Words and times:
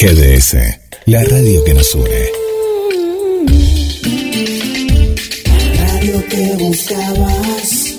GDS, 0.00 0.56
la 1.04 1.22
radio 1.24 1.62
que 1.62 1.74
nos 1.74 1.94
une. 1.94 2.08
La 5.52 5.58
radio 5.76 6.24
que 6.26 6.56
buscabas. 6.58 7.96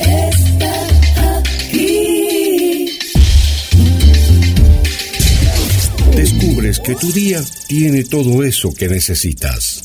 Está 0.00 1.40
aquí. 1.40 2.88
Descubres 6.16 6.80
que 6.80 6.94
tu 6.94 7.12
día 7.12 7.44
tiene 7.68 8.02
todo 8.02 8.42
eso 8.42 8.72
que 8.72 8.88
necesitas. 8.88 9.75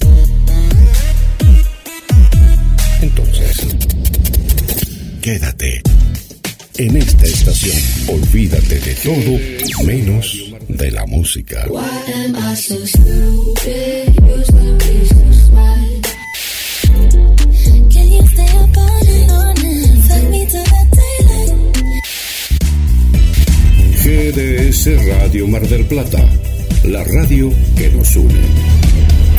Quédate. 5.32 5.82
En 6.78 6.97
esta 6.97 7.25
estación, 7.25 7.78
olvídate 8.07 8.79
de 8.79 8.96
todo 8.96 9.86
menos 9.86 10.54
de 10.68 10.92
la 10.92 11.05
música. 11.05 11.68
GDS 24.04 25.07
Radio 25.07 25.47
Mar 25.47 25.68
del 25.68 25.86
Plata, 25.86 26.25
la 26.83 27.04
radio 27.05 27.54
que 27.77 27.89
nos 27.91 28.16
une. 28.18 28.41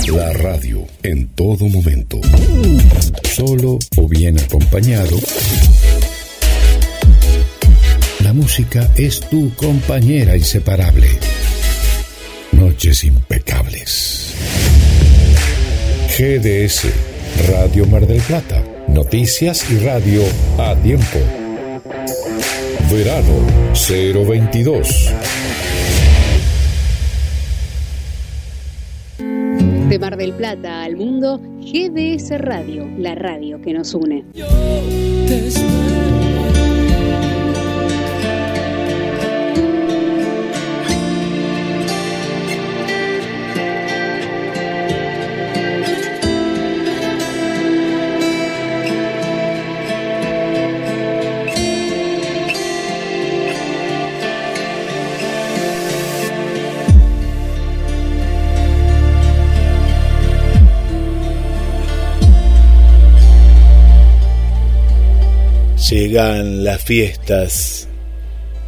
La 0.08 0.32
radio 0.32 0.86
en 1.02 1.28
todo 1.28 1.68
momento. 1.68 2.20
Solo 3.34 3.78
o 3.96 4.08
bien 4.08 4.38
acompañado. 4.38 5.16
La 8.32 8.38
música 8.38 8.90
es 8.96 9.20
tu 9.20 9.54
compañera 9.56 10.34
inseparable. 10.34 11.06
Noches 12.52 13.04
impecables. 13.04 14.34
GDS 16.16 16.86
Radio 17.50 17.84
Mar 17.84 18.06
del 18.06 18.22
Plata. 18.22 18.64
Noticias 18.88 19.70
y 19.70 19.76
radio 19.80 20.22
a 20.56 20.74
tiempo. 20.76 21.18
Verano 22.90 23.34
022. 24.26 25.12
De 29.90 29.98
Mar 29.98 30.16
del 30.16 30.32
Plata 30.32 30.84
al 30.84 30.96
mundo, 30.96 31.38
GDS 31.60 32.30
Radio, 32.38 32.88
la 32.96 33.14
radio 33.14 33.60
que 33.60 33.74
nos 33.74 33.92
une. 33.92 34.24
Llegan 65.92 66.64
las 66.64 66.82
fiestas 66.82 67.86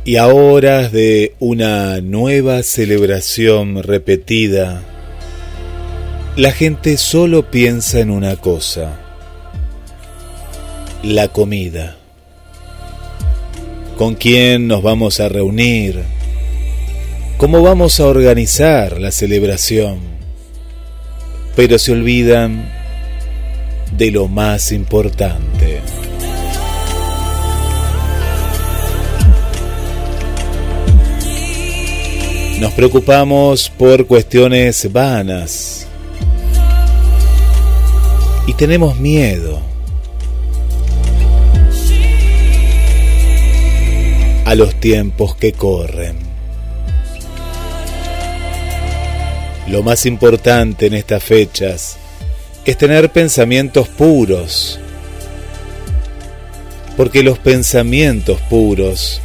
y 0.04 0.16
a 0.16 0.26
horas 0.26 0.92
de 0.92 1.34
una 1.38 2.02
nueva 2.02 2.62
celebración 2.62 3.82
repetida, 3.82 4.82
la 6.36 6.52
gente 6.52 6.98
solo 6.98 7.50
piensa 7.50 8.00
en 8.00 8.10
una 8.10 8.36
cosa, 8.36 9.00
la 11.02 11.28
comida. 11.28 11.96
¿Con 13.96 14.16
quién 14.16 14.68
nos 14.68 14.82
vamos 14.82 15.18
a 15.18 15.30
reunir? 15.30 16.02
¿Cómo 17.38 17.62
vamos 17.62 18.00
a 18.00 18.06
organizar 18.06 19.00
la 19.00 19.10
celebración? 19.10 19.98
Pero 21.56 21.78
se 21.78 21.90
olvidan 21.92 22.70
de 23.96 24.10
lo 24.10 24.28
más 24.28 24.72
importante. 24.72 25.80
Nos 32.64 32.72
preocupamos 32.72 33.68
por 33.68 34.06
cuestiones 34.06 34.90
vanas 34.90 35.86
y 38.46 38.54
tenemos 38.54 38.98
miedo 38.98 39.60
a 44.46 44.54
los 44.54 44.74
tiempos 44.80 45.36
que 45.36 45.52
corren. 45.52 46.16
Lo 49.68 49.82
más 49.82 50.06
importante 50.06 50.86
en 50.86 50.94
estas 50.94 51.22
fechas 51.22 51.98
es 52.64 52.78
tener 52.78 53.12
pensamientos 53.12 53.88
puros, 53.88 54.80
porque 56.96 57.22
los 57.22 57.38
pensamientos 57.38 58.40
puros 58.48 59.20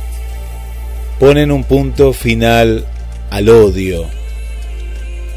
ponen 1.21 1.53
un 1.53 1.63
punto 1.63 2.11
final 2.11 2.85
al 3.29 3.49
odio, 3.49 4.05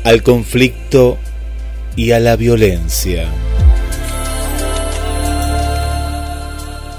al 0.04 0.22
conflicto 0.22 1.19
y 1.97 2.12
a 2.12 2.20
la 2.20 2.36
violencia. 2.36 3.26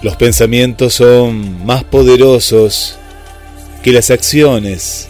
Los 0.01 0.15
pensamientos 0.17 0.95
son 0.95 1.65
más 1.65 1.83
poderosos 1.83 2.97
que 3.81 3.91
las 3.91 4.11
acciones, 4.11 5.09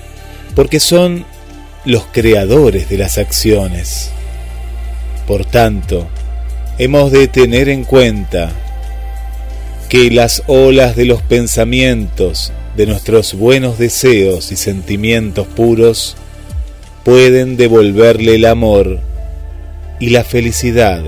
porque 0.55 0.79
son 0.79 1.25
los 1.85 2.05
creadores 2.11 2.89
de 2.89 2.97
las 2.97 3.17
acciones. 3.17 4.11
Por 5.27 5.45
tanto, 5.45 6.07
hemos 6.77 7.11
de 7.11 7.27
tener 7.27 7.69
en 7.69 7.83
cuenta 7.83 8.51
que 9.89 10.11
las 10.11 10.43
olas 10.47 10.95
de 10.95 11.05
los 11.05 11.22
pensamientos 11.22 12.51
de 12.75 12.85
nuestros 12.85 13.34
buenos 13.34 13.78
deseos 13.78 14.51
y 14.51 14.56
sentimientos 14.56 15.47
puros 15.47 16.16
pueden 17.03 17.57
devolverle 17.57 18.35
el 18.35 18.45
amor 18.45 19.00
y 20.00 20.09
la 20.09 20.23
felicidad 20.23 21.03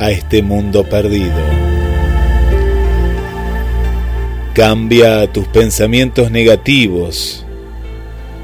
a 0.00 0.10
este 0.10 0.42
mundo 0.42 0.84
perdido. 0.88 1.32
Cambia 4.54 5.32
tus 5.32 5.46
pensamientos 5.48 6.30
negativos 6.30 7.44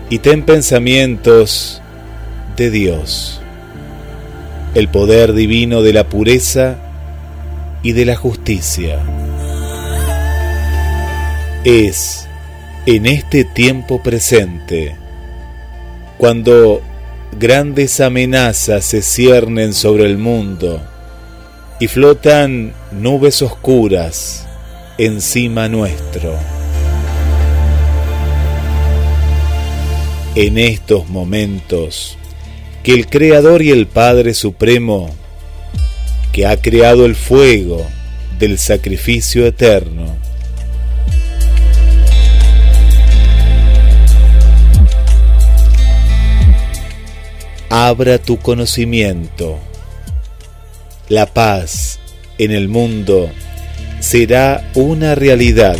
y 0.08 0.18
ten 0.18 0.44
pensamientos 0.44 1.80
de 2.56 2.70
Dios, 2.70 3.40
el 4.74 4.88
poder 4.88 5.32
divino 5.32 5.82
de 5.82 5.92
la 5.92 6.08
pureza 6.08 6.76
y 7.82 7.92
de 7.92 8.04
la 8.04 8.16
justicia 8.16 9.00
es 11.64 12.19
en 12.86 13.06
este 13.06 13.44
tiempo 13.44 14.02
presente, 14.02 14.96
cuando 16.16 16.80
grandes 17.38 18.00
amenazas 18.00 18.84
se 18.84 19.02
ciernen 19.02 19.74
sobre 19.74 20.06
el 20.06 20.16
mundo 20.16 20.82
y 21.78 21.88
flotan 21.88 22.72
nubes 22.90 23.42
oscuras 23.42 24.46
encima 24.96 25.68
nuestro. 25.68 26.34
En 30.34 30.56
estos 30.56 31.08
momentos, 31.08 32.16
que 32.82 32.94
el 32.94 33.08
Creador 33.08 33.60
y 33.62 33.70
el 33.70 33.86
Padre 33.86 34.32
Supremo, 34.32 35.10
que 36.32 36.46
ha 36.46 36.56
creado 36.56 37.04
el 37.04 37.14
fuego 37.14 37.86
del 38.38 38.58
sacrificio 38.58 39.46
eterno, 39.46 40.19
abra 47.70 48.18
tu 48.18 48.38
conocimiento. 48.38 49.58
La 51.08 51.26
paz 51.26 52.00
en 52.36 52.50
el 52.50 52.68
mundo 52.68 53.30
será 54.00 54.68
una 54.74 55.14
realidad. 55.14 55.76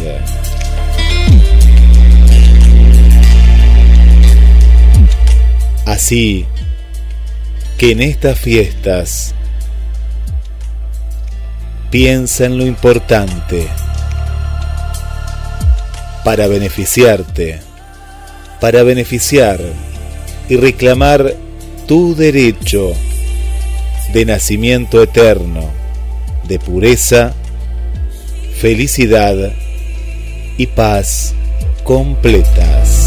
Así 5.85 6.47
que 7.77 7.91
en 7.91 8.01
estas 8.01 8.39
fiestas 8.39 9.35
piensa 11.91 12.45
en 12.45 12.57
lo 12.57 12.67
importante, 12.67 13.67
para 16.25 16.47
beneficiarte, 16.47 17.59
para 18.61 18.85
beneficiar 18.85 19.59
y 20.49 20.57
reclamar 20.57 21.35
tu 21.91 22.15
derecho 22.15 22.93
de 24.13 24.25
nacimiento 24.25 25.03
eterno, 25.03 25.69
de 26.47 26.61
pureza, 26.61 27.35
felicidad 28.61 29.35
y 30.57 30.69
paz 30.69 31.35
completas. 31.83 33.00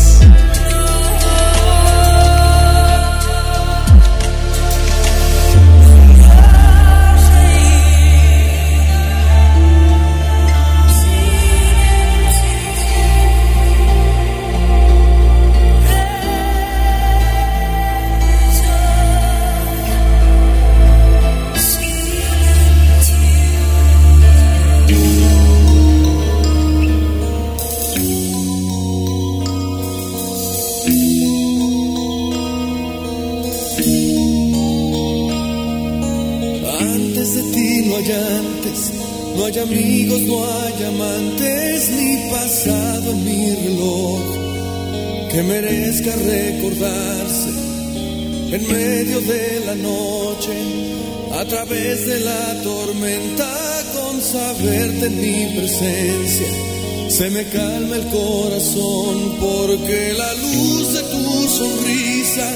Se 57.09 57.29
me 57.31 57.43
calma 57.45 57.95
el 57.95 58.07
corazón 58.09 59.37
porque 59.39 60.13
la 60.15 60.33
luz 60.35 60.93
de 60.93 61.01
tu 61.01 61.47
sonrisa 61.47 62.55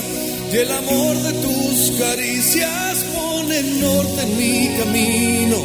y 0.54 0.58
el 0.58 0.72
amor 0.72 1.16
de 1.24 1.34
tus 1.34 1.92
caricias 1.98 3.06
ponen 3.16 3.81
norte 3.81 4.22
en 4.22 4.38
mi 4.38 4.78
camino 4.78 5.58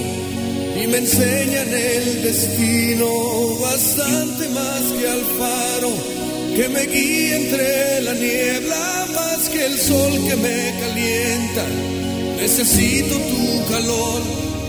y 0.83 0.87
me 0.87 0.99
enseñan 0.99 1.69
el 1.69 2.23
destino 2.23 3.07
bastante 3.61 4.49
más 4.49 4.83
que 4.99 5.09
al 5.09 5.25
faro 5.39 5.91
que 6.57 6.69
me 6.71 6.87
guía 6.87 7.37
entre 7.37 8.01
la 8.01 8.15
niebla 8.15 9.07
más 9.15 9.49
que 9.51 9.67
el 9.67 9.79
sol 9.79 10.13
que 10.27 10.37
me 10.37 10.75
calienta. 10.81 11.67
Necesito 12.41 13.15
tu 13.15 13.71
calor 13.71 14.23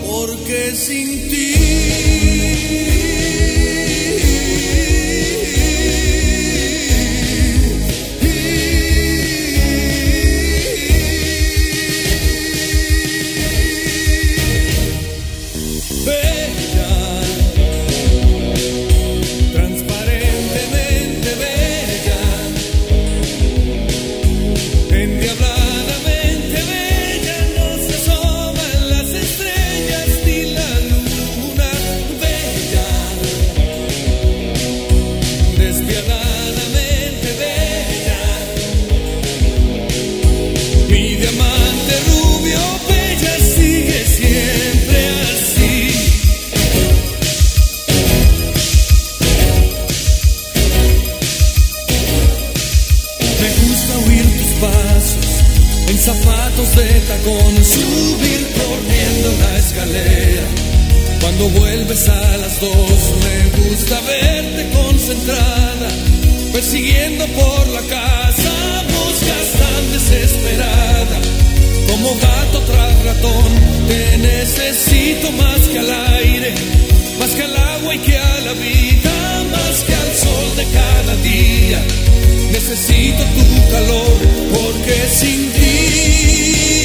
porque 0.06 0.74
sin 0.76 1.28
ti 1.30 2.33
You. 2.64 3.13
Cuando 61.36 61.58
vuelves 61.58 62.08
a 62.08 62.36
las 62.36 62.60
dos 62.60 63.12
me 63.24 63.64
gusta 63.64 64.00
verte 64.02 64.70
concentrada, 64.70 65.88
persiguiendo 66.52 67.26
por 67.26 67.68
la 67.70 67.80
casa, 67.80 68.84
buscas 68.86 69.50
tan 69.58 69.92
desesperada. 69.92 71.18
Como 71.88 72.14
gato 72.14 72.60
tras 72.60 73.04
ratón, 73.04 73.52
te 73.88 74.18
necesito 74.18 75.32
más 75.32 75.58
que 75.72 75.78
al 75.80 75.90
aire, 76.20 76.54
más 77.18 77.30
que 77.30 77.42
al 77.42 77.56
agua 77.56 77.94
y 77.96 77.98
que 77.98 78.16
a 78.16 78.40
la 78.40 78.52
vida, 78.52 79.44
más 79.50 79.82
que 79.82 79.94
al 79.94 80.14
sol 80.14 80.56
de 80.56 80.64
cada 80.66 81.16
día. 81.16 81.82
Necesito 82.52 83.24
tu 83.24 83.72
calor, 83.72 84.18
porque 84.52 85.08
sin 85.10 85.50
ti 85.50 86.83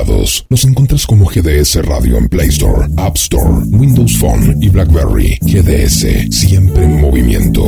lados. 0.00 0.46
Nos 0.48 0.64
encuentras 0.64 1.06
como 1.06 1.26
GDS 1.26 1.84
Radio 1.84 2.16
en 2.16 2.28
Play 2.28 2.48
Store, 2.48 2.88
App 2.96 3.16
Store, 3.16 3.64
Windows 3.70 4.16
Phone 4.18 4.56
y 4.62 4.68
BlackBerry. 4.68 5.38
GDS, 5.42 6.34
siempre 6.34 6.84
en 6.84 7.00
movimiento. 7.00 7.62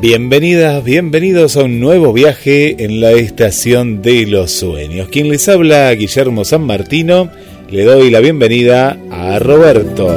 Bienvenidas, 0.00 0.84
bienvenidos 0.84 1.56
a 1.56 1.64
un 1.64 1.80
nuevo 1.80 2.12
viaje 2.12 2.84
en 2.84 3.00
la 3.00 3.10
estación 3.10 4.00
de 4.00 4.26
los 4.26 4.52
sueños. 4.52 5.08
Quien 5.08 5.28
les 5.28 5.48
habla, 5.48 5.92
Guillermo 5.92 6.44
San 6.44 6.62
Martino, 6.62 7.28
le 7.68 7.82
doy 7.82 8.08
la 8.08 8.20
bienvenida 8.20 8.96
a 9.10 9.40
Roberto. 9.40 10.08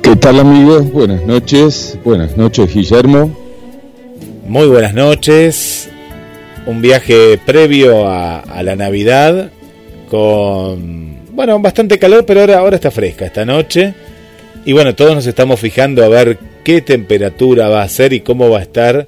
¿Qué 0.00 0.14
tal 0.14 0.38
amigos? 0.38 0.92
Buenas 0.92 1.26
noches. 1.26 1.98
Buenas 2.04 2.36
noches 2.36 2.72
Guillermo. 2.72 3.36
Muy 4.46 4.68
buenas 4.68 4.94
noches. 4.94 5.90
Un 6.66 6.80
viaje 6.82 7.40
previo 7.44 8.06
a, 8.06 8.38
a 8.38 8.62
la 8.62 8.76
Navidad 8.76 9.50
con, 10.08 11.16
bueno, 11.32 11.58
bastante 11.58 11.98
calor, 11.98 12.24
pero 12.24 12.42
ahora, 12.42 12.58
ahora 12.58 12.76
está 12.76 12.92
fresca 12.92 13.24
esta 13.24 13.44
noche. 13.44 13.92
Y 14.64 14.72
bueno, 14.72 14.94
todos 14.94 15.16
nos 15.16 15.26
estamos 15.26 15.58
fijando 15.58 16.04
a 16.04 16.08
ver 16.08 16.53
qué 16.64 16.80
temperatura 16.80 17.68
va 17.68 17.82
a 17.82 17.88
ser 17.88 18.12
y 18.12 18.20
cómo 18.20 18.48
va 18.50 18.58
a 18.58 18.62
estar 18.62 19.06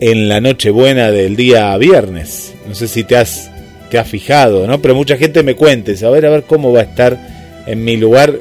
en 0.00 0.28
la 0.28 0.40
noche 0.40 0.70
buena 0.70 1.10
del 1.10 1.36
día 1.36 1.76
viernes. 1.76 2.54
No 2.66 2.74
sé 2.74 2.88
si 2.88 3.04
te 3.04 3.16
has 3.16 3.50
te 3.90 3.98
has 3.98 4.08
fijado, 4.08 4.66
¿no? 4.66 4.80
Pero 4.80 4.94
mucha 4.94 5.16
gente 5.16 5.42
me 5.42 5.56
cuente, 5.56 5.94
a 6.06 6.10
ver, 6.10 6.24
a 6.24 6.30
ver 6.30 6.44
cómo 6.44 6.72
va 6.72 6.80
a 6.80 6.84
estar 6.84 7.18
en 7.66 7.84
mi 7.84 7.96
lugar, 7.96 8.32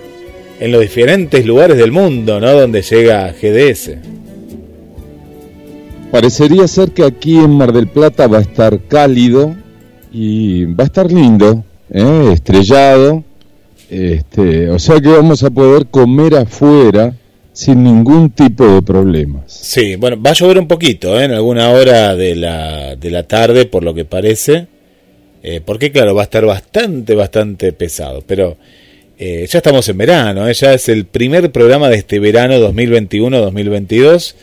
en 0.60 0.72
los 0.72 0.82
diferentes 0.82 1.46
lugares 1.46 1.76
del 1.78 1.92
mundo, 1.92 2.40
¿no? 2.40 2.52
Donde 2.54 2.82
llega 2.82 3.34
GDS. 3.34 3.98
Parecería 6.12 6.68
ser 6.68 6.92
que 6.92 7.04
aquí 7.04 7.36
en 7.38 7.52
Mar 7.52 7.74
del 7.74 7.88
Plata 7.88 8.28
va 8.28 8.38
a 8.38 8.42
estar 8.42 8.80
cálido 8.88 9.56
y 10.12 10.66
va 10.66 10.84
a 10.84 10.88
estar 10.88 11.12
lindo, 11.12 11.64
¿eh? 11.92 12.30
estrellado. 12.34 13.24
Este, 13.90 14.70
o 14.70 14.78
sea 14.78 15.00
que 15.00 15.10
vamos 15.10 15.44
a 15.44 15.50
poder 15.50 15.88
comer 15.88 16.36
afuera 16.36 17.16
sin 17.60 17.84
ningún 17.84 18.32
tipo 18.32 18.66
de 18.76 18.82
problemas. 18.82 19.52
Sí, 19.52 19.96
bueno, 19.96 20.22
va 20.22 20.32
a 20.32 20.34
llover 20.34 20.60
un 20.60 20.68
poquito 20.68 21.20
¿eh? 21.20 21.26
en 21.26 21.32
alguna 21.32 21.70
hora 21.72 22.16
de 22.16 22.36
la, 22.36 22.96
de 22.96 23.12
la 23.12 23.24
tarde, 23.24 23.66
por 23.66 23.84
lo 23.84 23.94
que 23.94 24.06
parece 24.06 24.68
eh, 25.42 25.62
porque 25.64 25.92
claro, 25.92 26.16
va 26.16 26.22
a 26.22 26.26
estar 26.26 26.46
bastante, 26.46 27.16
bastante 27.16 27.72
pesado. 27.74 28.24
Pero 28.26 28.58
eh, 29.18 29.46
ya 29.50 29.60
estamos 29.60 29.88
en 29.90 29.98
verano, 29.98 30.48
¿eh? 30.48 30.54
ya 30.54 30.74
es 30.74 30.90
el 30.90 31.06
primer 31.06 31.52
programa 31.52 31.90
de 31.90 31.98
este 31.98 32.20
verano 32.20 32.56
2021-2022. 32.60 34.36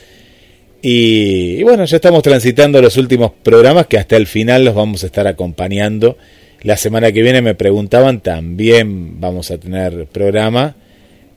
Y, 0.83 1.57
y, 1.59 1.63
bueno, 1.63 1.85
ya 1.85 1.97
estamos 1.97 2.23
transitando 2.23 2.81
los 2.81 2.97
últimos 2.97 3.33
programas 3.43 3.87
que 3.87 3.99
hasta 3.99 4.17
el 4.17 4.27
final 4.27 4.65
los 4.65 4.75
vamos 4.75 5.03
a 5.03 5.07
estar 5.07 5.27
acompañando. 5.27 6.17
La 6.63 6.77
semana 6.77 7.13
que 7.13 7.23
viene 7.23 7.43
me 7.43 7.55
preguntaban, 7.55 8.21
también 8.21 9.21
vamos 9.21 9.51
a 9.51 9.59
tener 9.59 10.07
programa, 10.07 10.77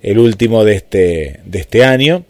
el 0.01 0.19
último 0.19 0.63
de 0.63 0.75
este, 0.75 1.39
de 1.45 1.59
este 1.59 1.83
año. 1.83 2.25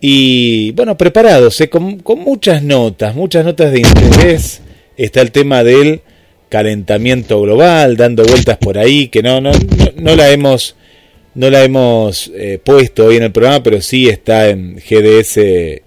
Y 0.00 0.72
bueno, 0.72 0.96
preparados, 0.96 1.62
con, 1.70 1.98
con 2.00 2.20
muchas 2.20 2.62
notas, 2.62 3.14
muchas 3.14 3.44
notas 3.44 3.72
de 3.72 3.80
interés. 3.80 4.60
Está 4.96 5.20
el 5.20 5.32
tema 5.32 5.64
del 5.64 6.02
calentamiento 6.48 7.40
global, 7.40 7.96
dando 7.96 8.24
vueltas 8.24 8.58
por 8.58 8.78
ahí, 8.78 9.08
que 9.08 9.22
no, 9.22 9.40
no, 9.40 9.52
no, 9.96 10.16
la 10.16 10.30
hemos, 10.30 10.76
no 11.34 11.50
la 11.50 11.64
hemos 11.64 12.32
eh, 12.34 12.58
puesto 12.62 13.06
hoy 13.06 13.16
en 13.16 13.24
el 13.24 13.32
programa, 13.32 13.62
pero 13.62 13.80
sí 13.80 14.08
está 14.08 14.48
en 14.48 14.76
GDS 14.76 15.40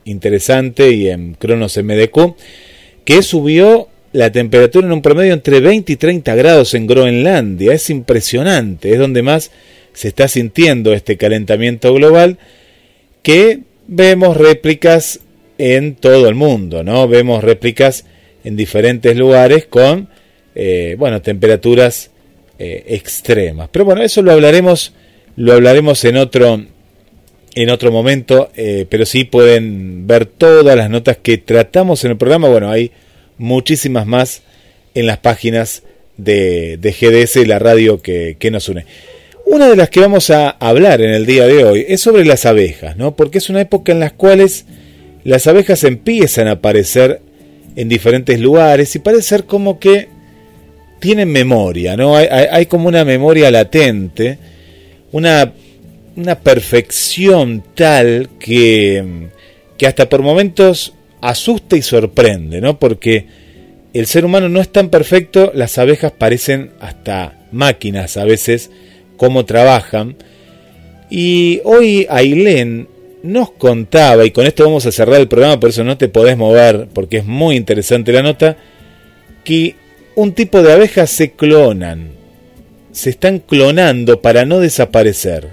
interesante 0.05 0.91
y 0.91 1.09
en 1.09 1.33
Cronos 1.33 1.77
MDQ, 1.77 2.35
que 3.03 3.23
subió 3.23 3.87
la 4.13 4.31
temperatura 4.31 4.85
en 4.85 4.93
un 4.93 5.01
promedio 5.01 5.33
entre 5.33 5.61
20 5.61 5.93
y 5.93 5.95
30 5.95 6.35
grados 6.35 6.73
en 6.73 6.85
Groenlandia. 6.85 7.73
Es 7.73 7.89
impresionante, 7.89 8.91
es 8.91 8.99
donde 8.99 9.21
más 9.21 9.51
se 9.93 10.07
está 10.07 10.27
sintiendo 10.27 10.93
este 10.93 11.17
calentamiento 11.17 11.93
global 11.93 12.37
que 13.23 13.61
vemos 13.87 14.37
réplicas 14.37 15.19
en 15.57 15.95
todo 15.95 16.27
el 16.27 16.35
mundo, 16.35 16.83
¿no? 16.83 17.07
Vemos 17.07 17.43
réplicas 17.43 18.05
en 18.43 18.55
diferentes 18.55 19.15
lugares 19.15 19.65
con 19.65 20.09
eh, 20.55 20.95
bueno, 20.97 21.21
temperaturas 21.21 22.11
eh, 22.59 22.83
extremas. 22.87 23.69
Pero 23.71 23.85
bueno, 23.85 24.01
eso 24.01 24.21
lo 24.21 24.31
hablaremos, 24.31 24.93
lo 25.35 25.53
hablaremos 25.53 26.03
en 26.05 26.17
otro, 26.17 26.65
en 27.55 27.69
otro 27.69 27.91
momento, 27.91 28.51
eh, 28.55 28.85
pero 28.89 29.05
sí 29.05 29.23
pueden 29.23 30.07
ver 30.07 30.25
todas 30.25 30.75
las 30.75 30.89
notas 30.89 31.17
que 31.17 31.37
tratamos 31.37 32.03
en 32.03 32.11
el 32.11 32.17
programa. 32.17 32.49
Bueno, 32.49 32.69
hay 32.69 32.91
muchísimas 33.37 34.05
más 34.05 34.43
en 34.93 35.07
las 35.07 35.17
páginas 35.17 35.83
de, 36.17 36.77
de 36.77 36.91
GDS, 36.91 37.47
la 37.47 37.59
radio 37.59 38.01
que, 38.01 38.35
que, 38.37 38.51
nos 38.51 38.67
une. 38.69 38.85
Una 39.45 39.67
de 39.67 39.75
las 39.75 39.89
que 39.89 39.99
vamos 39.99 40.29
a 40.29 40.49
hablar 40.49 41.01
en 41.01 41.11
el 41.11 41.25
día 41.25 41.45
de 41.45 41.63
hoy 41.63 41.85
es 41.87 42.01
sobre 42.01 42.25
las 42.25 42.45
abejas, 42.45 42.95
¿no? 42.97 43.15
Porque 43.15 43.39
es 43.39 43.49
una 43.49 43.61
época 43.61 43.91
en 43.91 43.99
las 43.99 44.13
cuales 44.13 44.65
las 45.23 45.47
abejas 45.47 45.83
empiezan 45.83 46.47
a 46.47 46.51
aparecer 46.51 47.21
en 47.75 47.89
diferentes 47.89 48.39
lugares 48.39 48.95
y 48.95 48.99
parece 48.99 49.23
ser 49.23 49.45
como 49.45 49.79
que 49.79 50.07
tienen 50.99 51.31
memoria, 51.31 51.97
¿no? 51.97 52.15
Hay, 52.15 52.27
hay, 52.27 52.65
como 52.67 52.87
una 52.87 53.03
memoria 53.03 53.49
latente, 53.49 54.37
una, 55.11 55.51
una 56.15 56.39
perfección 56.39 57.63
tal 57.75 58.29
que, 58.39 59.29
que 59.77 59.87
hasta 59.87 60.07
por 60.07 60.21
momentos 60.21 60.93
asusta 61.21 61.75
y 61.75 61.81
sorprende, 61.81 62.61
¿no? 62.61 62.77
Porque 62.77 63.25
el 63.93 64.05
ser 64.05 64.25
humano 64.25 64.47
no 64.47 64.61
es 64.61 64.71
tan 64.71 64.89
perfecto, 64.89 65.51
las 65.53 65.77
abejas 65.77 66.11
parecen 66.11 66.71
hasta 66.79 67.39
máquinas 67.51 68.15
a 68.17 68.23
veces, 68.23 68.69
cómo 69.21 69.45
trabajan. 69.45 70.15
Y 71.11 71.61
hoy 71.63 72.07
Ailén 72.09 72.87
nos 73.21 73.51
contaba, 73.51 74.25
y 74.25 74.31
con 74.31 74.47
esto 74.47 74.63
vamos 74.63 74.87
a 74.87 74.91
cerrar 74.91 75.21
el 75.21 75.27
programa, 75.27 75.59
por 75.59 75.69
eso 75.69 75.83
no 75.83 75.95
te 75.95 76.09
podés 76.09 76.37
mover, 76.37 76.87
porque 76.91 77.17
es 77.17 77.25
muy 77.25 77.55
interesante 77.55 78.13
la 78.13 78.23
nota, 78.23 78.57
que 79.43 79.75
un 80.15 80.33
tipo 80.33 80.63
de 80.63 80.73
abejas 80.73 81.11
se 81.11 81.33
clonan. 81.33 82.13
Se 82.93 83.11
están 83.11 83.37
clonando 83.37 84.21
para 84.21 84.43
no 84.43 84.59
desaparecer. 84.59 85.49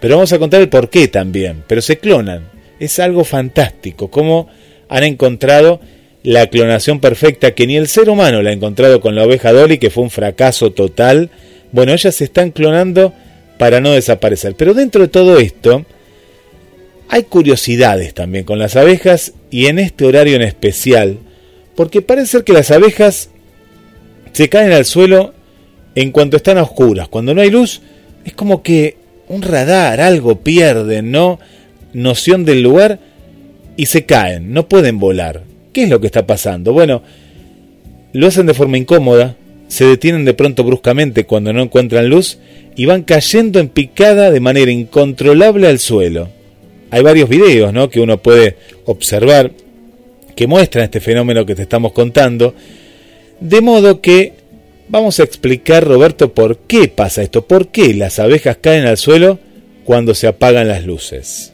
Pero 0.00 0.14
vamos 0.14 0.32
a 0.32 0.38
contar 0.38 0.60
el 0.60 0.68
por 0.68 0.88
qué 0.88 1.08
también. 1.08 1.64
Pero 1.66 1.82
se 1.82 1.98
clonan. 1.98 2.48
Es 2.78 3.00
algo 3.00 3.24
fantástico. 3.24 4.08
Cómo 4.08 4.46
han 4.88 5.02
encontrado 5.02 5.80
la 6.22 6.46
clonación 6.46 7.00
perfecta 7.00 7.56
que 7.56 7.66
ni 7.66 7.76
el 7.76 7.88
ser 7.88 8.08
humano 8.08 8.40
la 8.40 8.50
ha 8.50 8.52
encontrado 8.52 9.00
con 9.00 9.16
la 9.16 9.24
oveja 9.24 9.52
Dolly, 9.52 9.78
que 9.78 9.90
fue 9.90 10.04
un 10.04 10.10
fracaso 10.10 10.70
total. 10.70 11.30
Bueno, 11.72 11.92
ellas 11.92 12.14
se 12.14 12.24
están 12.24 12.50
clonando 12.50 13.12
para 13.58 13.80
no 13.80 13.92
desaparecer. 13.92 14.54
Pero 14.56 14.74
dentro 14.74 15.02
de 15.02 15.08
todo 15.08 15.38
esto, 15.38 15.84
hay 17.08 17.24
curiosidades 17.24 18.14
también 18.14 18.44
con 18.44 18.58
las 18.58 18.76
abejas 18.76 19.32
y 19.50 19.66
en 19.66 19.78
este 19.78 20.04
horario 20.04 20.36
en 20.36 20.42
especial, 20.42 21.18
porque 21.74 22.02
parece 22.02 22.28
ser 22.28 22.44
que 22.44 22.52
las 22.52 22.70
abejas 22.70 23.30
se 24.32 24.48
caen 24.48 24.72
al 24.72 24.84
suelo 24.84 25.34
en 25.94 26.12
cuanto 26.12 26.36
están 26.36 26.58
a 26.58 26.62
oscuras. 26.62 27.08
Cuando 27.08 27.34
no 27.34 27.40
hay 27.40 27.50
luz, 27.50 27.82
es 28.24 28.32
como 28.32 28.62
que 28.62 28.96
un 29.28 29.42
radar, 29.42 30.00
algo 30.00 30.40
pierden, 30.40 31.10
¿no? 31.10 31.38
Noción 31.92 32.44
del 32.44 32.62
lugar 32.62 33.00
y 33.76 33.86
se 33.86 34.04
caen, 34.04 34.52
no 34.52 34.68
pueden 34.68 34.98
volar. 34.98 35.42
¿Qué 35.72 35.84
es 35.84 35.90
lo 35.90 36.00
que 36.00 36.06
está 36.06 36.26
pasando? 36.26 36.72
Bueno, 36.72 37.02
lo 38.12 38.26
hacen 38.26 38.46
de 38.46 38.54
forma 38.54 38.78
incómoda, 38.78 39.36
se 39.70 39.84
detienen 39.84 40.24
de 40.24 40.34
pronto 40.34 40.64
bruscamente 40.64 41.26
cuando 41.26 41.52
no 41.52 41.62
encuentran 41.62 42.08
luz 42.08 42.38
y 42.74 42.86
van 42.86 43.04
cayendo 43.04 43.60
en 43.60 43.68
picada 43.68 44.32
de 44.32 44.40
manera 44.40 44.72
incontrolable 44.72 45.68
al 45.68 45.78
suelo. 45.78 46.28
Hay 46.90 47.04
varios 47.04 47.28
videos 47.28 47.72
¿no? 47.72 47.88
que 47.88 48.00
uno 48.00 48.18
puede 48.18 48.56
observar 48.84 49.52
que 50.34 50.48
muestran 50.48 50.86
este 50.86 50.98
fenómeno 50.98 51.46
que 51.46 51.54
te 51.54 51.62
estamos 51.62 51.92
contando 51.92 52.52
de 53.38 53.60
modo 53.60 54.00
que 54.00 54.32
vamos 54.88 55.20
a 55.20 55.22
explicar, 55.22 55.86
Roberto, 55.86 56.34
por 56.34 56.58
qué 56.58 56.88
pasa 56.88 57.22
esto, 57.22 57.46
por 57.46 57.68
qué 57.68 57.94
las 57.94 58.18
abejas 58.18 58.58
caen 58.60 58.86
al 58.86 58.96
suelo 58.96 59.38
cuando 59.84 60.14
se 60.14 60.26
apagan 60.26 60.66
las 60.66 60.84
luces. 60.84 61.52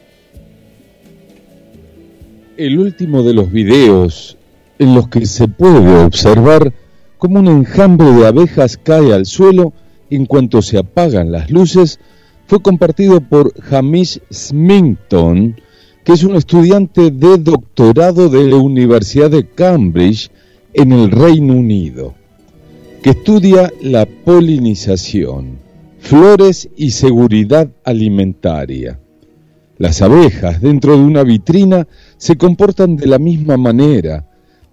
El 2.57 2.79
último 2.79 3.21
de 3.21 3.35
los 3.35 3.51
videos 3.51 4.37
en 4.79 4.95
los 4.95 5.07
que 5.07 5.27
se 5.27 5.47
puede 5.47 6.03
observar 6.03 6.73
cómo 7.17 7.39
un 7.39 7.47
enjambre 7.47 8.11
de 8.11 8.27
abejas 8.27 8.77
cae 8.77 9.13
al 9.13 9.25
suelo 9.25 9.73
en 10.09 10.25
cuanto 10.25 10.61
se 10.61 10.77
apagan 10.77 11.31
las 11.31 11.49
luces 11.51 11.99
fue 12.47 12.61
compartido 12.61 13.19
por 13.19 13.53
Hamish 13.69 14.21
Smington, 14.31 15.59
que 16.05 16.13
es 16.13 16.23
un 16.23 16.35
estudiante 16.35 17.11
de 17.11 17.37
doctorado 17.37 18.29
de 18.29 18.45
la 18.45 18.55
Universidad 18.55 19.29
de 19.29 19.45
Cambridge 19.45 20.31
en 20.73 20.93
el 20.93 21.11
Reino 21.11 21.53
Unido, 21.53 22.15
que 23.03 23.09
estudia 23.09 23.73
la 23.81 24.05
polinización, 24.05 25.59
flores 25.99 26.69
y 26.77 26.91
seguridad 26.91 27.69
alimentaria. 27.83 28.97
Las 29.77 30.01
abejas 30.01 30.61
dentro 30.61 30.95
de 30.97 31.03
una 31.03 31.23
vitrina 31.23 31.85
se 32.15 32.37
comportan 32.37 32.95
de 32.95 33.07
la 33.07 33.19
misma 33.19 33.57
manera, 33.57 34.25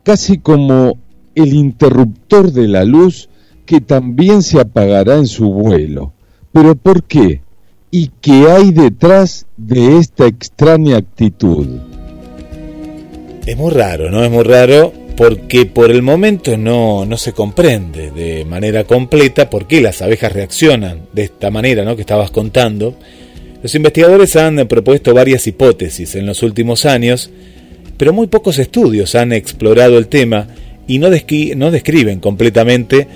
casi 0.05 0.39
como 0.39 0.99
el 1.35 1.55
interruptor 1.55 2.53
de 2.53 2.69
la 2.69 2.85
luz 2.85 3.29
que 3.67 3.81
también 3.81 4.43
se 4.43 4.61
apagará 4.61 5.17
en 5.17 5.27
su 5.27 5.51
vuelo. 5.53 6.13
¿Pero 6.53 6.75
por 6.75 7.05
qué? 7.05 7.43
¿Y 7.91 8.11
qué 8.21 8.51
hay 8.51 8.73
detrás 8.73 9.47
de 9.57 9.99
esta 9.99 10.27
extraña 10.27 10.97
actitud? 10.97 11.67
Es 13.47 13.57
muy 13.57 13.71
raro, 13.73 14.11
¿no? 14.11 14.25
Es 14.25 14.31
muy 14.31 14.43
raro 14.43 14.93
porque 15.17 15.67
por 15.67 15.91
el 15.91 16.03
momento 16.03 16.57
no, 16.57 17.05
no 17.05 17.17
se 17.17 17.33
comprende 17.33 18.11
de 18.11 18.45
manera 18.45 18.85
completa 18.85 19.49
por 19.49 19.67
qué 19.67 19.81
las 19.81 20.03
abejas 20.03 20.33
reaccionan 20.33 21.03
de 21.13 21.25
esta 21.25 21.51
manera 21.51 21.85
¿no? 21.85 21.95
que 21.95 22.03
estabas 22.03 22.31
contando. 22.31 22.97
Los 23.63 23.75
investigadores 23.75 24.35
han 24.37 24.67
propuesto 24.67 25.15
varias 25.15 25.47
hipótesis 25.47 26.17
en 26.17 26.27
los 26.27 26.43
últimos 26.43 26.85
años, 26.85 27.31
pero 27.97 28.13
muy 28.13 28.27
pocos 28.27 28.59
estudios 28.59 29.15
han 29.15 29.33
explorado 29.33 29.99
el 29.99 30.09
tema 30.09 30.49
y 30.87 30.99
no, 30.99 31.11
describen 31.11 32.21
completamente 32.21 33.07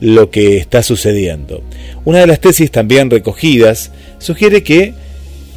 lo 0.00 0.30
que 0.30 0.58
está 0.58 0.82
sucediendo. 0.82 1.62
Una 2.04 2.20
de 2.20 2.26
las 2.26 2.40
tesis 2.40 2.70
también 2.70 3.10
recogidas 3.10 3.92
sugiere 4.18 4.62
que 4.62 4.94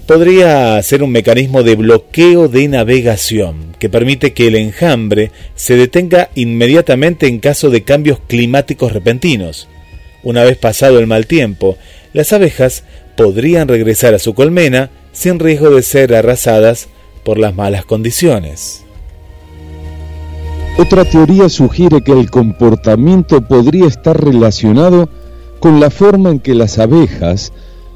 podría 0.05 0.81
ser 0.81 1.03
un 1.03 1.11
mecanismo 1.11 1.61
de 1.61 1.75
bloqueo 1.75 2.47
de 2.47 2.67
navegación 2.67 3.75
que 3.77 3.89
permite 3.89 4.33
que 4.33 4.47
el 4.47 4.55
enjambre 4.55 5.31
se 5.55 5.75
detenga 5.75 6.29
inmediatamente 6.35 7.27
en 7.27 7.39
caso 7.39 7.69
de 7.69 7.83
cambios 7.83 8.19
climáticos 8.27 8.91
repentinos. 8.91 9.67
Una 10.23 10.43
vez 10.43 10.57
pasado 10.57 10.99
el 10.99 11.07
mal 11.07 11.27
tiempo, 11.27 11.77
las 12.13 12.33
abejas 12.33 12.83
podrían 13.15 13.67
regresar 13.67 14.13
a 14.13 14.19
su 14.19 14.33
colmena 14.33 14.89
sin 15.11 15.39
riesgo 15.39 15.69
de 15.69 15.83
ser 15.83 16.15
arrasadas 16.15 16.87
por 17.23 17.37
las 17.37 17.53
malas 17.53 17.85
condiciones. 17.85 18.83
Otra 20.79 21.03
teoría 21.03 21.49
sugiere 21.49 21.99
que 21.99 22.13
el 22.13 22.31
comportamiento 22.31 23.41
podría 23.41 23.85
estar 23.85 24.23
relacionado 24.23 25.09
con 25.59 25.81
la 25.81 25.89
forma 25.89 26.29
en 26.29 26.39
que 26.39 26.55
las 26.55 26.79
abejas 26.79 27.51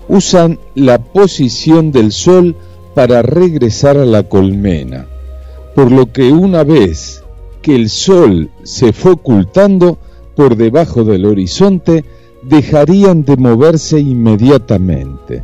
usan 0.10 0.60
la 0.76 1.02
posición 1.02 1.94
del 1.94 2.12
sol 2.12 2.58
para 2.94 3.22
regresar 3.22 3.96
a 3.96 4.04
la 4.04 4.24
colmena, 4.24 5.08
por 5.76 5.94
lo 5.94 6.12
que 6.12 6.34
una 6.34 6.66
vez 6.66 7.24
que 7.62 7.74
el 7.74 7.88
sol 7.88 8.50
se 8.64 8.92
fue 8.92 9.14
ocultando 9.14 9.98
por 10.36 10.58
debajo 10.58 11.06
del 11.06 11.24
horizonte, 11.24 12.04
dejarían 12.42 13.24
de 13.24 13.38
moverse 13.38 13.98
inmediatamente. 13.98 15.42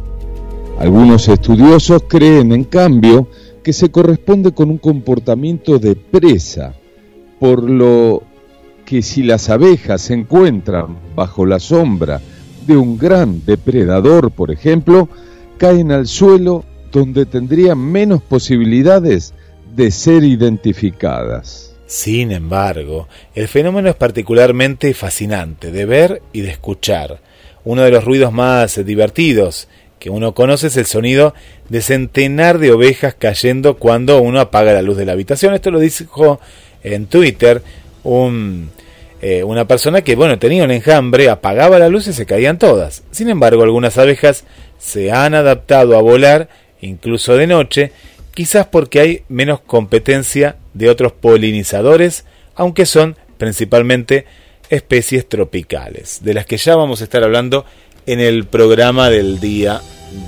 Algunos 0.78 1.30
estudiosos 1.30 2.04
creen, 2.06 2.52
en 2.52 2.66
cambio, 2.66 3.30
que 3.64 3.72
se 3.72 3.90
corresponde 3.90 4.52
con 4.52 4.70
un 4.70 4.78
comportamiento 4.78 5.80
de 5.80 5.96
presa, 5.96 6.76
por 7.40 7.64
lo 7.70 8.24
que 8.86 9.02
si 9.02 9.24
las 9.24 9.50
abejas 9.50 10.02
se 10.02 10.14
encuentran 10.14 10.98
bajo 11.16 11.46
la 11.46 11.60
sombra 11.60 12.22
de 12.66 12.76
un 12.76 12.98
gran 12.98 13.46
depredador, 13.46 14.32
por 14.32 14.52
ejemplo, 14.52 15.10
caen 15.58 15.92
al 15.92 16.08
suelo 16.08 16.66
donde 16.92 17.26
tendrían 17.26 17.78
menos 17.78 18.22
posibilidades 18.22 19.34
de 19.76 19.92
ser 19.92 20.24
identificadas. 20.24 21.76
Sin 21.86 22.32
embargo, 22.32 23.08
el 23.34 23.48
fenómeno 23.48 23.90
es 23.90 23.96
particularmente 23.96 24.94
fascinante 24.94 25.72
de 25.72 25.86
ver 25.86 26.22
y 26.34 26.42
de 26.42 26.52
escuchar. 26.52 27.20
Uno 27.64 27.84
de 27.84 27.92
los 27.92 28.06
ruidos 28.06 28.32
más 28.32 28.84
divertidos 28.86 29.68
que 30.00 30.10
uno 30.10 30.34
conoce 30.34 30.68
es 30.68 30.78
el 30.78 30.86
sonido 30.86 31.34
de 31.68 31.82
centenar 31.82 32.58
de 32.58 32.72
ovejas 32.72 33.16
cayendo 33.16 33.78
cuando 33.78 34.22
uno 34.22 34.40
apaga 34.40 34.74
la 34.74 34.82
luz 34.82 34.98
de 34.98 35.06
la 35.06 35.12
habitación. 35.12 35.54
Esto 35.54 35.72
lo 35.72 35.80
dijo 35.80 36.40
en 36.84 37.08
Twitter 37.08 37.62
eh, 39.22 39.44
una 39.44 39.68
persona 39.68 40.02
que, 40.02 40.16
bueno, 40.16 40.40
tenía 40.40 40.64
un 40.64 40.72
enjambre, 40.72 41.30
apagaba 41.30 41.80
la 41.80 41.90
luz 41.90 42.08
y 42.08 42.14
se 42.14 42.26
caían 42.26 42.58
todas. 42.58 43.04
Sin 43.12 43.30
embargo, 43.30 43.64
algunas 43.64 43.98
abejas 43.98 44.46
se 44.78 45.12
han 45.12 45.36
adaptado 45.36 45.98
a 45.98 46.02
volar, 46.02 46.48
incluso 46.82 47.36
de 47.36 47.48
noche, 47.48 47.92
quizás 48.34 48.68
porque 48.68 49.02
hay 49.02 49.24
menos 49.28 49.60
competencia 49.60 50.56
de 50.74 50.90
otros 50.90 51.12
polinizadores, 51.12 52.26
aunque 52.56 52.86
son 52.86 53.18
principalmente 53.38 54.26
especies 54.70 55.28
tropicales, 55.28 56.20
de 56.24 56.34
las 56.34 56.46
que 56.46 56.58
ya 56.58 56.76
vamos 56.76 57.02
a 57.02 57.04
estar 57.04 57.24
hablando 57.24 57.66
en 58.06 58.20
el 58.22 58.46
programa 58.46 59.10
del 59.10 59.40
día 59.40 59.82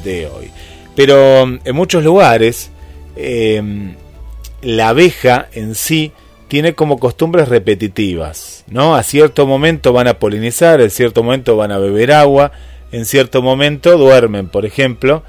de 0.04 0.28
hoy. 0.28 0.52
Pero 0.96 1.44
en 1.44 1.76
muchos 1.76 2.04
lugares, 2.04 2.72
eh, 3.16 3.62
la 4.62 4.90
abeja 4.90 5.48
en 5.54 5.76
sí 5.76 6.12
tiene 6.52 6.76
como 6.76 7.00
costumbres 7.00 7.48
repetitivas, 7.48 8.66
¿no? 8.68 8.94
A 8.98 9.04
cierto 9.04 9.48
momento 9.48 9.94
van 9.94 10.10
a 10.10 10.20
polinizar, 10.20 10.82
en 10.82 10.90
cierto 10.90 11.24
momento 11.24 11.56
van 11.56 11.72
a 11.72 11.78
beber 11.78 12.12
agua, 12.12 12.52
en 12.92 13.06
cierto 13.06 13.42
momento 13.42 13.98
duermen, 13.98 14.50
por 14.50 14.66
ejemplo, 14.66 15.24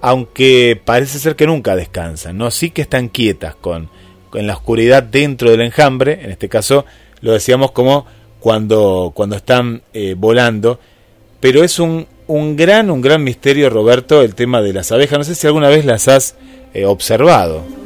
aunque 0.00 0.80
parece 0.82 1.18
ser 1.18 1.36
que 1.36 1.46
nunca 1.46 1.76
descansan, 1.76 2.38
¿no? 2.38 2.50
Sí 2.50 2.70
que 2.70 2.80
están 2.80 3.10
quietas 3.10 3.54
con, 3.56 3.90
en 4.32 4.46
la 4.46 4.54
oscuridad 4.54 5.02
dentro 5.02 5.50
del 5.50 5.60
enjambre, 5.60 6.20
en 6.22 6.30
este 6.30 6.48
caso 6.48 6.86
lo 7.20 7.32
decíamos 7.32 7.72
como 7.72 8.06
cuando, 8.40 9.12
cuando 9.14 9.36
están 9.36 9.82
eh, 9.92 10.14
volando, 10.16 10.80
pero 11.40 11.62
es 11.62 11.78
un, 11.78 12.06
un 12.26 12.56
gran, 12.56 12.90
un 12.90 13.02
gran 13.02 13.22
misterio, 13.22 13.68
Roberto, 13.68 14.22
el 14.22 14.34
tema 14.34 14.62
de 14.62 14.72
las 14.72 14.90
abejas. 14.92 15.18
No 15.18 15.24
sé 15.24 15.34
si 15.34 15.46
alguna 15.46 15.68
vez 15.68 15.84
las 15.84 16.08
has 16.08 16.36
eh, 16.72 16.86
observado. 16.86 17.83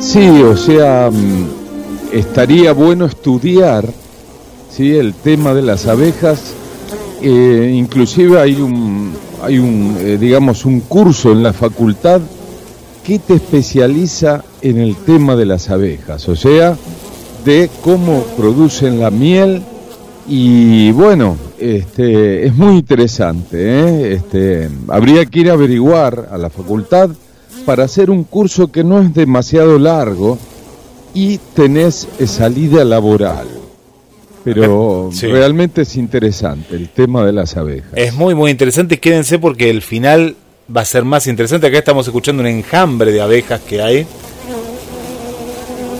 Sí, 0.00 0.28
o 0.42 0.56
sea, 0.56 1.10
mm, 1.10 1.48
estaría 2.12 2.72
bueno 2.72 3.06
estudiar 3.06 3.86
¿sí? 4.70 4.94
el 4.94 5.14
tema 5.14 5.54
de 5.54 5.62
las 5.62 5.86
abejas. 5.86 6.54
Eh, 7.22 7.72
inclusive 7.74 8.40
hay 8.40 8.54
un, 8.60 9.12
hay 9.42 9.58
un 9.58 9.96
eh, 9.98 10.18
digamos, 10.20 10.64
un 10.64 10.80
curso 10.80 11.32
en 11.32 11.42
la 11.42 11.52
facultad 11.52 12.20
que 13.04 13.18
te 13.18 13.34
especializa 13.34 14.44
en 14.62 14.78
el 14.78 14.96
tema 14.96 15.36
de 15.36 15.46
las 15.46 15.70
abejas, 15.70 16.28
o 16.28 16.36
sea, 16.36 16.76
de 17.44 17.70
cómo 17.82 18.24
producen 18.36 18.98
la 18.98 19.10
miel 19.10 19.62
y 20.26 20.90
bueno, 20.92 21.36
este, 21.58 22.46
es 22.46 22.54
muy 22.54 22.76
interesante. 22.76 23.58
¿eh? 23.58 24.14
Este, 24.14 24.70
habría 24.88 25.26
que 25.26 25.40
ir 25.40 25.50
a 25.50 25.54
averiguar 25.54 26.28
a 26.30 26.38
la 26.38 26.48
facultad 26.48 27.10
para 27.64 27.84
hacer 27.84 28.10
un 28.10 28.24
curso 28.24 28.70
que 28.70 28.84
no 28.84 29.00
es 29.00 29.14
demasiado 29.14 29.78
largo 29.78 30.38
y 31.14 31.38
tenés 31.54 32.08
salida 32.26 32.84
laboral. 32.84 33.46
Pero 34.44 35.10
realmente 35.22 35.82
es 35.82 35.96
interesante 35.96 36.76
el 36.76 36.90
tema 36.90 37.24
de 37.24 37.32
las 37.32 37.56
abejas. 37.56 37.90
Es 37.94 38.12
muy, 38.12 38.34
muy 38.34 38.50
interesante. 38.50 39.00
Quédense 39.00 39.38
porque 39.38 39.70
el 39.70 39.80
final 39.80 40.36
va 40.74 40.82
a 40.82 40.84
ser 40.84 41.04
más 41.04 41.26
interesante. 41.26 41.66
Acá 41.66 41.78
estamos 41.78 42.06
escuchando 42.06 42.42
un 42.42 42.48
enjambre 42.48 43.10
de 43.10 43.22
abejas 43.22 43.60
que 43.62 43.80
hay. 43.80 44.06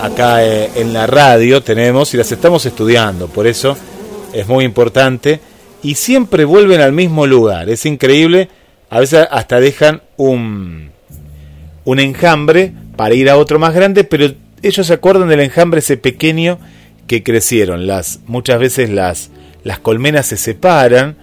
Acá 0.03 0.45
eh, 0.45 0.71
en 0.75 0.93
la 0.93 1.07
radio 1.07 1.63
tenemos 1.63 2.13
y 2.13 2.19
las 2.19 2.31
estamos 2.31 2.67
estudiando. 2.67 3.29
Por 3.29 3.47
eso 3.47 3.79
es 4.35 4.47
muy 4.47 4.67
importante. 4.67 5.41
Y 5.83 5.95
siempre 5.95 6.45
vuelven 6.45 6.83
al 6.83 6.93
mismo 6.93 7.27
lugar. 7.27 7.71
Es 7.71 7.87
increíble. 7.87 8.51
A 8.91 9.01
veces 9.01 9.27
hasta 9.31 9.59
dejan 9.59 10.03
un, 10.19 10.91
un 11.85 12.01
enjambre 12.01 12.73
para 12.97 13.15
ir 13.15 13.29
a 13.31 13.37
otro 13.37 13.59
más 13.59 13.75
grande, 13.75 14.05
pero 14.05 14.33
ellos 14.63 14.87
se 14.87 14.93
acuerdan 14.93 15.29
del 15.29 15.41
enjambre 15.41 15.81
ese 15.81 15.97
pequeño 15.97 16.59
que 17.07 17.23
crecieron. 17.23 17.87
Las, 17.87 18.21
muchas 18.27 18.59
veces 18.59 18.91
las, 18.91 19.31
las 19.63 19.79
colmenas 19.79 20.27
se 20.27 20.37
separan 20.37 21.17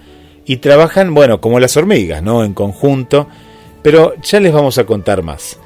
y 0.44 0.58
trabajan, 0.58 1.14
bueno, 1.14 1.40
como 1.40 1.60
las 1.60 1.76
hormigas, 1.76 2.22
¿no? 2.22 2.44
En 2.44 2.54
conjunto, 2.54 3.28
pero 3.82 4.14
ya 4.22 4.40
les 4.40 4.52
vamos 4.52 4.78
a 4.78 4.84
contar 4.84 5.22
más. 5.22 5.58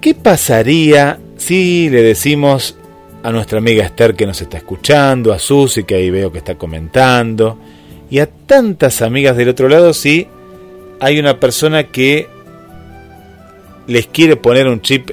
¿Qué 0.00 0.14
pasaría 0.14 1.18
si 1.36 1.90
le 1.90 2.02
decimos 2.02 2.76
a 3.22 3.30
nuestra 3.30 3.58
amiga 3.58 3.84
Esther 3.84 4.14
que 4.14 4.26
nos 4.26 4.40
está 4.40 4.56
escuchando, 4.56 5.32
a 5.32 5.38
Susi 5.38 5.84
que 5.84 5.94
ahí 5.94 6.10
veo 6.10 6.32
que 6.32 6.38
está 6.38 6.56
comentando, 6.56 7.58
y 8.10 8.18
a 8.18 8.26
tantas 8.26 9.02
amigas 9.02 9.36
del 9.36 9.50
otro 9.50 9.68
lado 9.68 9.92
si 9.92 10.26
hay 11.00 11.18
una 11.18 11.38
persona 11.38 11.84
que 11.84 12.28
les 13.86 14.06
quiere 14.06 14.36
poner 14.36 14.68
un 14.68 14.80
chip 14.80 15.10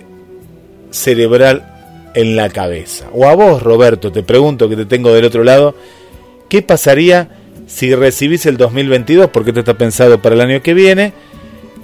cerebral 0.91 2.11
en 2.13 2.35
la 2.35 2.49
cabeza. 2.49 3.07
O 3.13 3.27
a 3.27 3.35
vos, 3.35 3.61
Roberto, 3.61 4.11
te 4.11 4.23
pregunto 4.23 4.67
que 4.69 4.75
te 4.75 4.85
tengo 4.85 5.13
del 5.13 5.25
otro 5.25 5.43
lado, 5.43 5.75
¿qué 6.49 6.61
pasaría 6.61 7.29
si 7.67 7.93
recibís 7.93 8.45
el 8.45 8.57
2022, 8.57 9.29
porque 9.29 9.51
esto 9.51 9.59
está 9.59 9.75
pensado 9.75 10.21
para 10.21 10.35
el 10.35 10.41
año 10.41 10.61
que 10.61 10.73
viene, 10.73 11.13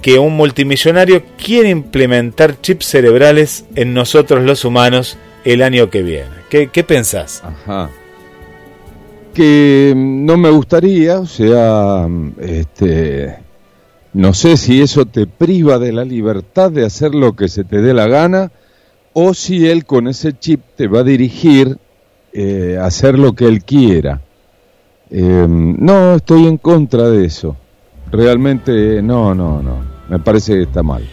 que 0.02 0.18
un 0.18 0.36
multimillonario 0.36 1.22
quiere 1.42 1.70
implementar 1.70 2.60
chips 2.60 2.86
cerebrales 2.86 3.64
en 3.74 3.94
nosotros 3.94 4.44
los 4.44 4.64
humanos 4.64 5.18
el 5.44 5.62
año 5.62 5.90
que 5.90 6.02
viene? 6.02 6.30
¿Qué, 6.48 6.68
qué 6.68 6.82
pensás? 6.82 7.42
Ajá. 7.44 7.90
Que 9.32 9.92
no 9.96 10.36
me 10.36 10.50
gustaría, 10.50 11.18
o 11.20 11.26
sea, 11.26 12.08
este, 12.40 13.36
no 14.14 14.32
sé 14.32 14.56
si 14.56 14.80
eso 14.80 15.06
te 15.06 15.26
priva 15.26 15.78
de 15.78 15.92
la 15.92 16.04
libertad 16.04 16.70
de 16.70 16.86
hacer 16.86 17.14
lo 17.14 17.34
que 17.34 17.48
se 17.48 17.64
te 17.64 17.82
dé 17.82 17.92
la 17.92 18.06
gana 18.06 18.52
o 19.12 19.34
si 19.34 19.68
él 19.68 19.84
con 19.84 20.08
ese 20.08 20.38
chip 20.38 20.60
te 20.76 20.86
va 20.86 21.00
a 21.00 21.04
dirigir 21.04 21.78
eh, 22.32 22.78
a 22.80 22.86
hacer 22.86 23.18
lo 23.18 23.32
que 23.34 23.46
él 23.46 23.64
quiera. 23.64 24.20
Em, 25.10 25.76
no, 25.78 26.14
estoy 26.14 26.46
en 26.46 26.58
contra 26.58 27.10
de 27.10 27.24
eso. 27.24 27.56
Realmente 28.10 29.02
no, 29.02 29.34
no, 29.34 29.62
no. 29.62 29.84
Me 30.08 30.18
parece 30.18 30.54
que 30.54 30.62
está 30.62 30.82
mal. 30.82 31.08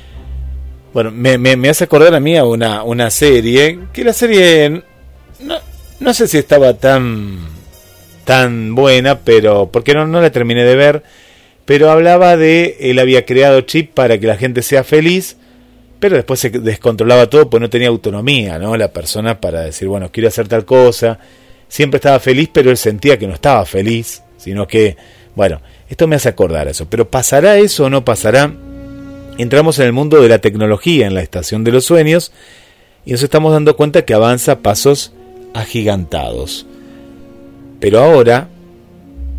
Bueno, 0.93 1.11
me, 1.11 1.37
me, 1.37 1.69
hace 1.69 1.85
acordar 1.85 2.13
a 2.13 2.19
mí 2.19 2.37
a 2.37 2.43
una, 2.43 2.83
una 2.83 3.09
serie, 3.09 3.79
que 3.93 4.03
la 4.03 4.13
serie 4.13 4.83
no, 5.39 5.55
no 5.99 6.13
sé 6.13 6.27
si 6.27 6.37
estaba 6.37 6.73
tan, 6.73 7.37
tan 8.25 8.75
buena, 8.75 9.19
pero 9.19 9.69
porque 9.71 9.93
no, 9.93 10.05
no 10.05 10.21
la 10.21 10.31
terminé 10.31 10.65
de 10.65 10.75
ver, 10.75 11.03
pero 11.71 11.89
hablaba 11.89 12.35
de 12.35 12.75
él 12.81 12.99
había 12.99 13.25
creado 13.25 13.61
chip 13.61 13.93
para 13.93 14.17
que 14.19 14.27
la 14.27 14.35
gente 14.35 14.61
sea 14.61 14.83
feliz, 14.83 15.37
pero 16.01 16.17
después 16.17 16.37
se 16.41 16.49
descontrolaba 16.49 17.29
todo, 17.29 17.49
pues 17.49 17.61
no 17.61 17.69
tenía 17.69 17.87
autonomía, 17.87 18.59
¿no? 18.59 18.75
La 18.75 18.91
persona 18.91 19.39
para 19.39 19.61
decir, 19.61 19.87
bueno, 19.87 20.11
quiero 20.11 20.27
hacer 20.27 20.49
tal 20.49 20.65
cosa, 20.65 21.17
siempre 21.69 21.99
estaba 21.99 22.19
feliz, 22.19 22.49
pero 22.51 22.71
él 22.71 22.75
sentía 22.75 23.17
que 23.17 23.25
no 23.25 23.35
estaba 23.35 23.65
feliz, 23.65 24.21
sino 24.35 24.67
que, 24.67 24.97
bueno, 25.33 25.61
esto 25.89 26.07
me 26.07 26.17
hace 26.17 26.27
acordar 26.27 26.67
eso, 26.67 26.89
pero 26.89 27.09
¿pasará 27.09 27.57
eso 27.57 27.85
o 27.85 27.89
no 27.89 28.03
pasará? 28.03 28.53
entramos 29.37 29.79
en 29.79 29.85
el 29.85 29.93
mundo 29.93 30.21
de 30.21 30.27
la 30.27 30.39
tecnología, 30.39 31.07
en 31.07 31.13
la 31.13 31.21
estación 31.21 31.63
de 31.63 31.71
los 31.71 31.85
sueños, 31.85 32.33
y 33.05 33.13
nos 33.13 33.23
estamos 33.23 33.53
dando 33.53 33.77
cuenta 33.77 34.03
que 34.03 34.13
avanza 34.13 34.51
a 34.51 34.59
pasos 34.59 35.13
agigantados. 35.53 36.65
Pero 37.79 38.01
ahora, 38.01 38.49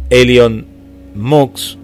Elion 0.08 0.66
Mux 1.14 1.76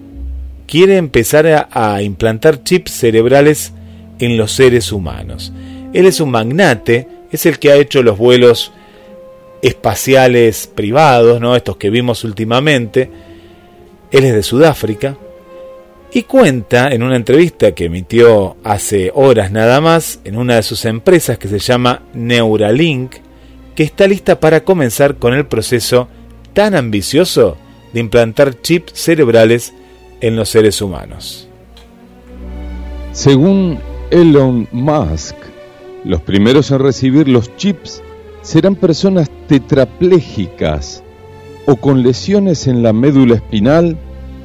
quiere 0.69 0.99
empezar 0.99 1.69
a, 1.73 2.03
implantar 2.03 2.63
chips 2.63 2.93
cerebrales 2.93 3.73
en 4.21 4.37
los 4.37 4.53
seres 4.53 4.93
humanos. 4.93 5.53
Él 5.95 6.07
es 6.07 6.21
un 6.21 6.31
magnate, 6.31 7.09
es 7.33 7.47
el 7.47 7.59
que 7.59 7.73
ha 7.73 7.77
hecho 7.77 8.03
los 8.03 8.19
vuelos 8.19 8.71
espaciales 9.63 10.71
privados, 10.73 11.41
¿no? 11.41 11.57
estos 11.57 11.79
que 11.79 11.89
vimos 11.89 12.23
últimamente. 12.23 13.11
Él 14.11 14.25
es 14.25 14.35
de 14.35 14.43
Sudáfrica 14.43 15.17
y 16.13 16.23
cuenta 16.23 16.89
en 16.89 17.03
una 17.03 17.17
entrevista 17.17 17.73
que 17.73 17.87
emitió 17.87 18.57
hace 18.63 19.11
horas 19.15 19.51
nada 19.51 19.81
más 19.81 20.21
en 20.25 20.37
una 20.37 20.57
de 20.57 20.63
sus 20.63 20.85
empresas 20.85 21.39
que 21.39 21.49
se 21.49 21.59
llama 21.59 22.03
Neuralink, 22.13 23.17
que 23.75 23.85
está 23.85 24.07
lista 24.07 24.39
para 24.39 24.65
comenzar 24.65 25.17
con 25.17 25.33
el 25.33 25.47
proceso 25.47 26.09
tan 26.53 26.75
ambicioso 26.75 27.57
de 27.95 28.01
implantar 28.01 28.61
chips 28.61 28.93
cerebrales 28.95 29.73
en 30.21 30.37
los 30.37 30.49
seres 30.49 30.81
humanos. 30.83 31.49
Según 33.13 33.79
Elon 34.11 34.69
Musk, 34.73 35.35
los 36.05 36.23
primeros 36.23 36.71
en 36.71 36.79
recibir 36.79 37.29
los 37.29 37.55
chips 37.57 38.03
serán 38.43 38.77
personas 38.77 39.31
tetraplégicas 39.47 41.03
o 41.67 41.77
con 41.77 42.03
lesiones 42.03 42.67
en 42.67 42.83
la 42.83 42.93
médula 42.93 43.37
espinal 43.37 43.97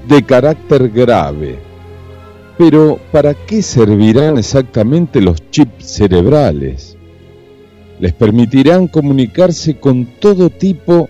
de 0.07 0.23
carácter 0.23 0.89
grave. 0.89 1.57
Pero 2.57 2.99
¿para 3.11 3.33
qué 3.33 3.61
servirán 3.61 4.37
exactamente 4.37 5.21
los 5.21 5.49
chips 5.49 5.85
cerebrales? 5.85 6.97
Les 7.99 8.13
permitirán 8.13 8.87
comunicarse 8.87 9.75
con 9.77 10.05
todo 10.19 10.49
tipo 10.49 11.09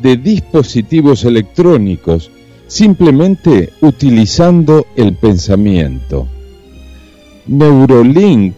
de 0.00 0.16
dispositivos 0.16 1.24
electrónicos 1.24 2.30
simplemente 2.72 3.70
utilizando 3.82 4.86
el 4.96 5.14
pensamiento. 5.14 6.26
Neurolink 7.46 8.54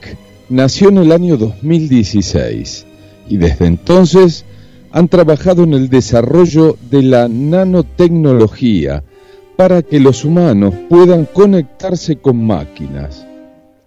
nació 0.48 0.90
en 0.90 0.98
el 0.98 1.10
año 1.10 1.36
2016 1.36 2.86
y 3.28 3.38
desde 3.38 3.66
entonces 3.66 4.44
han 4.92 5.08
trabajado 5.08 5.64
en 5.64 5.74
el 5.74 5.88
desarrollo 5.88 6.76
de 6.92 7.02
la 7.02 7.26
nanotecnología 7.26 9.02
para 9.56 9.82
que 9.82 9.98
los 9.98 10.24
humanos 10.24 10.74
puedan 10.88 11.24
conectarse 11.24 12.14
con 12.14 12.36
máquinas. 12.36 13.26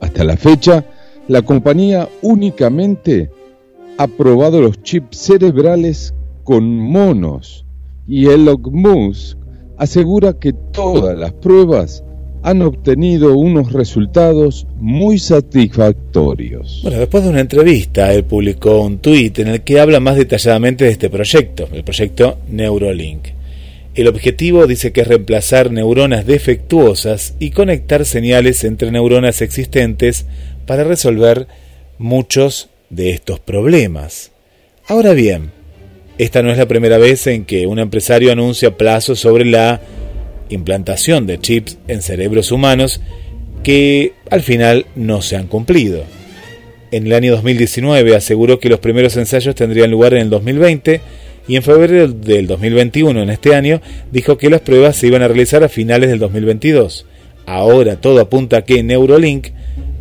Hasta 0.02 0.26
la 0.26 0.36
fecha, 0.36 0.84
la 1.30 1.42
compañía 1.42 2.10
únicamente 2.22 3.32
ha 3.98 4.08
probado 4.08 4.60
los 4.60 4.84
chips 4.84 5.20
cerebrales 5.20 6.14
con 6.44 6.68
monos 6.78 7.66
y 8.06 8.26
Elon 8.26 8.62
Musk 8.74 9.38
asegura 9.78 10.34
que 10.34 10.54
todas 10.54 11.18
las 11.18 11.34
pruebas 11.34 12.04
han 12.44 12.62
obtenido 12.62 13.38
unos 13.38 13.74
resultados 13.74 14.68
muy 14.78 15.20
satisfactorios. 15.20 16.80
Bueno, 16.84 17.00
después 17.00 17.24
de 17.24 17.30
una 17.30 17.42
entrevista, 17.42 18.14
él 18.14 18.24
publicó 18.24 18.82
un 18.82 19.00
tuit 19.00 19.40
en 19.40 19.50
el 19.50 19.62
que 19.62 19.80
habla 19.80 20.00
más 20.00 20.16
detalladamente 20.16 20.86
de 20.86 20.92
este 20.92 21.10
proyecto, 21.10 21.68
el 21.74 21.84
proyecto 21.84 22.38
Neurolink. 22.50 23.28
El 23.96 24.08
objetivo 24.08 24.68
dice 24.68 24.92
que 24.92 25.02
es 25.02 25.08
reemplazar 25.08 25.72
neuronas 25.72 26.28
defectuosas 26.28 27.34
y 27.40 27.50
conectar 27.50 28.06
señales 28.06 28.64
entre 28.64 28.92
neuronas 28.92 29.42
existentes 29.42 30.28
para 30.68 30.84
resolver 30.84 31.48
muchos 31.98 32.70
de 32.92 33.10
estos 33.10 33.40
problemas. 33.40 34.32
Ahora 34.88 35.14
bien, 35.14 35.52
esta 36.18 36.42
no 36.42 36.52
es 36.52 36.58
la 36.58 36.68
primera 36.68 36.98
vez 36.98 37.28
en 37.28 37.46
que 37.46 37.68
un 37.68 37.80
empresario 37.80 38.32
anuncia 38.32 38.76
plazos 38.76 39.20
sobre 39.20 39.46
la 39.46 39.82
implantación 40.50 41.28
de 41.28 41.40
chips 41.40 41.78
en 41.88 42.02
cerebros 42.02 42.52
humanos 42.52 43.02
que 43.64 44.14
al 44.30 44.42
final 44.42 44.86
no 44.96 45.22
se 45.22 45.36
han 45.36 45.48
cumplido. 45.48 46.04
En 46.92 47.06
el 47.06 47.14
año 47.14 47.34
2019 47.34 48.16
aseguró 48.16 48.60
que 48.60 48.70
los 48.70 48.80
primeros 48.80 49.18
ensayos 49.18 49.56
tendrían 49.56 49.92
lugar 49.92 50.14
en 50.14 50.22
el 50.22 50.30
2020 50.30 51.02
y 51.48 51.56
en 51.56 51.64
febrero 51.64 52.08
del 52.08 52.48
2021, 52.48 53.22
en 53.22 53.30
este 53.30 53.56
año, 53.56 53.82
dijo 54.12 54.38
que 54.38 54.50
las 54.50 54.62
pruebas 54.62 54.96
se 54.96 55.08
iban 55.08 55.22
a 55.22 55.28
realizar 55.28 55.64
a 55.64 55.70
finales 55.70 56.10
del 56.10 56.20
2022. 56.20 57.06
Ahora 57.46 58.02
todo 58.02 58.20
apunta 58.20 58.58
a 58.58 58.62
que 58.64 58.84
Neurolink 58.84 59.48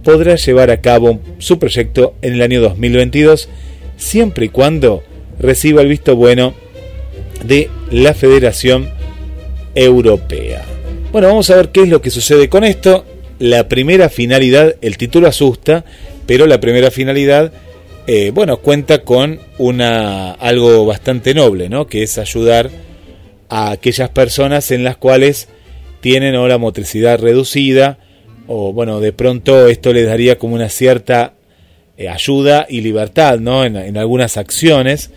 podrá 0.03 0.37
llevar 0.37 0.71
a 0.71 0.81
cabo 0.81 1.21
su 1.39 1.59
proyecto 1.59 2.15
en 2.23 2.35
el 2.35 2.43
año 2.43 2.61
2022, 2.61 3.49
siempre 3.97 4.47
y 4.47 4.49
cuando 4.49 5.03
reciba 5.39 5.83
el 5.83 5.89
visto 5.89 6.17
bueno 6.17 6.55
de 7.45 7.71
la 7.91 8.15
Federación 8.15 8.91
Europea. 9.75 10.65
Bueno, 11.13 11.29
vamos 11.29 11.51
a 11.51 11.57
ver 11.57 11.71
qué 11.71 11.83
es 11.83 11.89
lo 11.89 12.01
que 12.01 12.11
sucede 12.11 12.49
con 12.49 12.65
esto. 12.65 13.05
La 13.39 13.69
primera 13.69 14.09
finalidad, 14.09 14.77
el 14.81 14.97
título 14.97 15.29
asusta, 15.29 15.85
pero 16.27 16.47
la 16.47 16.61
primera 16.61 16.91
finalidad 16.91 17.53
eh, 18.09 18.31
bueno, 18.31 18.59
cuenta 18.59 19.03
con 19.03 19.41
una, 19.59 20.31
algo 20.33 20.87
bastante 20.87 21.35
noble, 21.35 21.69
¿no? 21.69 21.89
que 21.89 22.05
es 22.05 22.19
ayudar 22.19 22.71
a 23.49 23.73
aquellas 23.73 24.11
personas 24.11 24.71
en 24.71 24.85
las 24.85 24.97
cuales 24.97 25.49
tienen 26.01 26.35
la 26.49 26.59
motricidad 26.59 27.19
reducida 27.19 27.99
o 28.47 28.73
bueno, 28.73 29.01
de 29.01 29.13
pronto 29.13 29.67
esto 29.67 29.93
les 29.93 30.07
daría 30.07 30.39
como 30.39 30.55
una 30.55 30.69
cierta 30.69 31.35
eh, 31.97 32.09
ayuda 32.09 32.67
y 32.69 32.81
libertad 32.81 33.39
¿no? 33.39 33.65
En, 33.65 33.97
algunas 33.97 34.37
acciones, 34.37 35.11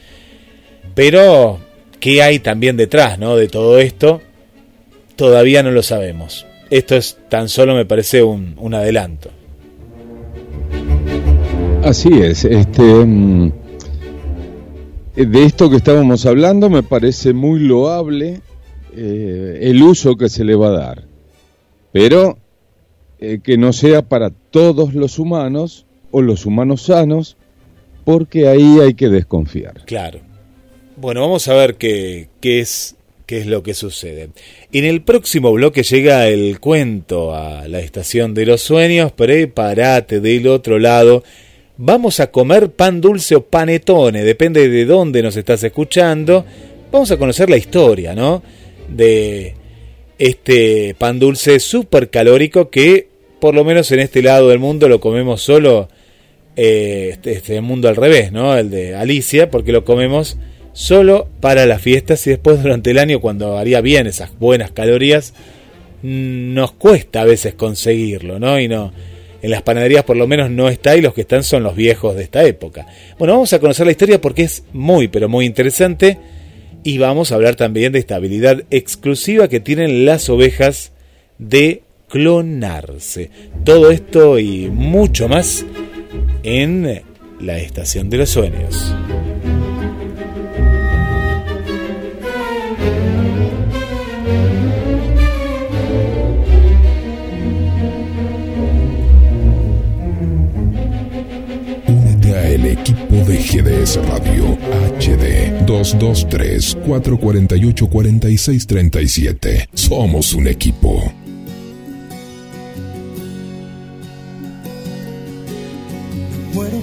pero 0.96 1.60
¿qué 2.00 2.22
hay 2.22 2.40
también 2.40 2.78
detrás 2.78 3.20
¿no? 3.20 3.36
de 3.36 3.48
todo 3.48 3.80
esto? 3.80 4.22
Todavía 5.16 5.64
no 5.64 5.72
lo 5.72 5.84
sabemos. 5.84 6.46
Esto 6.70 6.96
es 6.96 7.18
tan 7.30 7.50
solo 7.50 7.76
me 7.76 7.86
parece 7.86 8.24
un, 8.24 8.56
un 8.58 8.74
adelanto. 8.74 9.32
Así 11.84 12.10
es, 12.22 12.46
este 12.46 12.82
mm, 12.84 13.52
de 15.16 15.44
esto 15.44 15.70
que 15.70 15.78
estábamos 15.78 16.26
hablando 16.26 16.70
me 16.70 16.84
parece 16.84 17.34
muy 17.34 17.60
loable 17.60 18.42
eh, 18.96 19.60
el 19.64 19.82
uso 19.84 20.16
que 20.16 20.30
se 20.30 20.44
le 20.44 20.56
va 20.56 20.68
a 20.68 20.72
dar, 20.72 21.04
pero 21.92 22.38
eh, 23.20 23.40
que 23.44 23.58
no 23.58 23.74
sea 23.74 24.02
para 24.02 24.30
todos 24.30 24.94
los 24.94 25.20
humanos 25.20 25.86
o 26.12 26.22
los 26.22 26.46
humanos 26.46 26.84
sanos, 26.84 27.38
porque 28.06 28.48
ahí 28.48 28.80
hay 28.80 28.94
que 28.94 29.10
desconfiar. 29.10 29.86
Claro. 29.86 30.20
Bueno, 30.96 31.22
vamos 31.22 31.48
a 31.48 31.54
ver 31.54 31.76
qué, 31.76 32.30
qué 32.42 32.60
es 32.60 32.96
qué 33.26 33.38
es 33.38 33.46
lo 33.46 33.62
que 33.62 33.76
sucede. 33.76 34.30
En 34.72 34.86
el 34.86 35.04
próximo 35.04 35.52
bloque 35.52 35.84
llega 35.84 36.28
el 36.28 36.60
cuento 36.60 37.36
a 37.36 37.68
la 37.68 37.80
estación 37.80 38.34
de 38.34 38.48
los 38.48 38.62
sueños, 38.62 39.12
prepárate 39.12 40.20
del 40.20 40.48
otro 40.48 40.80
lado 40.80 41.24
vamos 41.82 42.20
a 42.20 42.30
comer 42.30 42.72
pan 42.72 43.00
dulce 43.00 43.36
o 43.36 43.46
panetone, 43.46 44.24
depende 44.24 44.68
de 44.68 44.86
dónde 44.86 45.24
nos 45.24 45.38
estás 45.38 45.64
escuchando. 45.64 46.46
Vamos 46.92 47.10
a 47.10 47.18
conocer 47.18 47.50
la 47.50 47.56
historia, 47.56 48.14
¿no? 48.14 48.44
De 48.90 49.56
este 50.18 50.94
pan 50.98 51.20
dulce 51.20 51.60
súper 51.60 52.10
calórico 52.10 52.70
que, 52.70 53.08
por 53.40 53.56
lo 53.56 53.64
menos 53.64 53.92
en 53.94 54.00
este 54.00 54.22
lado 54.22 54.50
del 54.50 54.60
mundo, 54.60 54.90
lo 54.90 55.00
comemos 55.00 55.42
solo, 55.42 55.88
eh, 56.62 57.12
este, 57.14 57.32
este 57.32 57.62
mundo 57.62 57.88
al 57.88 57.96
revés, 57.96 58.34
¿no? 58.34 58.58
El 58.58 58.70
de 58.70 58.94
Alicia, 58.94 59.50
porque 59.50 59.72
lo 59.72 59.86
comemos 59.86 60.38
solo 60.74 61.30
para 61.40 61.66
las 61.66 61.82
fiestas 61.82 62.28
y 62.28 62.32
después 62.32 62.62
durante 62.62 62.92
el 62.92 63.00
año, 63.00 63.22
cuando 63.22 63.58
haría 63.58 63.80
bien 63.80 64.08
esas 64.08 64.38
buenas 64.38 64.72
calorías, 64.72 65.34
nos 66.02 66.74
cuesta 66.74 67.22
a 67.22 67.26
veces 67.26 67.54
conseguirlo, 67.54 68.40
¿no? 68.40 68.60
Y 68.60 68.68
no 68.68 68.92
en 69.42 69.52
las 69.52 69.62
panaderías 69.62 70.04
por 70.04 70.18
lo 70.18 70.28
menos 70.28 70.52
no 70.52 70.68
está 70.68 70.98
y 70.98 71.02
los 71.02 71.14
que 71.14 71.22
están 71.22 71.44
son 71.44 71.64
los 71.64 71.78
viejos 71.78 72.14
de 72.18 72.24
esta 72.24 72.44
época. 72.44 72.88
Bueno, 73.18 73.36
vamos 73.36 73.54
a 73.54 73.60
conocer 73.60 73.86
la 73.86 73.94
historia 73.94 74.20
porque 74.20 74.44
es 74.44 74.64
muy, 74.74 75.08
pero 75.08 75.30
muy 75.30 75.46
interesante 75.46 76.18
y 76.84 76.98
vamos 76.98 77.32
a 77.32 77.36
hablar 77.36 77.56
también 77.56 77.94
de 77.94 78.00
esta 78.00 78.18
habilidad 78.18 78.66
exclusiva 78.70 79.48
que 79.48 79.62
tienen 79.62 80.06
las 80.06 80.30
ovejas 80.30 80.92
de 81.38 81.84
clonarse. 82.10 83.30
Todo 83.64 83.92
esto 83.92 84.40
y 84.40 84.68
mucho 84.68 85.30
más 85.30 85.66
en 86.44 87.02
la 87.40 87.58
estación 87.58 88.10
de 88.10 88.18
los 88.18 88.30
sueños. 88.30 88.94
Únete 101.88 102.36
a 102.36 102.50
el 102.50 102.66
equipo 102.66 103.16
de 103.26 103.38
GDS 103.38 104.06
Radio 104.08 104.58
HD 105.00 105.66
223 105.66 106.78
448 106.86 107.88
4637. 107.88 109.70
Somos 109.74 110.34
un 110.34 110.48
equipo. 110.48 111.19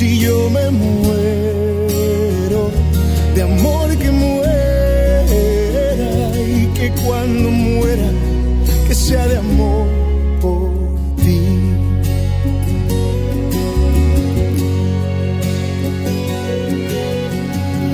si 0.00 0.18
yo 0.18 0.48
me 0.48 0.70
muero, 0.70 2.62
de 3.34 3.42
amor 3.42 3.88
que 3.98 4.10
muera 4.10 5.24
y 6.56 6.66
que 6.78 6.90
cuando 7.04 7.50
muera, 7.50 8.08
que 8.88 8.94
sea 8.94 9.28
de 9.28 9.36
amor 9.36 9.86
por 10.40 10.70
ti. 11.22 11.40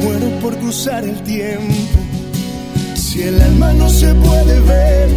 Muero 0.01 0.29
por 0.43 0.57
cruzar 0.59 1.03
el 1.03 1.21
tiempo, 1.25 1.99
si 2.95 3.23
el 3.23 3.43
alma 3.43 3.73
no 3.73 3.89
se 3.89 4.15
puede 4.15 4.61
ver. 4.61 5.09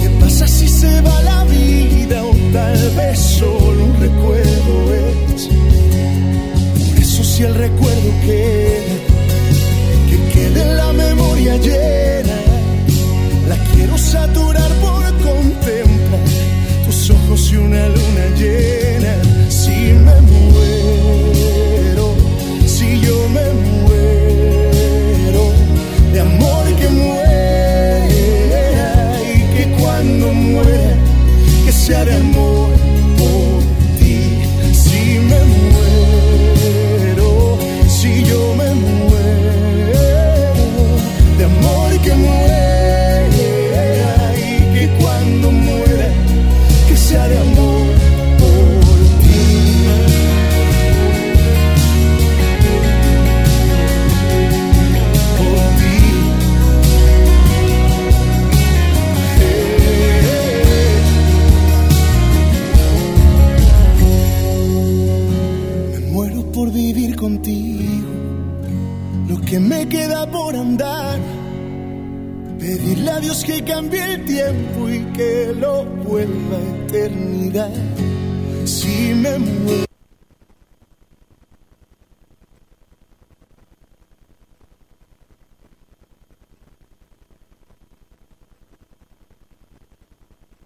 ¿Qué 0.00 0.10
pasa 0.20 0.46
si 0.46 0.68
se 0.68 1.00
va 1.00 1.22
la 1.22 1.42
vida 1.42 2.22
o 2.22 2.36
tal 2.52 2.90
vez 2.98 3.18
solo 3.18 3.84
un 3.84 3.94
recuerdo 3.98 4.94
es? 4.94 5.09
Si 7.40 7.46
el 7.46 7.54
recuerdo 7.54 8.10
queda, 8.26 8.96
que 10.10 10.18
quede 10.34 10.74
la 10.74 10.92
memoria 10.92 11.56
llena, 11.56 12.36
la 13.48 13.56
quiero 13.72 13.96
saturar 13.96 14.70
por 14.82 15.04
contemplar 15.22 16.20
tus 16.84 17.08
ojos 17.08 17.50
y 17.50 17.56
una 17.56 17.86
luna 17.88 18.24
llena. 18.36 19.14
Si 19.48 19.70
me 19.70 20.20
muero, 20.20 20.79
contigo, 67.30 68.08
lo 69.28 69.40
que 69.42 69.60
me 69.60 69.88
queda 69.88 70.28
por 70.30 70.56
andar. 70.56 71.18
Pedirle 72.58 73.10
a 73.10 73.20
Dios 73.20 73.44
que 73.44 73.62
cambie 73.64 74.02
el 74.14 74.24
tiempo 74.24 74.88
y 74.88 75.00
que 75.12 75.54
lo 75.58 75.84
vuelva 75.84 76.56
a 76.58 76.84
eternidad. 76.84 77.72
Si 78.64 79.14
me 79.14 79.38
muero. 79.38 79.86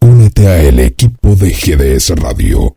Únete 0.00 0.48
a 0.48 0.62
el 0.62 0.80
equipo 0.80 1.36
de 1.36 1.50
GDS 1.50 2.10
Radio 2.16 2.76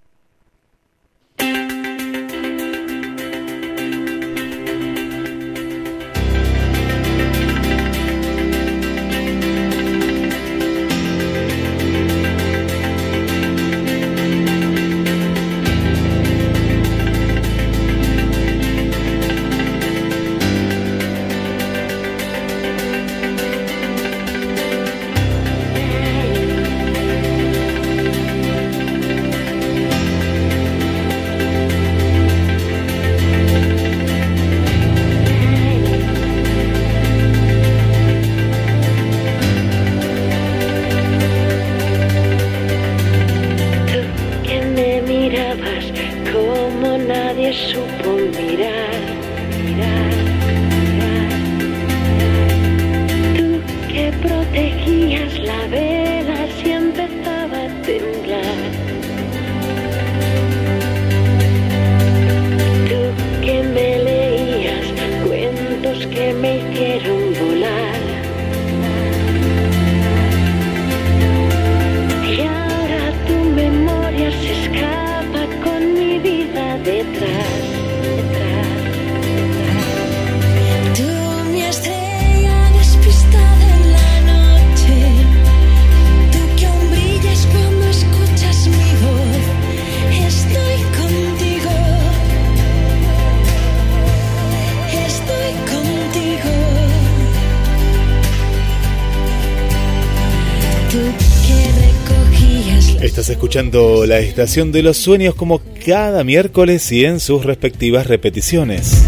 escuchando 103.31 104.05
la 104.05 104.19
Estación 104.19 104.71
de 104.71 104.83
los 104.83 104.97
Sueños 104.97 105.33
como 105.35 105.61
cada 105.85 106.23
miércoles 106.23 106.91
y 106.91 107.05
en 107.05 107.19
sus 107.19 107.45
respectivas 107.45 108.07
repeticiones. 108.07 109.07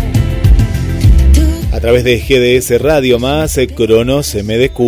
A 1.72 1.80
través 1.80 2.04
de 2.04 2.20
GDS 2.20 2.82
Radio 2.82 3.20
más 3.20 3.58
eh, 3.58 3.68
Cronos 3.68 4.36
MDQ. 4.36 4.80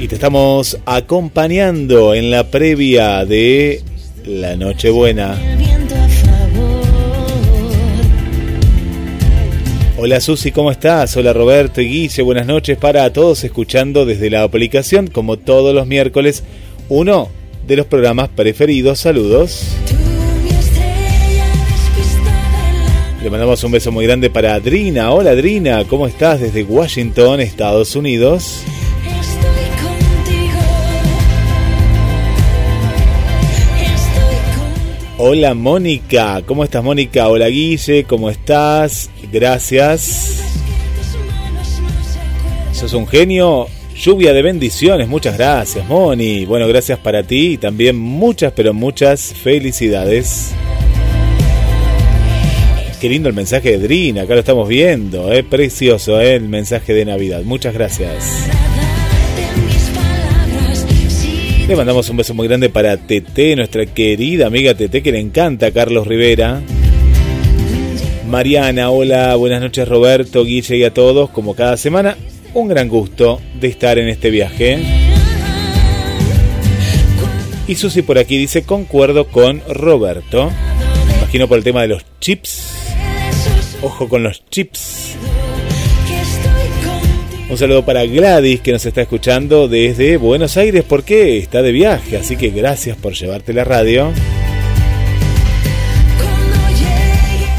Y 0.00 0.08
te 0.08 0.14
estamos 0.14 0.78
acompañando 0.86 2.14
en 2.14 2.30
la 2.30 2.50
previa 2.50 3.24
de 3.24 3.82
La 4.24 4.56
Nochebuena. 4.56 5.57
Hola 10.00 10.20
Susi, 10.20 10.52
¿cómo 10.52 10.70
estás? 10.70 11.16
Hola 11.16 11.32
Roberto 11.32 11.80
y 11.80 11.88
Guille, 11.88 12.22
buenas 12.22 12.46
noches 12.46 12.78
para 12.78 13.12
todos 13.12 13.42
escuchando 13.42 14.06
desde 14.06 14.30
la 14.30 14.44
aplicación, 14.44 15.08
como 15.08 15.38
todos 15.38 15.74
los 15.74 15.88
miércoles, 15.88 16.44
uno 16.88 17.28
de 17.66 17.74
los 17.74 17.86
programas 17.86 18.28
preferidos. 18.28 19.00
Saludos. 19.00 19.66
Le 23.20 23.28
mandamos 23.28 23.64
un 23.64 23.72
beso 23.72 23.90
muy 23.90 24.06
grande 24.06 24.30
para 24.30 24.54
Adrina. 24.54 25.10
Hola 25.10 25.30
Adrina, 25.30 25.84
¿cómo 25.88 26.06
estás? 26.06 26.42
Desde 26.42 26.62
Washington, 26.62 27.40
Estados 27.40 27.96
Unidos. 27.96 28.62
Hola 35.20 35.54
Mónica, 35.54 36.42
¿cómo 36.46 36.62
estás 36.62 36.84
Mónica? 36.84 37.26
Hola 37.26 37.48
Guille, 37.48 38.04
¿cómo 38.04 38.30
estás? 38.30 39.10
Gracias. 39.32 40.42
Sos 42.72 42.92
un 42.92 43.06
genio. 43.06 43.68
Lluvia 44.00 44.32
de 44.32 44.42
bendiciones, 44.42 45.08
muchas 45.08 45.36
gracias 45.36 45.84
Moni. 45.88 46.44
Bueno, 46.44 46.68
gracias 46.68 47.00
para 47.00 47.24
ti 47.24 47.54
y 47.54 47.58
también 47.58 47.96
muchas, 47.96 48.52
pero 48.52 48.72
muchas 48.72 49.34
felicidades. 49.34 50.52
Qué 53.00 53.08
lindo 53.08 53.28
el 53.28 53.34
mensaje 53.34 53.72
de 53.72 53.78
Drina, 53.78 54.22
acá 54.22 54.34
lo 54.34 54.40
estamos 54.40 54.68
viendo, 54.68 55.32
es 55.32 55.44
precioso 55.44 56.20
¿eh? 56.20 56.36
el 56.36 56.48
mensaje 56.48 56.94
de 56.94 57.04
Navidad. 57.06 57.42
Muchas 57.42 57.74
gracias. 57.74 58.48
Le 61.66 61.76
mandamos 61.76 62.08
un 62.08 62.16
beso 62.16 62.34
muy 62.34 62.46
grande 62.46 62.70
para 62.70 62.96
Tete, 62.96 63.56
nuestra 63.56 63.84
querida 63.84 64.46
amiga 64.46 64.74
Tete, 64.74 65.02
que 65.02 65.12
le 65.12 65.18
encanta 65.18 65.66
a 65.66 65.70
Carlos 65.72 66.06
Rivera. 66.06 66.62
Mariana, 68.28 68.90
hola, 68.90 69.34
buenas 69.36 69.62
noches 69.62 69.88
Roberto, 69.88 70.44
Guille 70.44 70.76
y 70.76 70.84
a 70.84 70.92
todos, 70.92 71.30
como 71.30 71.54
cada 71.54 71.78
semana, 71.78 72.18
un 72.52 72.68
gran 72.68 72.86
gusto 72.88 73.40
de 73.58 73.68
estar 73.68 73.98
en 73.98 74.08
este 74.08 74.28
viaje. 74.28 74.78
Y 77.66 77.74
Susi 77.74 78.02
por 78.02 78.18
aquí 78.18 78.36
dice, 78.36 78.64
concuerdo 78.64 79.28
con 79.28 79.62
Roberto. 79.66 80.50
Imagino 81.16 81.48
por 81.48 81.56
el 81.56 81.64
tema 81.64 81.80
de 81.82 81.88
los 81.88 82.04
chips. 82.20 82.66
Ojo 83.80 84.10
con 84.10 84.22
los 84.22 84.44
chips. 84.50 85.16
Un 87.48 87.56
saludo 87.56 87.82
para 87.86 88.04
Gladys 88.04 88.60
que 88.60 88.72
nos 88.72 88.84
está 88.84 89.00
escuchando 89.00 89.68
desde 89.68 90.18
Buenos 90.18 90.58
Aires 90.58 90.84
porque 90.86 91.38
está 91.38 91.62
de 91.62 91.72
viaje, 91.72 92.18
así 92.18 92.36
que 92.36 92.50
gracias 92.50 92.98
por 92.98 93.14
llevarte 93.14 93.54
la 93.54 93.64
radio. 93.64 94.12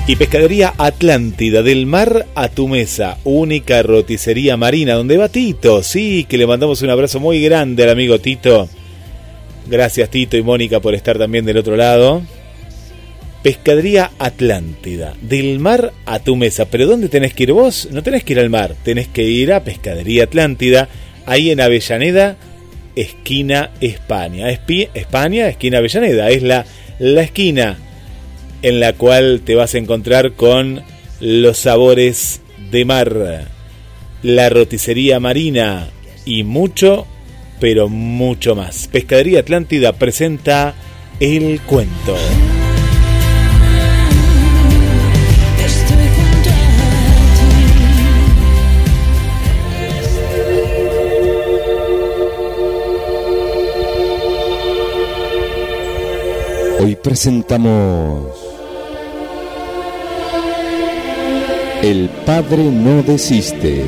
Y 0.09 0.15
Pescadería 0.15 0.73
Atlántida, 0.79 1.61
del 1.61 1.85
mar 1.85 2.25
a 2.33 2.49
tu 2.49 2.67
mesa, 2.67 3.19
única 3.25 3.83
roticería 3.83 4.57
marina, 4.57 4.95
donde 4.95 5.17
va 5.17 5.29
Tito, 5.29 5.83
sí, 5.83 6.25
que 6.27 6.39
le 6.39 6.47
mandamos 6.47 6.81
un 6.81 6.89
abrazo 6.89 7.19
muy 7.19 7.39
grande 7.43 7.83
al 7.83 7.91
amigo 7.91 8.17
Tito. 8.17 8.67
Gracias 9.67 10.09
Tito 10.09 10.35
y 10.35 10.41
Mónica 10.41 10.79
por 10.79 10.95
estar 10.95 11.19
también 11.19 11.45
del 11.45 11.57
otro 11.57 11.75
lado. 11.75 12.23
Pescadería 13.43 14.09
Atlántida, 14.17 15.13
del 15.21 15.59
mar 15.59 15.93
a 16.07 16.17
tu 16.17 16.35
mesa. 16.35 16.65
¿Pero 16.65 16.87
dónde 16.87 17.07
tenés 17.07 17.35
que 17.35 17.43
ir 17.43 17.51
vos? 17.53 17.87
No 17.91 18.01
tenés 18.01 18.23
que 18.23 18.33
ir 18.33 18.39
al 18.39 18.49
mar, 18.49 18.73
tenés 18.83 19.07
que 19.09 19.25
ir 19.25 19.53
a 19.53 19.63
Pescadería 19.63 20.23
Atlántida, 20.23 20.89
ahí 21.27 21.51
en 21.51 21.61
Avellaneda, 21.61 22.35
esquina 22.95 23.69
España. 23.79 24.49
Espi- 24.49 24.89
España, 24.95 25.47
esquina 25.49 25.77
Avellaneda, 25.77 26.31
es 26.31 26.41
la, 26.41 26.65
la 26.97 27.21
esquina 27.21 27.77
en 28.61 28.79
la 28.79 28.93
cual 28.93 29.41
te 29.43 29.55
vas 29.55 29.75
a 29.75 29.77
encontrar 29.77 30.33
con 30.33 30.81
los 31.19 31.57
sabores 31.57 32.41
de 32.71 32.85
mar, 32.85 33.47
la 34.23 34.49
roticería 34.49 35.19
marina 35.19 35.89
y 36.25 36.43
mucho, 36.43 37.07
pero 37.59 37.89
mucho 37.89 38.55
más. 38.55 38.87
Pescadería 38.87 39.39
Atlántida 39.39 39.93
presenta 39.93 40.73
El 41.19 41.59
Cuento. 41.61 42.15
Hoy 56.81 56.95
presentamos 56.95 58.38
El 61.81 62.09
Padre 62.25 62.69
no 62.69 63.01
desiste. 63.03 63.85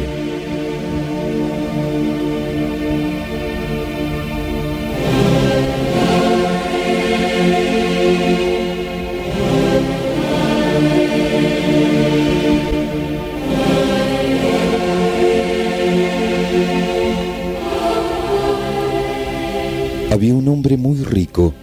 Había 20.10 20.34
un 20.34 20.48
hombre 20.48 20.78
muy 20.78 21.04
rico 21.04 21.54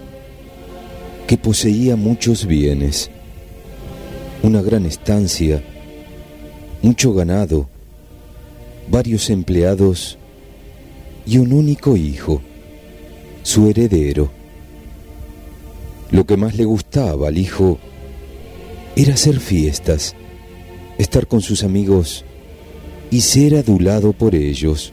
que 1.26 1.38
poseía 1.38 1.96
muchos 1.96 2.44
bienes, 2.44 3.10
una 4.42 4.60
gran 4.60 4.84
estancia, 4.84 5.62
mucho 6.82 7.12
ganado, 7.12 7.68
varios 8.90 9.30
empleados 9.30 10.18
y 11.26 11.38
un 11.38 11.52
único 11.52 11.96
hijo, 11.96 12.40
su 13.42 13.68
heredero. 13.68 14.30
Lo 16.10 16.24
que 16.24 16.36
más 16.36 16.56
le 16.56 16.64
gustaba 16.64 17.28
al 17.28 17.36
hijo 17.36 17.78
era 18.96 19.14
hacer 19.14 19.40
fiestas, 19.40 20.14
estar 20.96 21.26
con 21.26 21.40
sus 21.40 21.64
amigos 21.64 22.24
y 23.10 23.20
ser 23.20 23.56
adulado 23.56 24.12
por 24.12 24.34
ellos. 24.34 24.92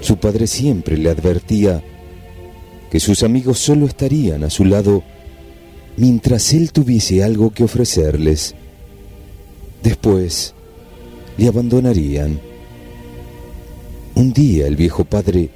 Su 0.00 0.18
padre 0.18 0.46
siempre 0.46 0.96
le 0.98 1.10
advertía 1.10 1.82
que 2.90 3.00
sus 3.00 3.22
amigos 3.22 3.58
solo 3.58 3.86
estarían 3.86 4.44
a 4.44 4.50
su 4.50 4.64
lado 4.64 5.02
mientras 5.96 6.52
él 6.52 6.70
tuviese 6.72 7.24
algo 7.24 7.50
que 7.50 7.64
ofrecerles. 7.64 8.54
Después 9.82 10.54
le 11.36 11.48
abandonarían. 11.48 12.40
Un 14.14 14.32
día 14.32 14.66
el 14.66 14.76
viejo 14.76 15.04
padre, 15.04 15.50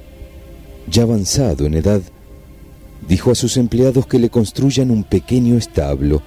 ya 0.87 1.03
avanzado 1.03 1.65
en 1.65 1.73
edad, 1.73 2.01
dijo 3.07 3.31
a 3.31 3.35
sus 3.35 3.57
empleados 3.57 4.05
que 4.05 4.19
le 4.19 4.29
construyan 4.29 4.91
un 4.91 5.03
pequeño 5.03 5.57
establo. 5.57 6.21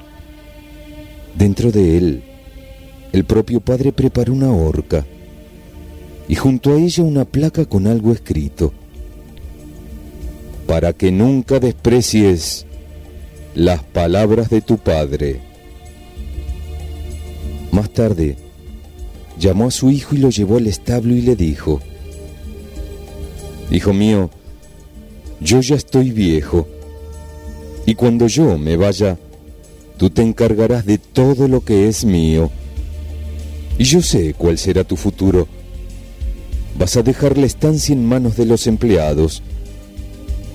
Dentro 1.37 1.71
de 1.71 1.99
él, 1.99 2.23
el 3.13 3.25
propio 3.25 3.61
padre 3.61 3.93
preparó 3.93 4.33
una 4.33 4.51
horca 4.51 5.07
y 6.29 6.35
junto 6.35 6.73
a 6.73 6.81
ella 6.81 7.03
una 7.03 7.25
placa 7.25 7.65
con 7.67 7.87
algo 7.87 8.13
escrito 8.13 8.73
para 10.67 10.93
que 10.93 11.13
nunca 11.13 11.61
desprecies 11.61 12.67
las 13.55 13.83
palabras 13.83 14.51
de 14.51 14.63
tu 14.63 14.79
padre. 14.79 15.41
Más 17.75 17.91
tarde, 17.91 18.37
llamó 19.37 19.67
a 19.67 19.71
su 19.73 19.91
hijo 19.91 20.15
y 20.15 20.19
lo 20.19 20.31
llevó 20.31 20.59
al 20.59 20.69
establo 20.69 21.13
y 21.13 21.23
le 21.23 21.35
dijo, 21.35 21.81
Hijo 23.69 23.93
mío, 23.93 24.31
yo 25.41 25.61
ya 25.61 25.75
estoy 25.75 26.13
viejo, 26.13 26.69
y 27.85 27.97
cuando 27.97 28.29
yo 28.29 28.59
me 28.59 28.77
vaya, 28.77 29.19
tú 29.97 30.09
te 30.09 30.23
encargarás 30.23 30.87
de 30.87 30.99
todo 30.99 31.49
lo 31.49 31.65
que 31.65 31.89
es 31.89 32.05
mío, 32.05 32.53
y 33.77 33.83
yo 33.83 34.03
sé 34.03 34.35
cuál 34.35 34.57
será 34.57 34.85
tu 34.85 34.95
futuro. 34.95 35.49
Vas 36.79 36.97
a 36.97 37.03
dejar 37.03 37.37
la 37.37 37.47
estancia 37.47 37.93
en 37.93 38.07
manos 38.07 38.37
de 38.37 38.47
los 38.47 38.69
empleados, 38.69 39.43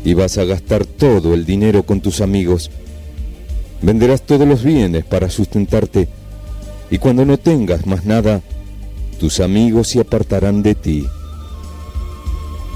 y 0.05 0.13
vas 0.13 0.37
a 0.37 0.45
gastar 0.45 0.85
todo 0.85 1.33
el 1.33 1.45
dinero 1.45 1.83
con 1.83 1.99
tus 1.99 2.21
amigos. 2.21 2.71
Venderás 3.81 4.21
todos 4.21 4.47
los 4.47 4.63
bienes 4.63 5.03
para 5.03 5.29
sustentarte 5.29 6.07
y 6.91 6.97
cuando 6.97 7.25
no 7.25 7.37
tengas 7.37 7.85
más 7.85 8.05
nada, 8.05 8.41
tus 9.19 9.39
amigos 9.39 9.89
se 9.89 9.99
apartarán 9.99 10.63
de 10.63 10.75
ti. 10.75 11.07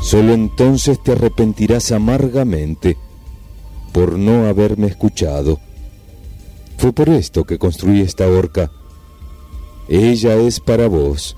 Solo 0.02 0.34
entonces 0.34 1.02
te 1.02 1.14
arrepentirás 1.14 1.92
amargamente 1.92 2.98
por 3.94 4.18
no 4.18 4.48
haberme 4.48 4.88
escuchado. 4.88 5.60
Fue 6.78 6.92
por 6.92 7.10
esto 7.10 7.46
que 7.46 7.58
construí 7.58 8.02
esta 8.02 8.28
horca. 8.28 8.72
Ella 9.88 10.36
es 10.36 10.60
para 10.60 10.88
vos. 10.88 11.38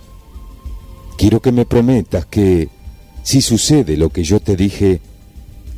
Quiero 1.17 1.41
que 1.41 1.51
me 1.51 1.65
prometas 1.65 2.26
que, 2.26 2.69
Si 3.23 3.41
sucede 3.41 3.97
lo 3.97 4.09
que 4.09 4.23
yo 4.23 4.39
te 4.39 4.55
dije, 4.55 5.01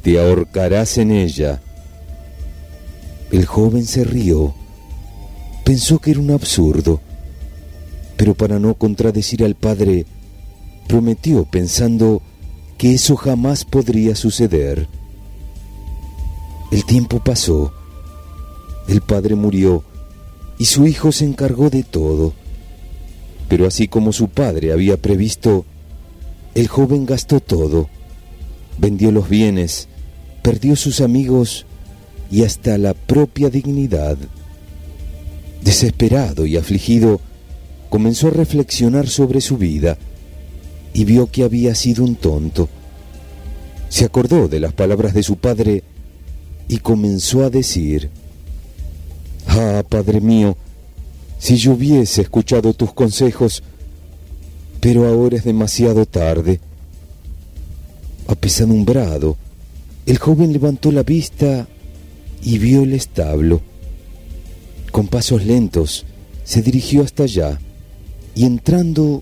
te 0.01 0.19
ahorcarás 0.19 0.97
en 0.97 1.11
ella. 1.11 1.61
El 3.31 3.45
joven 3.45 3.85
se 3.85 4.03
rió. 4.03 4.53
Pensó 5.67 5.99
que 5.99 6.11
era 6.11 6.21
un 6.21 6.31
absurdo, 6.31 7.01
pero 8.15 8.35
para 8.35 8.57
no 8.57 8.75
contradecir 8.75 9.43
al 9.43 9.55
padre, 9.55 10.05
prometió 10.87 11.43
pensando 11.43 12.21
que 12.77 12.93
eso 12.93 13.17
jamás 13.17 13.65
podría 13.65 14.15
suceder. 14.15 14.87
El 16.71 16.85
tiempo 16.85 17.21
pasó, 17.21 17.73
el 18.87 19.01
padre 19.01 19.35
murió 19.35 19.83
y 20.57 20.63
su 20.63 20.87
hijo 20.87 21.11
se 21.11 21.25
encargó 21.25 21.69
de 21.69 21.83
todo. 21.83 22.31
Pero 23.49 23.67
así 23.67 23.89
como 23.89 24.13
su 24.13 24.29
padre 24.29 24.71
había 24.71 24.95
previsto, 24.95 25.65
el 26.55 26.69
joven 26.69 27.05
gastó 27.05 27.41
todo, 27.41 27.89
vendió 28.77 29.11
los 29.11 29.27
bienes, 29.27 29.89
perdió 30.43 30.77
sus 30.77 31.01
amigos 31.01 31.65
y 32.31 32.45
hasta 32.45 32.77
la 32.77 32.93
propia 32.93 33.49
dignidad. 33.49 34.17
Desesperado 35.67 36.45
y 36.45 36.55
afligido, 36.55 37.19
comenzó 37.89 38.29
a 38.29 38.31
reflexionar 38.31 39.09
sobre 39.09 39.41
su 39.41 39.57
vida 39.57 39.97
y 40.93 41.03
vio 41.03 41.29
que 41.29 41.43
había 41.43 41.75
sido 41.75 42.05
un 42.05 42.15
tonto. 42.15 42.69
Se 43.89 44.05
acordó 44.05 44.47
de 44.47 44.61
las 44.61 44.71
palabras 44.71 45.13
de 45.13 45.23
su 45.23 45.35
padre 45.35 45.83
y 46.69 46.77
comenzó 46.77 47.43
a 47.43 47.49
decir, 47.49 48.09
Ah, 49.45 49.83
Padre 49.89 50.21
mío, 50.21 50.55
si 51.37 51.57
yo 51.57 51.73
hubiese 51.73 52.21
escuchado 52.21 52.73
tus 52.73 52.93
consejos, 52.93 53.61
pero 54.79 55.05
ahora 55.05 55.35
es 55.35 55.43
demasiado 55.43 56.05
tarde. 56.05 56.61
Apesadumbrado, 58.29 59.35
el 60.05 60.17
joven 60.17 60.53
levantó 60.53 60.93
la 60.93 61.03
vista 61.03 61.67
y 62.41 62.57
vio 62.57 62.83
el 62.83 62.93
establo. 62.93 63.61
Con 64.97 65.05
pasos 65.05 65.45
lentos 65.45 66.07
se 66.43 66.63
dirigió 66.63 67.03
hasta 67.03 67.21
allá 67.21 67.59
y 68.33 68.45
entrando 68.45 69.21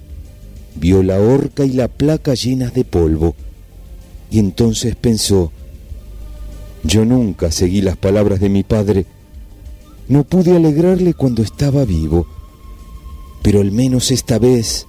vio 0.75 1.03
la 1.03 1.19
horca 1.19 1.65
y 1.65 1.73
la 1.73 1.89
placa 1.89 2.33
llenas 2.33 2.73
de 2.73 2.85
polvo. 2.85 3.35
Y 4.31 4.39
entonces 4.39 4.95
pensó, 4.95 5.51
yo 6.85 7.03
nunca 7.03 7.51
seguí 7.51 7.81
las 7.81 7.97
palabras 7.97 8.39
de 8.39 8.47
mi 8.47 8.63
padre, 8.63 9.05
no 10.07 10.23
pude 10.23 10.55
alegrarle 10.55 11.13
cuando 11.13 11.43
estaba 11.43 11.83
vivo, 11.83 12.25
pero 13.43 13.59
al 13.59 13.73
menos 13.73 14.11
esta 14.11 14.39
vez 14.39 14.87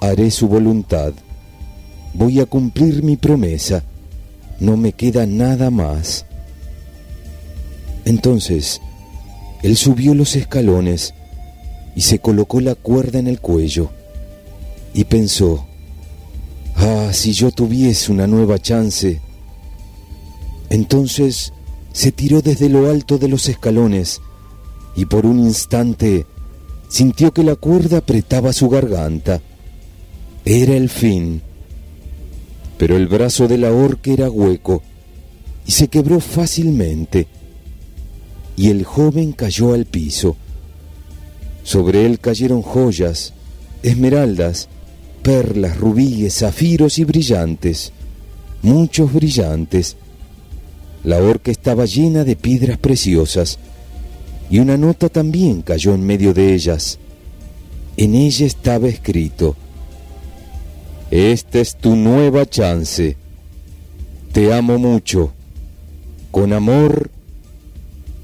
haré 0.00 0.32
su 0.32 0.48
voluntad. 0.48 1.12
Voy 2.14 2.40
a 2.40 2.46
cumplir 2.46 3.04
mi 3.04 3.16
promesa, 3.16 3.84
no 4.58 4.76
me 4.76 4.94
queda 4.94 5.26
nada 5.26 5.70
más. 5.70 6.26
Entonces, 8.04 8.80
él 9.62 9.76
subió 9.76 10.14
los 10.14 10.36
escalones 10.36 11.14
y 11.96 12.02
se 12.02 12.20
colocó 12.20 12.60
la 12.60 12.74
cuerda 12.74 13.18
en 13.18 13.26
el 13.26 13.40
cuello 13.40 13.90
y 14.94 15.04
pensó, 15.04 15.66
ah, 16.76 17.10
si 17.12 17.32
yo 17.32 17.50
tuviese 17.50 18.12
una 18.12 18.26
nueva 18.26 18.58
chance. 18.58 19.20
Entonces 20.70 21.52
se 21.92 22.12
tiró 22.12 22.40
desde 22.40 22.68
lo 22.68 22.88
alto 22.88 23.18
de 23.18 23.28
los 23.28 23.48
escalones 23.48 24.20
y 24.94 25.06
por 25.06 25.26
un 25.26 25.40
instante 25.40 26.26
sintió 26.88 27.32
que 27.32 27.42
la 27.42 27.56
cuerda 27.56 27.98
apretaba 27.98 28.52
su 28.52 28.68
garganta. 28.68 29.40
Era 30.44 30.76
el 30.76 30.88
fin. 30.88 31.42
Pero 32.78 32.96
el 32.96 33.08
brazo 33.08 33.48
de 33.48 33.58
la 33.58 33.72
horca 33.72 34.12
era 34.12 34.30
hueco 34.30 34.82
y 35.66 35.72
se 35.72 35.88
quebró 35.88 36.20
fácilmente. 36.20 37.26
Y 38.58 38.70
el 38.70 38.84
joven 38.84 39.30
cayó 39.30 39.72
al 39.72 39.86
piso. 39.86 40.36
Sobre 41.62 42.04
él 42.04 42.18
cayeron 42.18 42.60
joyas, 42.60 43.32
esmeraldas, 43.84 44.68
perlas, 45.22 45.78
rubíes, 45.78 46.38
zafiros 46.38 46.98
y 46.98 47.04
brillantes, 47.04 47.92
muchos 48.62 49.12
brillantes. 49.12 49.96
La 51.04 51.22
horca 51.22 51.52
estaba 51.52 51.84
llena 51.84 52.24
de 52.24 52.34
piedras 52.34 52.78
preciosas 52.78 53.60
y 54.50 54.58
una 54.58 54.76
nota 54.76 55.08
también 55.08 55.62
cayó 55.62 55.94
en 55.94 56.04
medio 56.04 56.34
de 56.34 56.52
ellas. 56.52 56.98
En 57.96 58.16
ella 58.16 58.44
estaba 58.44 58.88
escrito, 58.88 59.54
Esta 61.12 61.60
es 61.60 61.76
tu 61.76 61.94
nueva 61.94 62.44
chance. 62.44 63.16
Te 64.32 64.52
amo 64.52 64.78
mucho. 64.78 65.32
Con 66.32 66.52
amor, 66.52 67.10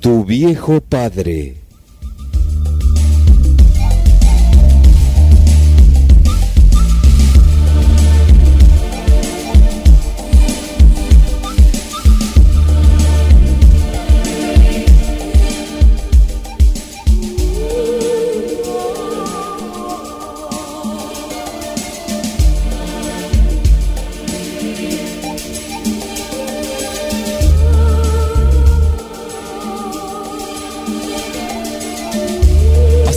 tu 0.05 0.23
viejo 0.23 0.83
padre. 0.83 1.64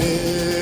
En 0.00 0.57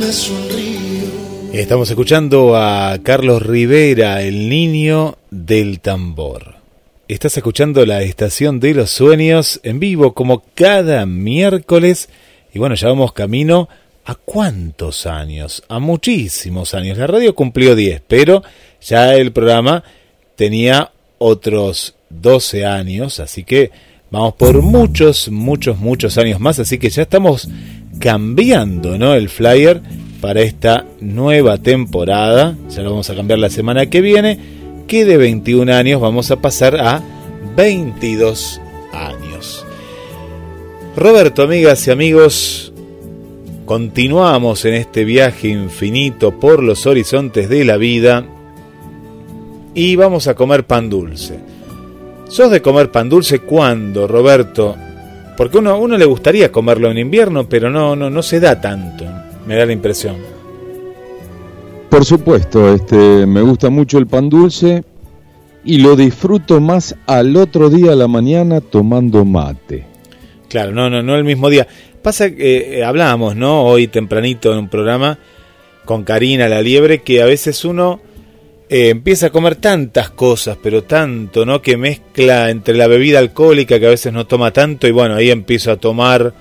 Me 0.00 0.12
sonrío. 0.12 1.50
Estamos 1.52 1.90
escuchando 1.90 2.56
a 2.56 2.98
Carlos 3.02 3.42
Rivera, 3.42 4.22
el 4.22 4.48
niño 4.48 5.18
del 5.30 5.80
tambor. 5.80 6.54
Estás 7.06 7.36
escuchando 7.36 7.84
la 7.84 8.02
estación 8.02 8.60
de 8.60 8.72
los 8.72 8.88
sueños 8.88 9.60
en 9.62 9.78
vivo 9.78 10.14
como 10.14 10.42
cada 10.54 11.04
miércoles. 11.04 12.08
Y 12.54 12.58
bueno, 12.58 12.76
ya 12.76 12.88
vamos 12.88 13.12
camino 13.12 13.68
a 14.06 14.14
cuántos 14.14 15.04
años, 15.04 15.62
a 15.68 15.78
muchísimos 15.80 16.72
años. 16.72 16.96
La 16.96 17.06
radio 17.06 17.34
cumplió 17.34 17.76
10, 17.76 18.00
pero 18.08 18.42
ya 18.80 19.14
el 19.16 19.32
programa 19.32 19.84
tenía 20.34 20.92
otros 21.18 21.94
12 22.08 22.64
años, 22.64 23.20
así 23.20 23.44
que 23.44 23.70
vamos 24.10 24.32
por 24.34 24.62
muchos, 24.62 25.28
muchos, 25.28 25.76
muchos 25.76 26.16
años 26.16 26.40
más. 26.40 26.58
Así 26.58 26.78
que 26.78 26.88
ya 26.88 27.02
estamos 27.02 27.48
cambiando 28.00 28.98
¿no? 28.98 29.14
el 29.14 29.28
flyer 29.28 29.80
para 30.20 30.40
esta 30.40 30.86
nueva 31.00 31.58
temporada. 31.58 32.56
Ya 32.68 32.82
lo 32.82 32.90
vamos 32.90 33.10
a 33.10 33.14
cambiar 33.14 33.38
la 33.38 33.50
semana 33.50 33.86
que 33.86 34.00
viene. 34.00 34.38
Que 34.88 35.04
de 35.04 35.16
21 35.16 35.72
años 35.72 36.00
vamos 36.00 36.32
a 36.32 36.40
pasar 36.40 36.80
a 36.80 37.00
22 37.56 38.60
años. 38.92 39.64
Roberto, 40.96 41.44
amigas 41.44 41.86
y 41.86 41.92
amigos, 41.92 42.72
continuamos 43.64 44.64
en 44.64 44.74
este 44.74 45.04
viaje 45.04 45.48
infinito 45.48 46.40
por 46.40 46.64
los 46.64 46.86
horizontes 46.86 47.48
de 47.48 47.64
la 47.64 47.76
vida 47.76 48.26
y 49.72 49.94
vamos 49.94 50.26
a 50.26 50.34
comer 50.34 50.66
pan 50.66 50.90
dulce. 50.90 51.38
¿Sos 52.28 52.50
de 52.50 52.60
comer 52.60 52.90
pan 52.90 53.08
dulce 53.08 53.38
cuándo, 53.38 54.08
Roberto? 54.08 54.76
Porque 55.40 55.56
uno, 55.56 55.78
uno 55.78 55.96
le 55.96 56.04
gustaría 56.04 56.52
comerlo 56.52 56.90
en 56.90 56.98
invierno, 56.98 57.48
pero 57.48 57.70
no, 57.70 57.96
no, 57.96 58.10
no 58.10 58.22
se 58.22 58.40
da 58.40 58.60
tanto, 58.60 59.06
me 59.46 59.56
da 59.56 59.64
la 59.64 59.72
impresión. 59.72 60.16
Por 61.88 62.04
supuesto, 62.04 62.74
este, 62.74 63.24
me 63.24 63.40
gusta 63.40 63.70
mucho 63.70 63.96
el 63.96 64.06
pan 64.06 64.28
dulce 64.28 64.84
y 65.64 65.78
lo 65.78 65.96
disfruto 65.96 66.60
más 66.60 66.94
al 67.06 67.34
otro 67.38 67.70
día 67.70 67.92
a 67.92 67.96
la 67.96 68.06
mañana 68.06 68.60
tomando 68.60 69.24
mate. 69.24 69.86
Claro, 70.50 70.72
no, 70.72 70.90
no, 70.90 71.02
no 71.02 71.16
el 71.16 71.24
mismo 71.24 71.48
día. 71.48 71.66
Pasa 72.02 72.30
que 72.30 72.80
eh, 72.80 72.84
hablábamos, 72.84 73.34
¿no? 73.34 73.62
Hoy 73.62 73.88
tempranito 73.88 74.52
en 74.52 74.58
un 74.58 74.68
programa 74.68 75.18
con 75.86 76.04
Karina 76.04 76.48
la 76.48 76.60
liebre 76.60 76.98
que 76.98 77.22
a 77.22 77.24
veces 77.24 77.64
uno 77.64 78.02
eh, 78.72 78.90
empieza 78.90 79.26
a 79.26 79.30
comer 79.30 79.56
tantas 79.56 80.10
cosas, 80.10 80.56
pero 80.62 80.84
tanto, 80.84 81.44
¿no? 81.44 81.60
Que 81.60 81.76
mezcla 81.76 82.50
entre 82.50 82.76
la 82.76 82.86
bebida 82.86 83.18
alcohólica 83.18 83.80
que 83.80 83.86
a 83.86 83.90
veces 83.90 84.12
no 84.12 84.28
toma 84.28 84.52
tanto 84.52 84.86
y 84.86 84.92
bueno, 84.92 85.16
ahí 85.16 85.28
empiezo 85.28 85.72
a 85.72 85.76
tomar 85.76 86.32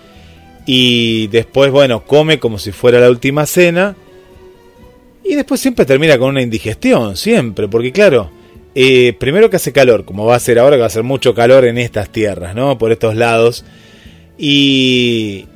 y 0.67 1.25
después, 1.27 1.71
bueno, 1.71 2.05
come 2.05 2.37
como 2.37 2.59
si 2.59 2.71
fuera 2.71 2.99
la 2.99 3.09
última 3.09 3.47
cena 3.47 3.95
y 5.23 5.33
después 5.33 5.59
siempre 5.59 5.85
termina 5.85 6.19
con 6.19 6.29
una 6.29 6.43
indigestión, 6.43 7.17
siempre, 7.17 7.67
porque 7.67 7.91
claro, 7.91 8.29
eh, 8.75 9.13
primero 9.19 9.49
que 9.49 9.55
hace 9.55 9.73
calor, 9.73 10.05
como 10.05 10.27
va 10.27 10.35
a 10.35 10.39
ser 10.39 10.59
ahora, 10.59 10.75
que 10.75 10.81
va 10.81 10.85
a 10.85 10.87
hacer 10.87 11.01
mucho 11.01 11.33
calor 11.33 11.65
en 11.65 11.79
estas 11.79 12.11
tierras, 12.11 12.53
¿no? 12.53 12.77
Por 12.77 12.91
estos 12.91 13.15
lados. 13.15 13.65
Y... 14.37 15.47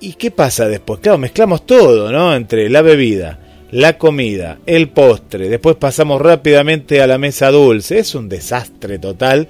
¿Y 0.00 0.12
qué 0.12 0.30
pasa 0.30 0.68
después? 0.68 1.00
Claro, 1.00 1.18
mezclamos 1.18 1.66
todo, 1.66 2.12
¿no? 2.12 2.36
Entre 2.36 2.70
la 2.70 2.82
bebida, 2.82 3.40
la 3.70 3.98
comida, 3.98 4.58
el 4.66 4.88
postre, 4.88 5.48
después 5.48 5.76
pasamos 5.76 6.20
rápidamente 6.20 7.02
a 7.02 7.06
la 7.06 7.18
mesa 7.18 7.50
dulce, 7.50 7.98
es 7.98 8.14
un 8.14 8.28
desastre 8.28 8.98
total 8.98 9.48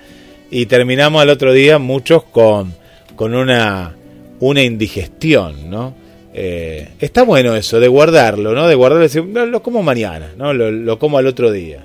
y 0.51 0.67
terminamos 0.67 1.23
al 1.23 1.31
otro 1.31 1.53
día 1.53 1.79
muchos 1.79 2.25
con, 2.25 2.75
con 3.15 3.35
una, 3.35 3.95
una 4.41 4.63
indigestión, 4.63 5.71
¿no? 5.71 5.95
Eh, 6.35 6.91
está 7.01 7.23
bueno 7.23 7.55
eso, 7.57 7.81
de 7.81 7.89
guardarlo, 7.89 8.55
¿no? 8.55 8.69
De 8.69 8.75
guardarlo 8.75 9.05
y 9.05 9.09
decir, 9.09 9.25
no, 9.25 9.47
lo 9.47 9.63
como 9.63 9.83
mañana, 9.83 10.33
¿no? 10.37 10.53
Lo, 10.53 10.71
lo 10.71 10.99
como 10.99 11.19
al 11.19 11.27
otro 11.27 11.51
día. 11.51 11.85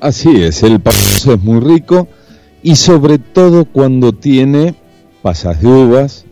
Así 0.00 0.42
es, 0.42 0.62
el 0.62 0.80
dulce 0.80 1.34
es 1.34 1.40
muy 1.40 1.60
rico 1.60 2.08
y 2.62 2.76
sobre 2.76 3.18
todo 3.18 3.64
cuando 3.64 4.12
tiene 4.12 4.74
pasas 5.22 5.62
de 5.62 5.68
uvas, 5.68 6.24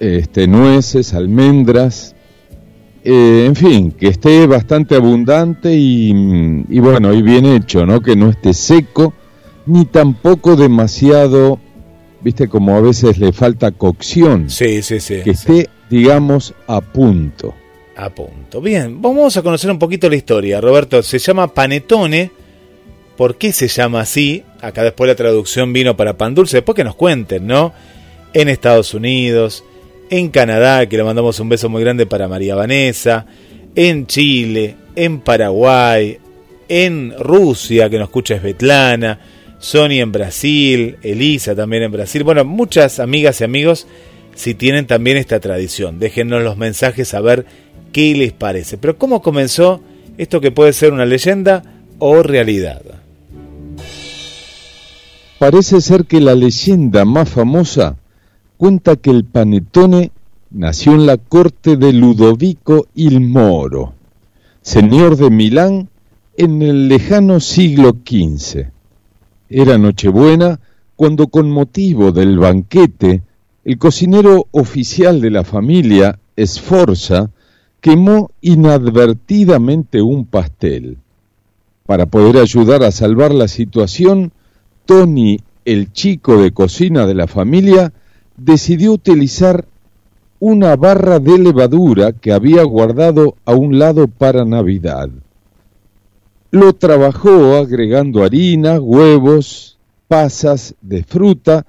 este, 0.00 0.46
nueces, 0.46 1.12
almendras, 1.12 2.14
eh, 3.10 3.46
en 3.46 3.56
fin, 3.56 3.92
que 3.92 4.08
esté 4.08 4.46
bastante 4.46 4.94
abundante 4.94 5.74
y, 5.74 6.10
y 6.68 6.78
bueno, 6.80 7.12
y 7.14 7.22
bien 7.22 7.46
hecho, 7.46 7.86
¿no? 7.86 8.00
Que 8.00 8.14
no 8.16 8.28
esté 8.30 8.52
seco 8.52 9.14
ni 9.66 9.84
tampoco 9.84 10.56
demasiado, 10.56 11.58
viste, 12.22 12.48
como 12.48 12.76
a 12.76 12.80
veces 12.80 13.18
le 13.18 13.32
falta 13.32 13.70
cocción, 13.70 14.50
Sí, 14.50 14.82
sí, 14.82 15.00
sí. 15.00 15.16
que 15.24 15.34
sí. 15.34 15.52
esté, 15.60 15.70
digamos, 15.90 16.54
a 16.66 16.80
punto. 16.80 17.54
A 17.96 18.10
punto. 18.10 18.60
Bien, 18.60 19.00
vamos 19.02 19.36
a 19.36 19.42
conocer 19.42 19.70
un 19.70 19.78
poquito 19.78 20.08
la 20.08 20.16
historia. 20.16 20.60
Roberto, 20.60 21.02
se 21.02 21.18
llama 21.18 21.52
Panetone 21.52 22.30
por 23.16 23.36
qué 23.36 23.52
se 23.52 23.66
llama 23.68 24.00
así. 24.02 24.44
Acá 24.60 24.82
después 24.84 25.08
la 25.08 25.16
traducción 25.16 25.72
vino 25.72 25.96
para 25.96 26.16
pan 26.16 26.34
dulce, 26.34 26.58
después 26.58 26.76
que 26.76 26.84
nos 26.84 26.94
cuenten, 26.94 27.46
¿no? 27.46 27.72
En 28.32 28.48
Estados 28.48 28.94
Unidos, 28.94 29.64
en 30.10 30.28
Canadá, 30.30 30.86
que 30.86 30.96
le 30.96 31.04
mandamos 31.04 31.38
un 31.40 31.48
beso 31.48 31.68
muy 31.68 31.82
grande 31.82 32.06
para 32.06 32.28
María 32.28 32.54
Vanessa, 32.54 33.26
en 33.74 34.06
Chile, 34.06 34.76
en 34.96 35.20
Paraguay, 35.20 36.18
en 36.68 37.14
Rusia, 37.18 37.88
que 37.88 37.98
nos 37.98 38.08
escucha 38.08 38.38
Svetlana, 38.38 39.20
Sony 39.58 40.00
en 40.00 40.12
Brasil, 40.12 40.96
Elisa 41.02 41.54
también 41.54 41.84
en 41.84 41.92
Brasil. 41.92 42.24
Bueno, 42.24 42.44
muchas 42.44 43.00
amigas 43.00 43.40
y 43.40 43.44
amigos 43.44 43.86
si 44.34 44.54
tienen 44.54 44.86
también 44.86 45.16
esta 45.16 45.40
tradición. 45.40 45.98
Déjennos 45.98 46.42
los 46.42 46.56
mensajes 46.56 47.12
a 47.14 47.20
ver 47.20 47.44
qué 47.92 48.14
les 48.14 48.32
parece. 48.32 48.78
Pero 48.78 48.96
¿cómo 48.96 49.20
comenzó 49.20 49.80
esto 50.16 50.40
que 50.40 50.52
puede 50.52 50.72
ser 50.72 50.92
una 50.92 51.06
leyenda 51.06 51.62
o 51.98 52.22
realidad? 52.22 52.82
Parece 55.38 55.80
ser 55.80 56.04
que 56.04 56.20
la 56.20 56.34
leyenda 56.34 57.04
más 57.04 57.28
famosa 57.28 57.96
cuenta 58.58 58.96
que 58.96 59.10
el 59.10 59.24
panetone 59.24 60.10
nació 60.50 60.92
en 60.92 61.06
la 61.06 61.16
corte 61.16 61.76
de 61.76 61.92
Ludovico 61.92 62.88
il 62.94 63.20
Moro, 63.20 63.94
señor 64.60 65.16
de 65.16 65.30
Milán 65.30 65.88
en 66.36 66.60
el 66.62 66.88
lejano 66.88 67.38
siglo 67.38 67.90
XV. 68.04 68.66
Era 69.48 69.78
Nochebuena 69.78 70.58
cuando 70.96 71.28
con 71.28 71.50
motivo 71.50 72.10
del 72.10 72.38
banquete 72.38 73.22
el 73.64 73.78
cocinero 73.78 74.46
oficial 74.50 75.20
de 75.20 75.30
la 75.30 75.44
familia, 75.44 76.18
Sforza, 76.36 77.30
quemó 77.80 78.30
inadvertidamente 78.40 80.02
un 80.02 80.24
pastel. 80.24 80.98
Para 81.86 82.06
poder 82.06 82.38
ayudar 82.38 82.82
a 82.82 82.90
salvar 82.90 83.32
la 83.32 83.46
situación, 83.46 84.32
Tony, 84.84 85.38
el 85.64 85.92
chico 85.92 86.42
de 86.42 86.50
cocina 86.52 87.06
de 87.06 87.14
la 87.14 87.26
familia, 87.26 87.92
decidió 88.38 88.92
utilizar 88.92 89.66
una 90.40 90.76
barra 90.76 91.18
de 91.18 91.38
levadura 91.38 92.12
que 92.12 92.32
había 92.32 92.62
guardado 92.62 93.36
a 93.44 93.54
un 93.54 93.78
lado 93.78 94.06
para 94.06 94.44
Navidad. 94.44 95.10
Lo 96.50 96.72
trabajó 96.72 97.56
agregando 97.56 98.22
harina, 98.22 98.80
huevos, 98.80 99.78
pasas 100.06 100.74
de 100.80 101.02
fruta, 101.02 101.66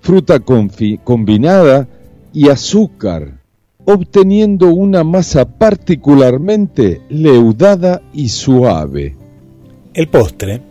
fruta 0.00 0.40
combinada 0.40 1.88
y 2.32 2.48
azúcar, 2.48 3.40
obteniendo 3.84 4.68
una 4.68 5.04
masa 5.04 5.44
particularmente 5.44 7.02
leudada 7.10 8.00
y 8.12 8.28
suave. 8.28 9.16
El 9.92 10.08
postre 10.08 10.62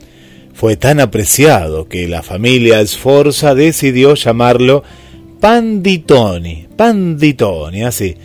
fue 0.53 0.77
tan 0.77 0.99
apreciado 0.99 1.87
que 1.87 2.07
la 2.07 2.23
familia 2.23 2.85
Sforza 2.85 3.53
decidió 3.53 4.15
llamarlo 4.15 4.83
panditoni, 5.43 6.67
panditoni, 6.73 7.83
así, 7.83 8.15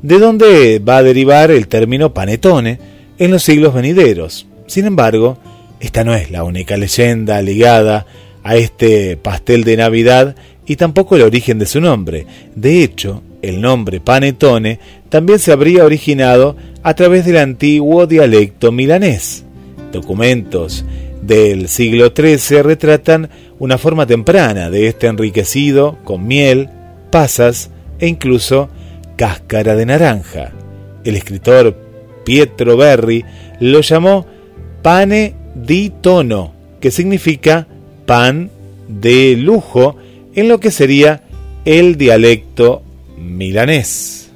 de 0.00 0.18
donde 0.20 0.78
va 0.78 0.98
a 0.98 1.02
derivar 1.02 1.50
el 1.50 1.66
término 1.66 2.14
panetone 2.14 2.78
en 3.18 3.32
los 3.32 3.42
siglos 3.42 3.74
venideros. 3.74 4.46
Sin 4.68 4.84
embargo, 4.86 5.38
esta 5.80 6.04
no 6.04 6.14
es 6.14 6.30
la 6.30 6.44
única 6.44 6.76
leyenda 6.76 7.42
ligada 7.42 8.06
a 8.44 8.54
este 8.54 9.16
pastel 9.16 9.64
de 9.64 9.76
Navidad 9.76 10.36
y 10.68 10.76
tampoco 10.76 11.16
el 11.16 11.22
origen 11.22 11.58
de 11.58 11.66
su 11.66 11.80
nombre. 11.80 12.26
De 12.54 12.84
hecho, 12.84 13.24
el 13.42 13.60
nombre 13.60 13.98
panetone 13.98 14.78
también 15.08 15.40
se 15.40 15.50
habría 15.50 15.84
originado 15.84 16.54
a 16.84 16.94
través 16.94 17.26
del 17.26 17.38
antiguo 17.38 18.06
dialecto 18.06 18.70
milanés. 18.70 19.44
Documentos 19.90 20.84
del 21.22 21.68
siglo 21.68 22.12
XIII 22.14 22.62
retratan 22.62 23.30
una 23.58 23.78
forma 23.78 24.06
temprana 24.06 24.70
de 24.70 24.86
este 24.86 25.06
enriquecido 25.06 25.98
con 26.04 26.26
miel, 26.26 26.68
pasas 27.10 27.70
e 27.98 28.06
incluso 28.06 28.68
cáscara 29.16 29.74
de 29.74 29.86
naranja. 29.86 30.52
El 31.04 31.16
escritor 31.16 31.76
Pietro 32.24 32.76
Berri 32.76 33.24
lo 33.60 33.80
llamó 33.80 34.26
pane 34.82 35.34
di 35.54 35.90
tono, 36.00 36.52
que 36.80 36.90
significa 36.90 37.66
pan 38.06 38.50
de 38.86 39.36
lujo 39.36 39.96
en 40.34 40.48
lo 40.48 40.60
que 40.60 40.70
sería 40.70 41.22
el 41.64 41.96
dialecto 41.96 42.82
milanés. 43.18 44.27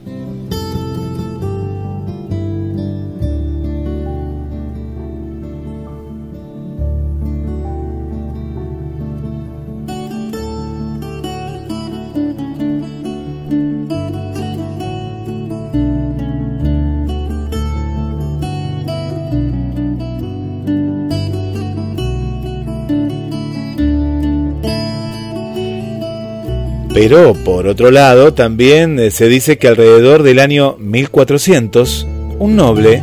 Pero 27.05 27.35
por 27.35 27.67
otro 27.67 27.91
lado, 27.91 28.33
también 28.33 28.97
eh, 29.01 29.11
se 29.11 29.29
dice 29.29 29.59
que 29.59 29.67
alrededor 29.67 30.23
del 30.23 30.39
año 30.39 30.77
1400, 30.79 32.07
un 32.39 32.55
noble 32.55 33.03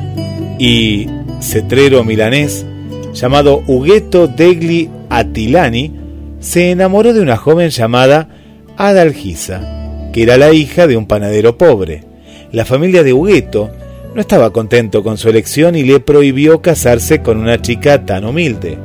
y 0.58 1.06
cetrero 1.42 2.06
milanés 2.06 2.66
llamado 3.14 3.62
Ughetto 3.68 4.28
degli 4.28 4.90
Attilani 5.10 5.92
se 6.40 6.72
enamoró 6.72 7.12
de 7.12 7.20
una 7.20 7.36
joven 7.36 7.72
llamada 7.72 8.30
Adalgisa, 8.78 10.10
que 10.14 10.24
era 10.24 10.38
la 10.38 10.54
hija 10.54 10.88
de 10.88 10.96
un 10.96 11.06
panadero 11.06 11.58
pobre. 11.58 12.06
La 12.54 12.64
familia 12.64 13.04
de 13.04 13.12
Ughetto 13.12 13.70
no 14.16 14.22
estaba 14.22 14.54
contento 14.54 15.04
con 15.04 15.18
su 15.18 15.28
elección 15.28 15.76
y 15.76 15.84
le 15.84 16.00
prohibió 16.00 16.62
casarse 16.62 17.22
con 17.22 17.38
una 17.38 17.62
chica 17.62 18.06
tan 18.06 18.24
humilde. 18.24 18.78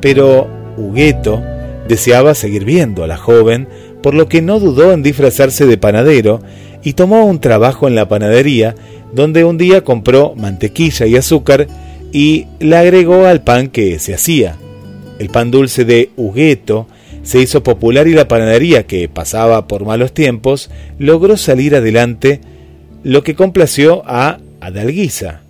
Pero 0.00 0.48
Ughetto 0.78 1.42
deseaba 1.86 2.34
seguir 2.34 2.64
viendo 2.64 3.04
a 3.04 3.06
la 3.06 3.18
joven 3.18 3.68
por 4.04 4.12
lo 4.12 4.28
que 4.28 4.42
no 4.42 4.60
dudó 4.60 4.92
en 4.92 5.02
disfrazarse 5.02 5.64
de 5.64 5.78
panadero 5.78 6.42
y 6.82 6.92
tomó 6.92 7.24
un 7.24 7.40
trabajo 7.40 7.88
en 7.88 7.94
la 7.94 8.06
panadería, 8.06 8.74
donde 9.14 9.46
un 9.46 9.56
día 9.56 9.82
compró 9.82 10.34
mantequilla 10.36 11.06
y 11.06 11.16
azúcar 11.16 11.68
y 12.12 12.44
la 12.60 12.80
agregó 12.80 13.24
al 13.24 13.42
pan 13.42 13.68
que 13.68 13.98
se 13.98 14.12
hacía. 14.12 14.58
El 15.18 15.30
pan 15.30 15.50
dulce 15.50 15.86
de 15.86 16.10
Hugueto 16.16 16.86
se 17.22 17.40
hizo 17.40 17.62
popular 17.62 18.06
y 18.06 18.12
la 18.12 18.28
panadería, 18.28 18.86
que 18.86 19.08
pasaba 19.08 19.66
por 19.66 19.86
malos 19.86 20.12
tiempos, 20.12 20.70
logró 20.98 21.38
salir 21.38 21.74
adelante, 21.74 22.42
lo 23.04 23.22
que 23.22 23.34
complació 23.34 24.02
a 24.04 24.38
Adalguisa. 24.60 25.40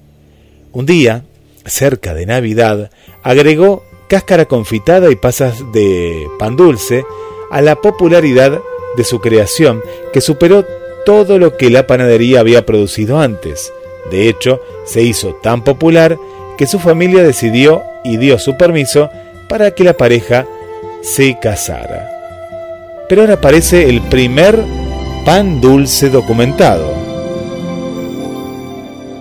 Un 0.71 0.87
día, 0.87 1.25
cerca 1.65 2.15
de 2.15 2.27
Navidad, 2.27 2.93
agregó 3.25 3.83
cáscara 4.09 4.45
confitada 4.45 5.11
y 5.11 5.17
pasas 5.17 5.57
de 5.73 6.29
pan 6.39 6.55
dulce, 6.55 7.03
a 7.51 7.61
la 7.61 7.77
popularidad 7.77 8.61
de 8.97 9.05
su 9.05 9.21
creación, 9.21 9.83
que 10.13 10.21
superó 10.21 10.65
todo 11.05 11.39
lo 11.39 11.57
que 11.57 11.71
la 11.71 11.87
panadería 11.87 12.41
había 12.41 12.65
producido 12.67 13.21
antes. 13.21 13.73
De 14.11 14.29
hecho, 14.29 14.61
se 14.85 15.03
hizo 15.03 15.35
tan 15.35 15.63
popular 15.63 16.19
que 16.57 16.67
su 16.67 16.79
familia 16.79 17.23
decidió 17.23 17.83
y 18.05 18.17
dio 18.17 18.39
su 18.39 18.57
permiso 18.57 19.11
para 19.49 19.73
que 19.73 19.85
la 19.85 19.95
pareja 19.95 20.47
se 21.03 21.39
casara. 21.41 22.11
Pero 23.09 23.23
ahora 23.23 23.35
aparece 23.35 23.89
el 23.89 24.01
primer 24.03 24.59
pan 25.25 25.61
dulce 25.61 26.11
documentado. 26.11 26.93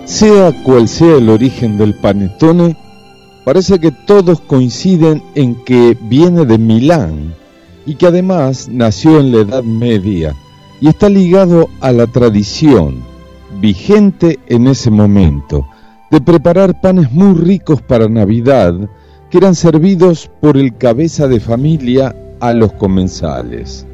Sea 0.04 0.52
cual 0.62 0.88
sea 0.88 1.16
el 1.16 1.28
origen 1.28 1.78
del 1.78 1.94
panetone, 1.94 2.76
parece 3.44 3.78
que 3.78 3.90
todos 3.90 4.40
coinciden 4.40 5.22
en 5.34 5.64
que 5.64 5.96
viene 6.00 6.44
de 6.44 6.58
Milán, 6.58 7.34
y 7.86 7.96
que 7.96 8.06
además 8.06 8.68
nació 8.70 9.20
en 9.20 9.32
la 9.32 9.38
Edad 9.38 9.62
Media 9.62 10.34
y 10.80 10.88
está 10.88 11.08
ligado 11.08 11.68
a 11.80 11.92
la 11.92 12.06
tradición 12.06 13.02
vigente 13.60 14.38
en 14.48 14.66
ese 14.66 14.90
momento 14.90 15.66
de 16.10 16.20
preparar 16.20 16.80
panes 16.80 17.12
muy 17.12 17.34
ricos 17.34 17.82
para 17.82 18.08
Navidad 18.08 18.74
que 19.30 19.38
eran 19.38 19.54
servidos 19.54 20.30
por 20.40 20.56
el 20.56 20.76
cabeza 20.76 21.28
de 21.28 21.40
familia 21.40 22.14
a 22.40 22.52
los 22.52 22.72
comensales. 22.72 23.86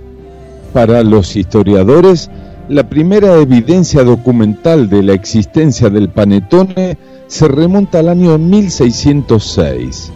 Para 0.73 1.03
los 1.03 1.37
historiadores, 1.37 2.31
la 2.69 2.89
primera 2.89 3.37
evidencia 3.37 4.05
documental 4.05 4.89
de 4.89 5.03
la 5.03 5.13
existencia 5.15 5.91
del 5.91 6.09
panetone 6.11 6.97
se 7.27 7.49
remonta 7.49 8.01
al 8.01 8.09
año 8.09 8.39
1606. 8.39 10.13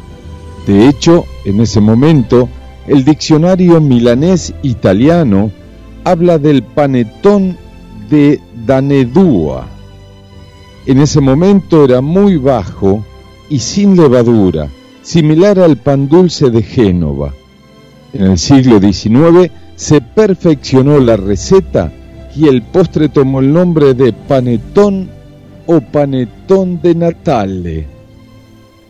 De 0.67 0.89
hecho, 0.89 1.25
en 1.45 1.61
ese 1.61 1.81
momento, 1.81 2.49
el 2.87 3.05
diccionario 3.05 3.81
milanés 3.81 4.53
italiano 4.63 5.51
habla 6.05 6.39
del 6.39 6.63
panetón 6.63 7.57
de 8.11 8.41
Danedúa. 8.67 9.67
En 10.87 11.01
ese 11.01 11.21
momento 11.21 11.85
era 11.85 12.01
muy 12.01 12.37
bajo 12.37 13.05
y 13.49 13.59
sin 13.59 13.97
levadura, 13.97 14.69
similar 15.03 15.59
al 15.59 15.77
pan 15.79 16.09
dulce 16.09 16.51
de 16.51 16.63
Génova. 16.63 17.33
En 18.13 18.25
el 18.25 18.39
siglo 18.39 18.79
XIX 18.79 19.51
se 19.77 20.01
perfeccionó 20.01 21.01
la 21.01 21.17
receta 21.17 21.91
y 22.37 22.49
el 22.49 22.63
postre 22.63 23.09
tomó 23.09 23.41
el 23.41 23.53
nombre 23.53 23.95
de 23.95 24.13
panetón 24.13 25.09
o 25.67 25.81
panetón 25.81 26.81
de 26.83 26.95
Natale. 26.95 27.87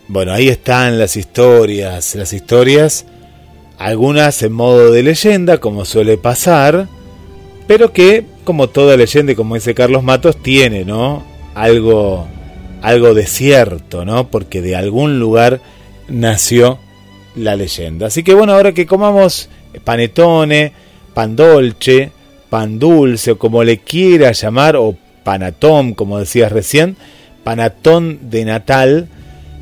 Bueno, 0.07 0.33
ahí 0.33 0.49
están 0.49 0.99
las 0.99 1.15
historias, 1.15 2.13
las 2.15 2.33
historias, 2.33 3.05
algunas 3.77 4.41
en 4.43 4.53
modo 4.53 4.91
de 4.91 5.03
leyenda, 5.03 5.59
como 5.59 5.85
suele 5.85 6.17
pasar, 6.17 6.87
pero 7.67 7.91
que, 7.91 8.25
como 8.43 8.69
toda 8.69 8.97
leyenda, 8.97 9.31
y 9.31 9.35
como 9.35 9.55
dice 9.55 9.73
Carlos 9.73 10.03
Matos, 10.03 10.37
tiene, 10.41 10.85
¿no? 10.85 11.23
Algo, 11.55 12.27
algo 12.81 13.13
de 13.13 13.25
cierto, 13.25 14.05
¿no? 14.05 14.27
Porque 14.29 14.61
de 14.61 14.75
algún 14.75 15.19
lugar 15.19 15.61
nació 16.07 16.79
la 17.35 17.55
leyenda. 17.55 18.07
Así 18.07 18.23
que 18.23 18.33
bueno, 18.33 18.53
ahora 18.53 18.73
que 18.73 18.85
comamos 18.85 19.49
panetone, 19.83 20.71
pan 21.13 21.35
dolce, 21.35 22.11
pan 22.49 22.79
dulce, 22.79 23.31
o 23.31 23.37
como 23.37 23.63
le 23.63 23.79
quiera 23.79 24.31
llamar, 24.31 24.75
o 24.75 24.95
panatón, 25.23 25.93
como 25.93 26.19
decías 26.19 26.51
recién, 26.51 26.95
panatón 27.43 28.29
de 28.29 28.45
Natal, 28.45 29.09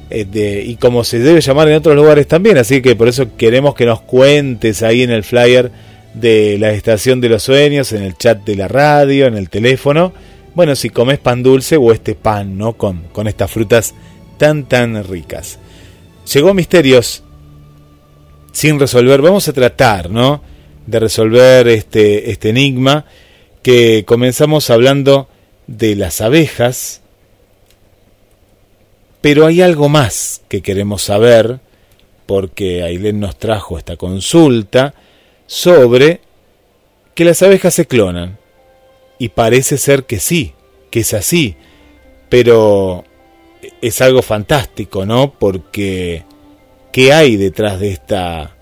eh, 0.10 0.64
y 0.66 0.76
como 0.76 1.04
se 1.04 1.20
debe 1.20 1.42
llamar 1.42 1.70
en 1.70 1.76
otros 1.76 1.96
lugares 1.96 2.28
también. 2.28 2.58
Así 2.58 2.82
que 2.82 2.96
por 2.96 3.08
eso 3.08 3.36
queremos 3.38 3.76
que 3.76 3.86
nos 3.86 4.02
cuentes 4.02 4.84
ahí 4.84 5.04
en 5.04 5.12
el 5.12 5.24
flyer 5.24 5.72
de 6.14 6.58
la 6.60 6.72
estación 6.72 7.22
de 7.22 7.30
los 7.30 7.44
sueños, 7.44 7.92
en 7.92 8.04
el 8.04 8.18
chat 8.18 8.44
de 8.44 8.56
la 8.56 8.68
radio, 8.68 9.28
en 9.28 9.36
el 9.36 9.50
teléfono. 9.50 10.14
Bueno, 10.56 10.76
si 10.76 10.90
comes 10.90 11.20
pan 11.20 11.42
dulce 11.42 11.78
o 11.78 11.92
este 11.92 12.16
pan, 12.16 12.58
¿no? 12.58 12.74
Con, 12.74 13.04
con 13.12 13.28
estas 13.28 13.50
frutas 13.50 13.96
tan, 14.38 14.66
tan 14.66 15.04
ricas. 15.04 15.58
Llegó 16.32 16.54
Misterios 16.54 17.24
sin 18.52 18.80
resolver. 18.80 19.22
Vamos 19.22 19.48
a 19.48 19.54
tratar, 19.54 20.10
¿no? 20.10 20.42
De 20.86 21.00
resolver 21.00 21.68
este, 21.68 22.32
este 22.32 22.50
enigma 22.50 23.06
que 23.62 24.04
comenzamos 24.06 24.70
hablando 24.70 25.28
de 25.68 25.96
las 25.96 26.22
abejas. 26.22 27.02
Pero 29.24 29.46
hay 29.46 29.62
algo 29.62 29.88
más 29.88 30.42
que 30.50 30.62
queremos 30.62 31.04
saber, 31.04 31.62
porque 32.26 32.84
Ailén 32.84 33.22
nos 33.22 33.38
trajo 33.38 33.78
esta 33.78 33.96
consulta 33.96 34.96
sobre 35.48 36.20
que 37.16 37.24
las 37.24 37.42
abejas 37.42 37.74
se 37.74 37.88
clonan. 37.88 38.38
Y 39.18 39.30
parece 39.30 39.78
ser 39.78 40.04
que 40.04 40.20
sí, 40.20 40.52
que 40.92 41.00
es 41.00 41.14
así. 41.14 41.56
Pero 42.28 43.06
es 43.82 44.02
algo 44.02 44.24
fantástico, 44.24 45.06
¿no? 45.06 45.32
Porque 45.40 46.26
¿qué 46.92 47.14
hay 47.14 47.38
detrás 47.38 47.80
de 47.80 47.92
esta 47.92 48.58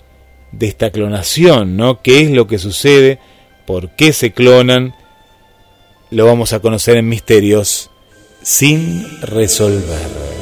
de 0.52 0.68
esta 0.68 0.92
clonación, 0.92 1.76
¿no? 1.76 2.04
¿Qué 2.04 2.22
es 2.22 2.30
lo 2.30 2.46
que 2.46 2.60
sucede? 2.60 3.18
¿Por 3.66 3.96
qué 3.96 4.14
se 4.14 4.32
clonan? 4.32 4.94
Lo 6.12 6.28
vamos 6.28 6.54
a 6.54 6.60
conocer 6.60 6.98
en 6.98 7.10
misterios 7.10 7.90
sin 8.44 9.22
resolver. 9.22 10.41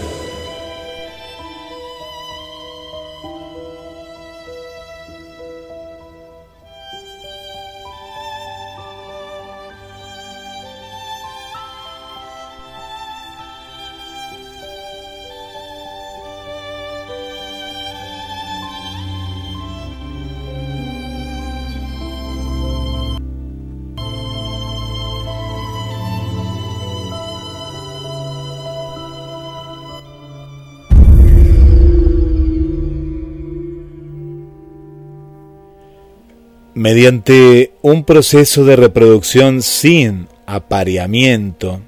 Mediante 36.80 37.74
un 37.82 38.06
proceso 38.06 38.64
de 38.64 38.78
reproducción 38.78 39.62
sin 39.62 40.30
apareamiento, 40.46 41.82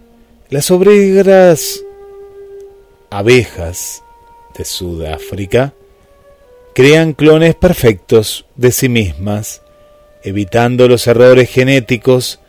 las 0.49 0.69
obreras 0.69 1.81
abejas 3.09 4.03
de 4.57 4.65
Sudáfrica 4.65 5.73
crean 6.75 7.13
clones 7.13 7.55
perfectos 7.55 8.45
de 8.57 8.73
sí 8.73 8.89
mismas, 8.89 9.61
evitando 10.23 10.89
los 10.89 11.07
errores 11.07 11.49
genéticos 11.49 12.41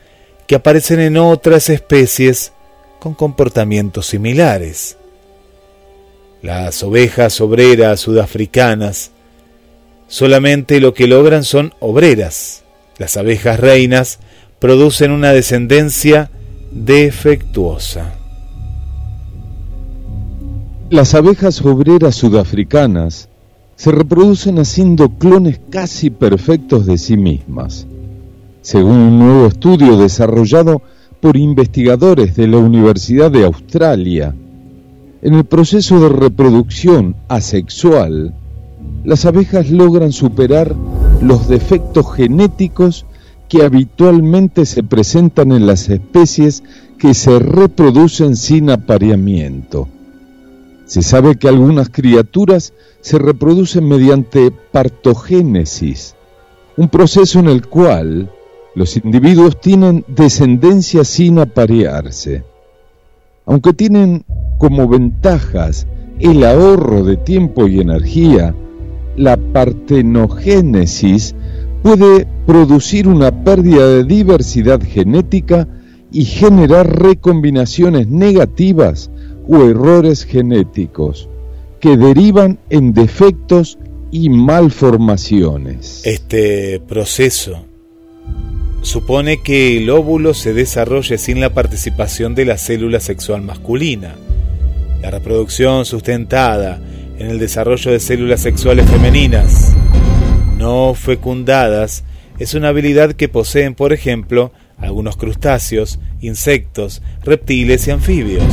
que 0.48 0.56
aparecen 0.56 0.98
en 0.98 1.18
otras 1.18 1.68
especies 1.68 2.52
con 2.98 3.14
comportamientos 3.14 4.06
similares. 4.06 4.96
Las 6.42 6.82
ovejas 6.82 7.40
obreras 7.40 8.00
sudafricanas 8.00 9.11
solamente 10.12 10.78
lo 10.78 10.92
que 10.92 11.06
logran 11.06 11.42
son 11.42 11.72
obreras. 11.80 12.64
Las 12.98 13.16
abejas 13.16 13.58
reinas 13.58 14.18
producen 14.58 15.10
una 15.10 15.32
descendencia 15.32 16.30
defectuosa. 16.70 18.12
Las 20.90 21.14
abejas 21.14 21.64
obreras 21.64 22.14
sudafricanas 22.14 23.30
se 23.76 23.90
reproducen 23.90 24.58
haciendo 24.58 25.08
clones 25.16 25.58
casi 25.70 26.10
perfectos 26.10 26.84
de 26.84 26.98
sí 26.98 27.16
mismas. 27.16 27.86
Según 28.60 28.96
un 28.96 29.18
nuevo 29.18 29.46
estudio 29.46 29.96
desarrollado 29.96 30.82
por 31.22 31.38
investigadores 31.38 32.36
de 32.36 32.48
la 32.48 32.58
Universidad 32.58 33.30
de 33.30 33.46
Australia, 33.46 34.34
en 35.22 35.32
el 35.32 35.44
proceso 35.46 36.00
de 36.00 36.10
reproducción 36.10 37.16
asexual, 37.28 38.34
las 39.04 39.24
abejas 39.24 39.70
logran 39.70 40.12
superar 40.12 40.74
los 41.20 41.48
defectos 41.48 42.12
genéticos 42.14 43.06
que 43.48 43.64
habitualmente 43.64 44.64
se 44.64 44.82
presentan 44.82 45.52
en 45.52 45.66
las 45.66 45.88
especies 45.88 46.62
que 46.98 47.14
se 47.14 47.38
reproducen 47.38 48.36
sin 48.36 48.70
apareamiento. 48.70 49.88
Se 50.86 51.02
sabe 51.02 51.36
que 51.36 51.48
algunas 51.48 51.88
criaturas 51.88 52.72
se 53.00 53.18
reproducen 53.18 53.88
mediante 53.88 54.50
partogénesis, 54.50 56.14
un 56.76 56.88
proceso 56.88 57.40
en 57.40 57.48
el 57.48 57.66
cual 57.66 58.30
los 58.74 58.96
individuos 58.96 59.60
tienen 59.60 60.04
descendencia 60.08 61.04
sin 61.04 61.38
aparearse. 61.38 62.44
Aunque 63.44 63.72
tienen 63.72 64.24
como 64.58 64.88
ventajas 64.88 65.86
el 66.20 66.44
ahorro 66.44 67.04
de 67.04 67.16
tiempo 67.16 67.66
y 67.66 67.80
energía, 67.80 68.54
la 69.16 69.36
partenogénesis 69.36 71.34
puede 71.82 72.26
producir 72.46 73.08
una 73.08 73.44
pérdida 73.44 73.86
de 73.86 74.04
diversidad 74.04 74.80
genética 74.82 75.68
y 76.12 76.24
generar 76.24 77.02
recombinaciones 77.02 78.08
negativas 78.08 79.10
o 79.48 79.62
errores 79.64 80.24
genéticos 80.24 81.28
que 81.80 81.96
derivan 81.96 82.58
en 82.70 82.92
defectos 82.92 83.78
y 84.10 84.28
malformaciones. 84.28 86.02
Este 86.04 86.80
proceso 86.80 87.64
supone 88.82 89.42
que 89.42 89.78
el 89.78 89.90
óvulo 89.90 90.34
se 90.34 90.52
desarrolle 90.52 91.18
sin 91.18 91.40
la 91.40 91.54
participación 91.54 92.34
de 92.34 92.44
la 92.44 92.58
célula 92.58 93.00
sexual 93.00 93.42
masculina. 93.42 94.14
La 95.00 95.10
reproducción 95.10 95.84
sustentada 95.84 96.80
en 97.18 97.30
el 97.30 97.38
desarrollo 97.38 97.90
de 97.90 98.00
células 98.00 98.40
sexuales 98.40 98.88
femeninas 98.90 99.74
no 100.62 100.94
fecundadas 100.94 102.04
es 102.38 102.54
una 102.54 102.68
habilidad 102.68 103.14
que 103.14 103.28
poseen, 103.28 103.74
por 103.74 103.92
ejemplo, 103.92 104.52
algunos 104.78 105.16
crustáceos, 105.16 105.98
insectos, 106.20 107.02
reptiles 107.24 107.88
y 107.88 107.90
anfibios. 107.90 108.44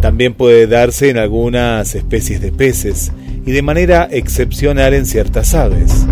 También 0.00 0.32
puede 0.32 0.66
darse 0.66 1.10
en 1.10 1.18
algunas 1.18 1.94
especies 1.94 2.40
de 2.40 2.50
peces 2.50 3.12
y 3.44 3.52
de 3.52 3.62
manera 3.62 4.08
excepcional 4.10 4.94
en 4.94 5.04
ciertas 5.04 5.54
aves. 5.54 6.06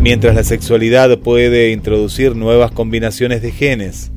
Mientras 0.00 0.34
la 0.34 0.44
sexualidad 0.44 1.18
puede 1.20 1.70
introducir 1.70 2.36
nuevas 2.36 2.70
combinaciones 2.70 3.40
de 3.40 3.50
genes 3.50 4.10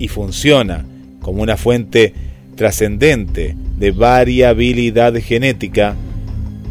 y 0.00 0.08
funciona 0.08 0.84
como 1.20 1.42
una 1.42 1.56
fuente 1.56 2.12
trascendente 2.58 3.56
de 3.78 3.92
variabilidad 3.92 5.14
genética, 5.14 5.94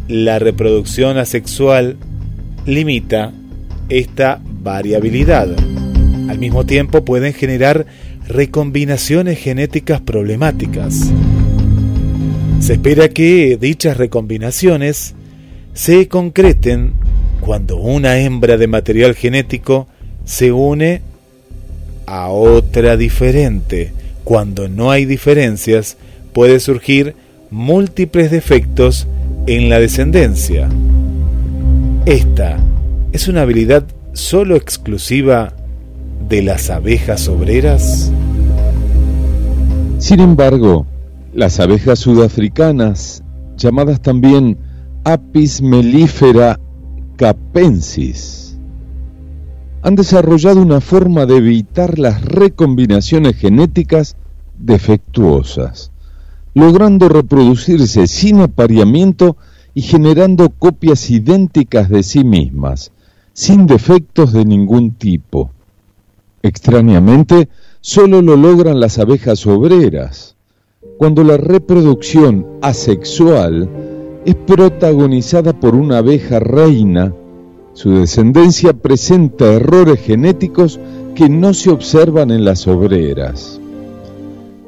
la 0.07 0.37
reproducción 0.37 1.17
asexual 1.17 1.97
limita 2.65 3.31
esta 3.89 4.41
variabilidad. 4.43 5.47
Al 6.29 6.37
mismo 6.37 6.65
tiempo 6.65 7.05
pueden 7.05 7.33
generar 7.33 7.85
recombinaciones 8.27 9.39
genéticas 9.39 10.01
problemáticas. 10.01 11.09
Se 12.59 12.73
espera 12.73 13.07
que 13.07 13.57
dichas 13.59 13.95
recombinaciones 13.95 15.15
se 15.73 16.09
concreten 16.09 16.93
cuando 17.39 17.77
una 17.77 18.19
hembra 18.19 18.57
de 18.57 18.67
material 18.67 19.15
genético 19.15 19.87
se 20.25 20.51
une 20.51 21.01
a 22.05 22.27
otra 22.27 22.97
diferente. 22.97 23.93
Cuando 24.27 24.67
no 24.67 24.91
hay 24.91 25.05
diferencias, 25.05 25.95
puede 26.33 26.59
surgir 26.59 27.15
múltiples 27.49 28.29
defectos 28.29 29.07
en 29.45 29.69
la 29.69 29.79
descendencia. 29.79 30.67
Esta 32.05 32.57
es 33.13 33.29
una 33.29 33.43
habilidad 33.43 33.85
solo 34.11 34.57
exclusiva 34.57 35.53
de 36.27 36.41
las 36.41 36.69
abejas 36.69 37.29
obreras. 37.29 38.11
Sin 39.97 40.19
embargo, 40.19 40.85
las 41.33 41.61
abejas 41.61 41.99
sudafricanas, 41.99 43.23
llamadas 43.55 44.01
también 44.01 44.57
Apis 45.05 45.61
mellifera 45.61 46.59
capensis, 47.15 48.46
han 49.87 49.95
desarrollado 49.95 50.61
una 50.61 50.81
forma 50.81 51.25
de 51.25 51.37
evitar 51.37 51.97
las 51.97 52.21
recombinaciones 52.21 53.37
genéticas 53.37 54.17
defectuosas, 54.59 55.93
logrando 56.53 57.07
reproducirse 57.07 58.05
sin 58.07 58.41
apareamiento 58.41 59.37
y 59.73 59.83
generando 59.83 60.49
copias 60.49 61.09
idénticas 61.09 61.87
de 61.87 62.03
sí 62.03 62.25
mismas, 62.25 62.91
sin 63.31 63.65
defectos 63.65 64.33
de 64.33 64.43
ningún 64.43 64.91
tipo. 64.91 65.51
Extrañamente, 66.43 67.47
solo 67.79 68.21
lo 68.21 68.35
logran 68.35 68.81
las 68.81 68.99
abejas 68.99 69.47
obreras, 69.47 70.35
cuando 70.97 71.23
la 71.23 71.37
reproducción 71.37 72.45
asexual 72.61 73.69
es 74.25 74.35
protagonizada 74.35 75.57
por 75.57 75.75
una 75.75 75.99
abeja 75.99 76.41
reina, 76.41 77.13
su 77.77 77.91
descendencia 77.91 78.73
presenta 78.73 79.53
errores 79.53 79.99
genéticos 79.99 80.79
que 81.13 81.29
no 81.29 81.53
se 81.53 81.69
observan 81.69 82.31
en 82.31 82.43
las 82.43 82.67
obreras. 82.67 83.61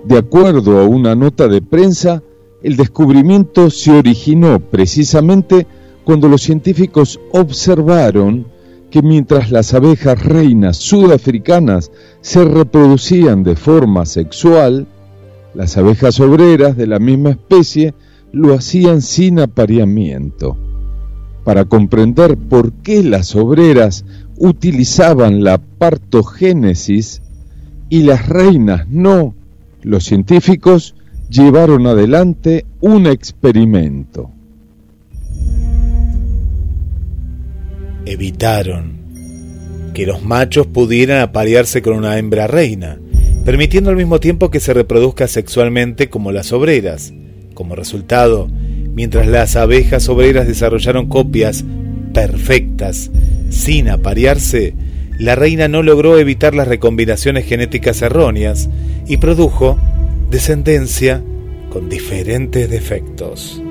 De 0.05 0.20
acuerdo 0.20 0.78
a 0.78 0.86
una 0.86 1.16
nota 1.16 1.47
de 1.47 1.60
prensa, 1.60 2.22
el 2.62 2.78
descubrimiento 2.78 3.72
se 3.72 3.93
originó 3.93 4.60
precisamente 4.60 5.66
cuando 6.03 6.30
los 6.30 6.43
científicos 6.43 7.20
observaron 7.32 8.45
que 8.91 9.01
mientras 9.01 9.49
las 9.49 9.74
abejas 9.74 10.24
reinas 10.24 10.78
sudafricanas 10.78 11.91
se 12.22 12.45
reproducían 12.45 13.43
de 13.43 13.55
forma 13.55 14.05
sexual, 14.05 14.86
las 15.55 15.78
abejas 15.78 16.20
obreras 16.20 16.78
de 16.78 16.86
la 16.86 16.99
misma 16.99 17.32
especie 17.32 17.95
lo 18.32 18.53
hacían 18.53 19.01
sin 19.01 19.39
apareamiento. 19.39 20.69
Para 21.44 21.66
comprender 21.66 22.38
por 22.38 22.74
qué 22.74 23.04
las 23.04 23.36
obreras 23.36 24.06
utilizaban 24.38 25.44
la 25.44 25.58
partogénesis 25.58 27.22
y 27.90 28.04
las 28.04 28.28
reinas 28.28 28.88
no, 28.88 29.36
los 29.82 30.06
científicos 30.06 30.96
llevaron 31.30 31.88
adelante 31.88 32.66
un 32.82 33.08
experimento. 33.08 34.32
Evitaron 38.06 39.00
que 39.94 40.06
los 40.06 40.24
machos 40.24 40.68
pudieran 40.68 41.22
aparearse 41.22 41.82
con 41.82 41.96
una 41.96 42.18
hembra 42.18 42.48
reina, 42.48 43.00
permitiendo 43.46 43.90
al 43.90 43.96
mismo 43.96 44.20
tiempo 44.20 44.50
que 44.50 44.60
se 44.60 44.74
reproduzca 44.74 45.28
sexualmente 45.28 46.10
como 46.10 46.32
las 46.32 46.52
obreras. 46.52 47.14
Como 47.54 47.76
resultado, 47.76 48.48
mientras 49.00 49.28
las 49.28 49.56
abejas 49.56 50.10
obreras 50.10 50.45
desarrollaron 50.45 51.08
copias 51.08 51.64
perfectas 52.14 53.10
sin 53.50 53.88
aparearse, 53.88 54.74
la 55.18 55.36
reina 55.36 55.70
no 55.70 55.84
logró 55.84 56.18
evitar 56.18 56.54
las 56.54 56.68
recombinaciones 56.68 57.45
genéticas 57.45 58.02
erróneas 58.02 58.68
y 59.08 59.16
produjo 59.16 59.80
descendencia 60.30 61.24
con 61.72 61.88
diferentes 61.88 62.70
defectos. 62.70 63.62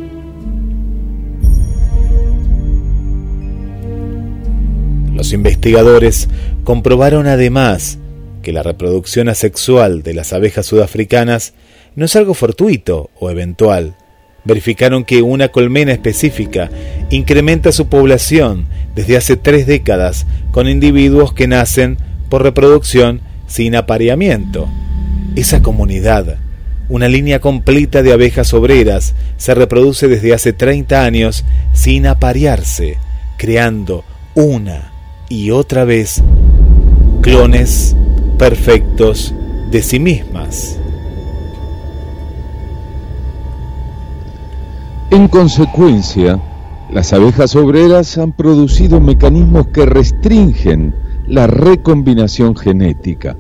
Los 5.13 5.35
investigadores 5.35 6.31
comprobaron 6.65 7.27
además 7.27 7.99
que 8.43 8.55
la 8.55 8.63
reproducción 8.63 9.29
asexual 9.29 10.03
de 10.03 10.15
las 10.15 10.33
abejas 10.33 10.65
sudafricanas 10.65 11.53
no 11.97 12.07
es 12.07 12.17
algo 12.17 12.33
fortuito 12.33 13.11
o 13.21 13.29
eventual. 13.29 13.95
Verificaron 14.45 15.05
que 15.05 15.23
una 15.23 15.49
colmena 15.49 15.93
específica 15.93 16.71
incrementa 17.11 17.73
su 17.73 17.89
población 17.89 18.67
desde 18.95 19.17
hace 19.17 19.37
tres 19.37 19.67
décadas 19.67 20.27
con 20.51 20.69
individuos 20.69 21.33
que 21.33 21.47
nacen 21.47 21.99
por 22.29 22.43
reproducción 22.43 23.21
sin 23.47 23.75
apareamiento. 23.77 24.69
Esa 25.37 25.63
comunidad, 25.63 26.39
una 26.89 27.09
línea 27.09 27.41
completa 27.41 28.03
de 28.03 28.13
abejas 28.13 28.55
obreras, 28.55 29.15
se 29.37 29.55
reproduce 29.55 30.09
desde 30.09 30.35
hace 30.35 30.53
30 30.53 31.05
años 31.05 31.45
sin 31.73 32.07
aparearse, 32.07 32.99
creando 33.37 34.05
una 34.35 34.93
y 35.29 35.51
otra 35.51 35.85
vez 35.85 36.23
clones 37.21 37.95
perfectos 38.39 39.35
de 39.71 39.83
sí 39.83 39.99
mismas. 39.99 40.79
En 45.11 45.27
consecuencia, 45.29 46.39
las 46.91 47.15
abejas 47.15 47.57
obreras 47.57 48.19
han 48.19 48.33
producido 48.33 49.01
mecanismos 49.01 49.69
que 49.69 49.87
restringen 49.87 50.95
la 51.27 51.47
recombinación 51.47 52.55
genética, 52.55 53.35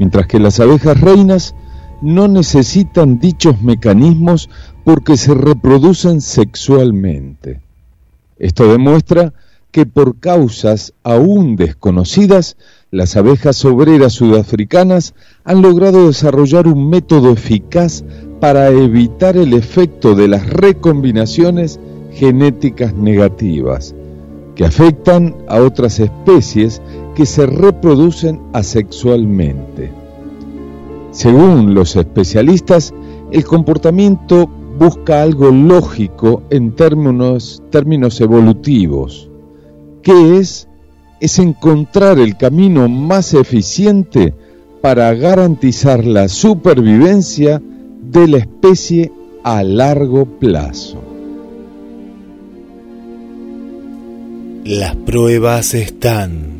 mientras 0.00 0.26
que 0.26 0.40
las 0.40 0.58
abejas 0.58 1.00
reinas 1.00 1.54
no 2.02 2.26
necesitan 2.26 3.20
dichos 3.20 3.62
mecanismos 3.62 4.50
porque 4.82 5.16
se 5.16 5.34
reproducen 5.34 6.20
sexualmente. 6.20 7.60
Esto 8.36 8.68
demuestra 8.68 9.32
que 9.70 9.86
por 9.86 10.18
causas 10.18 10.94
aún 11.04 11.54
desconocidas, 11.54 12.56
las 12.90 13.16
abejas 13.16 13.64
obreras 13.64 14.14
sudafricanas 14.14 15.14
han 15.44 15.62
logrado 15.62 16.08
desarrollar 16.08 16.66
un 16.66 16.90
método 16.90 17.32
eficaz 17.32 18.02
para 18.40 18.68
evitar 18.68 19.36
el 19.36 19.54
efecto 19.54 20.14
de 20.14 20.28
las 20.28 20.48
recombinaciones 20.48 21.80
genéticas 22.12 22.94
negativas, 22.94 23.94
que 24.54 24.64
afectan 24.64 25.34
a 25.48 25.60
otras 25.60 26.00
especies 26.00 26.82
que 27.14 27.26
se 27.26 27.46
reproducen 27.46 28.40
asexualmente. 28.52 29.90
Según 31.10 31.74
los 31.74 31.96
especialistas, 31.96 32.94
el 33.30 33.44
comportamiento 33.44 34.48
busca 34.78 35.22
algo 35.22 35.50
lógico 35.50 36.42
en 36.50 36.72
términos, 36.72 37.62
términos 37.70 38.20
evolutivos 38.20 39.28
¿Qué 40.02 40.38
es? 40.38 40.68
Es 41.20 41.38
encontrar 41.38 42.18
el 42.18 42.36
camino 42.36 42.88
más 42.88 43.34
eficiente 43.34 44.32
para 44.80 45.12
garantizar 45.14 46.04
la 46.04 46.28
supervivencia 46.28 47.60
de 48.10 48.26
la 48.26 48.38
especie 48.38 49.12
a 49.44 49.62
largo 49.62 50.24
plazo. 50.38 51.02
Las 54.64 54.96
pruebas 54.96 55.74
están. 55.74 56.56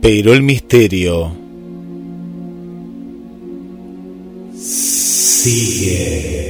Pero 0.00 0.34
el 0.34 0.42
misterio 0.42 1.32
sigue. 5.44 6.43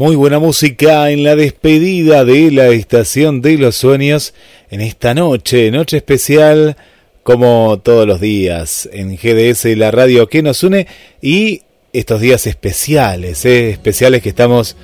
Muy 0.00 0.16
buena 0.16 0.38
música 0.38 1.10
en 1.10 1.24
la 1.24 1.36
despedida 1.36 2.24
de 2.24 2.50
la 2.50 2.68
Estación 2.68 3.42
de 3.42 3.58
los 3.58 3.76
Sueños 3.76 4.32
en 4.70 4.80
esta 4.80 5.12
noche, 5.12 5.70
noche 5.70 5.98
especial 5.98 6.78
como 7.22 7.78
todos 7.84 8.06
los 8.06 8.18
días 8.18 8.88
en 8.94 9.14
GDS, 9.18 9.76
la 9.76 9.90
radio 9.90 10.26
que 10.26 10.42
nos 10.42 10.64
une 10.64 10.86
y 11.20 11.64
estos 11.92 12.22
días 12.22 12.46
especiales, 12.46 13.44
¿eh? 13.44 13.68
especiales 13.68 14.22
que 14.22 14.30
estamos 14.30 14.74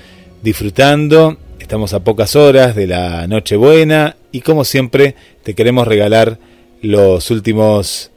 disfrutando. 0.42 1.38
Estamos 1.60 1.94
a 1.94 2.04
pocas 2.04 2.36
horas 2.36 2.76
de 2.76 2.86
la 2.86 3.26
Nochebuena 3.26 4.16
y 4.32 4.42
como 4.42 4.66
siempre 4.66 5.14
te 5.42 5.54
queremos 5.54 5.88
regalar 5.88 6.38
los 6.82 7.30
últimos 7.30 8.10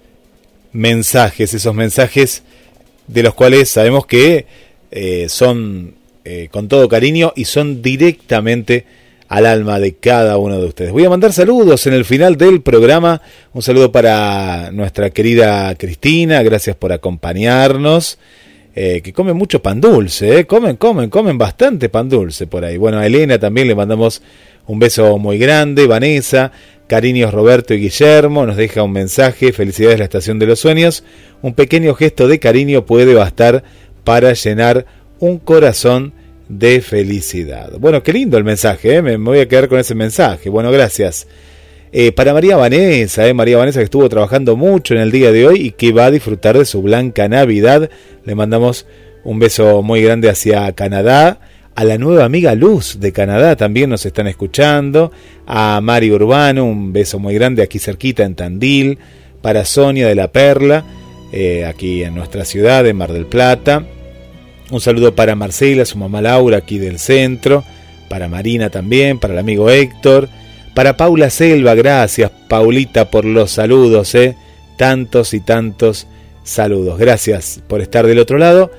mensajes, 0.74 1.54
esos 1.54 1.74
mensajes 1.74 2.44
de 3.08 3.24
los 3.24 3.36
cuales 3.36 3.70
sabemos 3.70 4.06
que 4.06 4.48
eh, 4.92 5.30
son 5.30 5.98
eh, 6.32 6.48
con 6.52 6.68
todo 6.68 6.88
cariño 6.88 7.34
y 7.36 7.46
son 7.46 7.82
directamente 7.82 8.86
al 9.30 9.48
alma 9.48 9.80
de 9.80 9.96
cada 9.96 10.38
uno 10.38 10.62
de 10.62 10.68
ustedes. 10.68 10.92
Voy 10.92 11.04
a 11.04 11.10
mandar 11.10 11.34
saludos 11.34 11.88
en 11.88 11.94
el 11.94 12.06
final 12.06 12.38
del 12.38 12.62
programa. 12.62 13.24
Un 13.52 13.64
saludo 13.64 13.92
para 13.92 14.70
nuestra 14.72 15.10
querida 15.10 15.74
Cristina, 15.74 16.44
gracias 16.44 16.76
por 16.76 16.92
acompañarnos. 16.92 18.20
Eh, 18.76 19.02
que 19.04 19.12
comen 19.12 19.36
mucho 19.36 19.64
pan 19.64 19.82
dulce, 19.82 20.38
eh. 20.38 20.46
comen, 20.46 20.76
comen, 20.76 21.10
comen 21.10 21.40
bastante 21.40 21.90
pan 21.90 22.08
dulce 22.08 22.46
por 22.46 22.64
ahí. 22.64 22.78
Bueno, 22.78 23.00
a 23.00 23.08
Elena 23.08 23.40
también 23.40 23.68
le 23.68 23.74
mandamos 23.74 24.22
un 24.68 24.78
beso 24.78 25.18
muy 25.18 25.40
grande, 25.40 25.88
Vanessa, 25.88 26.52
cariños 26.86 27.34
Roberto 27.34 27.74
y 27.74 27.80
Guillermo, 27.80 28.46
nos 28.46 28.56
deja 28.56 28.84
un 28.84 28.92
mensaje, 28.92 29.52
felicidades 29.52 29.96
a 29.96 29.98
la 29.98 30.04
Estación 30.04 30.38
de 30.38 30.46
los 30.46 30.60
Sueños, 30.60 31.04
un 31.42 31.56
pequeño 31.56 31.96
gesto 31.96 32.28
de 32.28 32.38
cariño 32.38 32.86
puede 32.86 33.16
bastar 33.16 33.64
para 34.04 34.34
llenar 34.34 34.86
un 35.20 35.40
corazón 35.40 36.14
de 36.50 36.82
felicidad. 36.82 37.72
Bueno, 37.80 38.04
qué 38.04 38.12
lindo 38.12 38.38
el 38.38 38.44
mensaje, 38.44 38.96
¿eh? 38.96 39.02
me, 39.02 39.16
voy 39.18 39.40
a 39.40 39.48
quedar 39.48 39.70
con 39.70 39.80
ese 39.80 39.96
mensaje. 39.96 40.50
Bueno, 40.50 40.72
gracias. 40.72 41.28
Eh, 41.92 42.12
para 42.12 42.34
María 42.34 42.58
Vanessa, 42.58 43.28
¿eh? 43.28 43.34
María 43.34 43.58
Vanessa 43.58 43.80
que 43.80 43.86
estuvo 43.86 44.10
trabajando 44.10 44.56
mucho 44.58 44.96
en 44.96 45.00
el 45.00 45.12
día 45.12 45.32
de 45.32 45.48
hoy 45.48 45.62
y 45.62 45.72
que 45.72 45.92
va 45.92 46.08
a 46.08 46.12
disfrutar 46.12 46.58
de 46.58 46.66
su 46.66 46.82
blanca 46.82 47.28
Navidad, 47.28 47.90
le 48.26 48.36
mandamos 48.36 48.86
un 49.24 49.40
beso 49.40 49.82
muy 49.82 50.02
grande 50.02 50.30
hacia 50.30 50.72
Canadá. 50.74 51.40
A 51.76 51.84
la 51.86 51.98
nueva 51.98 52.26
amiga 52.26 52.56
Luz 52.56 53.00
de 53.00 53.14
Canadá 53.14 53.56
también 53.56 53.90
nos 53.90 54.06
están 54.06 54.28
escuchando. 54.28 55.12
A 55.46 55.80
Mari 55.82 56.12
Urbano, 56.12 56.66
un 56.66 56.92
beso 56.92 57.20
muy 57.20 57.36
grande 57.36 57.64
aquí 57.64 57.80
cerquita 57.80 58.24
en 58.24 58.36
Tandil. 58.36 58.98
Para 59.42 59.64
Sonia 59.64 60.08
de 60.08 60.16
la 60.16 60.30
Perla, 60.34 60.84
aquí 61.66 62.04
en 62.04 62.16
nuestra 62.16 62.44
ciudad, 62.44 62.86
en 62.86 62.98
Mar 62.98 63.14
del 63.14 63.28
Plata 63.28 63.86
un 64.72 64.82
saludo 64.82 65.16
para 65.16 65.36
Marcela, 65.36 65.86
su 65.86 65.98
mamá 65.98 66.22
Laura 66.22 66.58
aquí 66.58 66.78
del 66.80 67.00
centro, 67.00 67.64
para 68.08 68.28
Marina 68.28 68.70
también, 68.70 69.20
para 69.20 69.34
el 69.34 69.40
amigo 69.40 69.70
Héctor, 69.70 70.30
para 70.76 70.98
Paula 70.98 71.30
Selva, 71.30 71.76
gracias 71.76 72.32
Paulita 72.48 73.10
por 73.10 73.26
los 73.26 73.52
saludos, 73.52 74.14
¿eh? 74.16 74.36
tantos 74.78 75.34
y 75.34 75.40
tantos 75.40 76.08
saludos. 76.44 77.00
Gracias 77.00 77.62
por 77.68 77.82
estar 77.82 78.06
del 78.06 78.20
otro 78.20 78.38
lado 78.38 78.72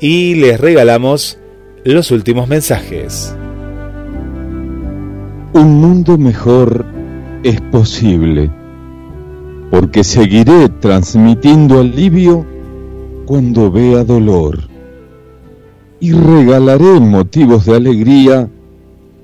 y 0.00 0.34
les 0.34 0.60
regalamos 0.60 1.38
los 1.84 2.10
últimos 2.10 2.48
mensajes. 2.48 3.34
Un 5.52 5.80
mundo 5.80 6.18
mejor 6.18 6.84
es 7.44 7.60
posible, 7.60 8.50
porque 9.70 10.02
seguiré 10.02 10.68
transmitiendo 10.80 11.80
alivio 11.80 12.44
cuando 13.26 13.70
vea 13.70 14.02
dolor 14.02 14.73
y 16.04 16.12
regalaré 16.12 17.00
motivos 17.00 17.64
de 17.64 17.76
alegría 17.76 18.50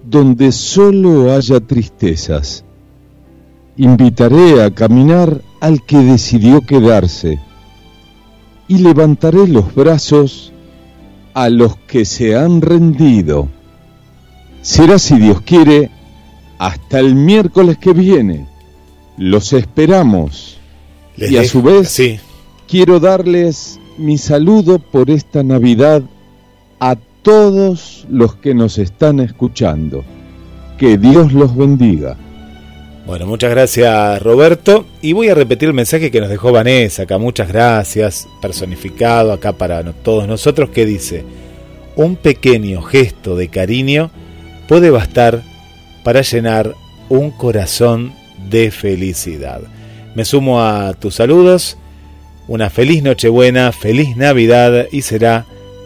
donde 0.03 0.51
solo 0.51 1.31
haya 1.31 1.61
tristezas. 1.61 2.65
Invitaré 3.77 4.63
a 4.63 4.71
caminar 4.71 5.43
al 5.61 5.85
que 5.85 5.99
decidió 5.99 6.63
quedarse 6.63 7.39
y 8.67 8.79
levantaré 8.79 9.47
los 9.47 9.75
brazos 9.75 10.55
a 11.35 11.51
los 11.51 11.77
que 11.77 12.07
se 12.07 12.35
han 12.35 12.63
rendido. 12.63 13.49
Será, 14.63 14.99
si 14.99 15.19
Dios 15.19 15.43
quiere, 15.43 15.91
hasta 16.57 16.99
el 16.99 17.15
miércoles 17.15 17.77
que 17.77 17.93
viene. 17.93 18.47
Los 19.19 19.53
esperamos. 19.53 20.57
Les 21.19 21.31
y 21.31 21.37
a 21.37 21.45
su 21.45 21.61
vez, 21.61 21.91
sí. 21.91 22.19
quiero 22.67 23.01
darles 23.01 23.79
mi 23.99 24.17
saludo 24.17 24.79
por 24.79 25.11
esta 25.11 25.43
Navidad 25.43 26.03
a 26.81 26.97
todos 27.23 28.07
los 28.11 28.35
que 28.37 28.55
nos 28.55 28.79
están 28.79 29.21
escuchando. 29.21 30.05
Que 30.79 30.99
Dios 30.99 31.33
los 31.33 31.55
bendiga. 31.55 32.17
Bueno, 33.07 33.27
muchas 33.27 33.51
gracias 33.51 34.23
Roberto. 34.23 34.87
Y 35.03 35.13
voy 35.13 35.29
a 35.29 35.35
repetir 35.35 35.69
el 35.69 35.75
mensaje 35.75 36.11
que 36.11 36.21
nos 36.21 36.31
dejó 36.31 36.53
Vanessa 36.53 37.03
acá. 37.03 37.19
Muchas 37.19 37.49
gracias, 37.49 38.27
personificado 38.41 39.33
acá 39.33 39.53
para 39.53 39.83
todos 39.93 40.27
nosotros, 40.27 40.71
que 40.71 40.87
dice, 40.87 41.25
un 41.97 42.17
pequeño 42.17 42.83
gesto 42.83 43.37
de 43.37 43.49
cariño 43.49 44.11
puede 44.69 44.91
bastar 44.91 45.43
para 46.03 46.23
llenar 46.23 46.75
un 47.09 47.31
corazón 47.31 48.13
de 48.49 48.71
felicidad. 48.71 49.61
Me 50.15 50.25
sumo 50.25 50.63
a 50.63 50.95
tus 50.95 51.17
saludos. 51.17 51.77
Una 52.49 52.71
feliz 52.71 53.03
Nochebuena, 53.03 53.71
feliz 53.71 54.17
Navidad 54.17 54.87
y 54.91 55.03
será 55.03 55.47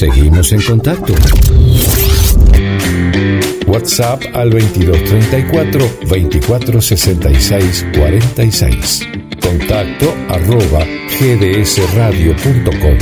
Seguimos 0.00 0.50
en 0.52 0.62
contacto. 0.62 1.12
WhatsApp 3.66 4.22
al 4.32 4.48
2234 4.48 5.90
2466 6.08 7.86
46. 7.98 9.06
Contacto 9.42 10.14
arroba 10.30 10.86
gdsradio.com. 11.20 12.96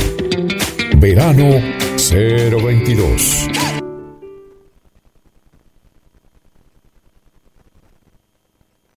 Verano 0.99 1.61
022. 1.95 3.58